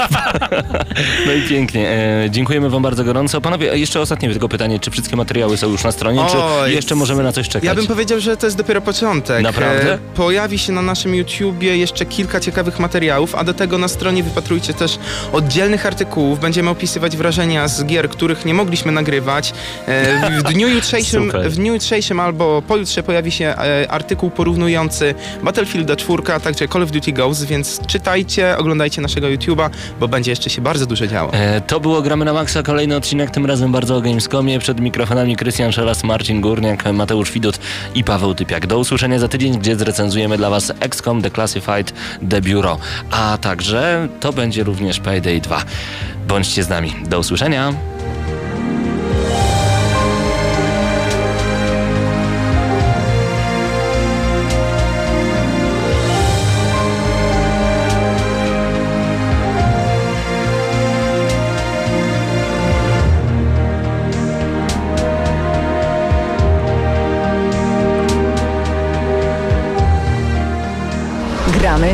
no 1.26 1.32
i 1.32 1.42
pięknie. 1.48 1.88
E, 2.24 2.30
dziękujemy 2.30 2.70
wam 2.70 2.82
bardzo 2.82 3.04
gorąco. 3.04 3.40
Panowie, 3.40 3.78
jeszcze 3.78 4.00
ostatnie 4.00 4.30
tylko 4.30 4.48
pytanie, 4.48 4.80
czy 4.80 4.90
wszystkie 4.90 5.16
materiały 5.16 5.56
są 5.56 5.68
już 5.68 5.84
na 5.84 5.92
stronie, 5.92 6.20
czy 6.30 6.36
Oj, 6.38 6.72
jeszcze 6.74 6.94
możemy 6.94 7.22
na 7.22 7.32
coś 7.32 7.48
czekać? 7.48 7.64
Ja 7.68 7.74
bym 7.74 7.86
powiedział, 7.86 8.20
że 8.20 8.36
to 8.36 8.46
jest 8.46 8.56
dopiero 8.56 8.80
początek. 8.80 9.42
Naprawdę? 9.42 9.94
E, 9.94 9.98
Pojawi 10.14 10.58
się 10.58 10.72
na 10.72 10.82
naszym 10.82 11.14
YouTubie 11.14 11.76
jeszcze 11.76 12.06
kilka 12.06 12.40
ciekawych 12.40 12.78
materiałów, 12.78 13.34
a 13.34 13.44
do 13.44 13.54
tego 13.54 13.78
na 13.78 13.88
stronie 13.88 14.22
wypatrujcie 14.22 14.74
też 14.74 14.98
oddzielnych 15.32 15.86
artykułów. 15.86 16.40
Będziemy 16.40 16.70
opisywać 16.70 17.16
wrażenia 17.16 17.68
z 17.68 17.84
gier, 17.84 18.08
których 18.08 18.44
nie 18.44 18.54
mogliśmy 18.54 18.92
nagrywać. 18.92 19.52
E, 19.88 20.30
W 20.40 20.42
dniu 20.42 20.68
jutrzejszym, 20.76 21.26
Super. 21.26 21.50
w 21.50 21.56
dniu 21.56 21.74
jutrzejszym 21.74 22.20
albo 22.20 22.62
pojutrze 22.62 23.02
pojawi 23.02 23.32
się 23.32 23.44
e, 23.44 23.90
artykuł 23.90 24.30
porównujący 24.30 25.14
Battlefielda 25.42 25.96
4, 25.96 26.22
a 26.34 26.40
także 26.40 26.68
Call 26.68 26.82
of 26.82 26.90
Duty 26.90 27.12
Ghosts, 27.12 27.44
więc 27.44 27.86
czytajcie, 27.86 28.58
oglądajcie 28.58 29.02
naszego 29.02 29.28
YouTuba, 29.28 29.70
bo 30.00 30.08
będzie 30.08 30.30
jeszcze 30.32 30.50
się 30.50 30.62
bardzo 30.62 30.86
dużo 30.86 31.06
działo. 31.06 31.32
E, 31.32 31.60
to 31.60 31.80
było 31.80 32.02
Gramy 32.02 32.24
na 32.24 32.32
Maxa, 32.32 32.62
kolejny 32.62 32.96
odcinek, 32.96 33.30
tym 33.30 33.46
razem 33.46 33.72
bardzo 33.72 33.96
o 33.96 34.00
Gamescomie. 34.00 34.58
Przed 34.58 34.80
mikrofonami 34.80 35.36
Krystian 35.36 35.72
Szelas, 35.72 36.04
Marcin 36.04 36.40
Górniak, 36.40 36.92
Mateusz 36.92 37.32
Widut 37.32 37.58
i 37.94 38.04
Paweł 38.04 38.34
Typiak. 38.34 38.66
Do 38.66 38.78
usłyszenia 38.78 39.18
za 39.18 39.28
tydzień, 39.28 39.58
gdzie 39.58 39.76
zrecenzujemy 39.76 40.36
dla 40.36 40.50
Was 40.50 40.72
XCOM, 40.80 41.22
The 41.22 41.30
Classified, 41.30 41.92
The 42.30 42.40
Bureau. 42.40 42.78
A 43.10 43.38
także 43.40 44.08
to 44.20 44.32
będzie 44.32 44.64
również 44.64 45.00
Payday 45.00 45.40
2. 45.40 45.62
Bądźcie 46.28 46.64
z 46.64 46.68
nami. 46.68 46.92
Do 47.08 47.18
usłyszenia. 47.18 47.72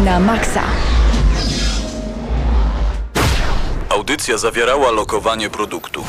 Na 0.05 0.21
maksa. 0.21 0.63
Audycja 3.89 4.39
zawierała 4.39 4.91
lokowanie 4.91 5.51
produktu. 5.51 6.05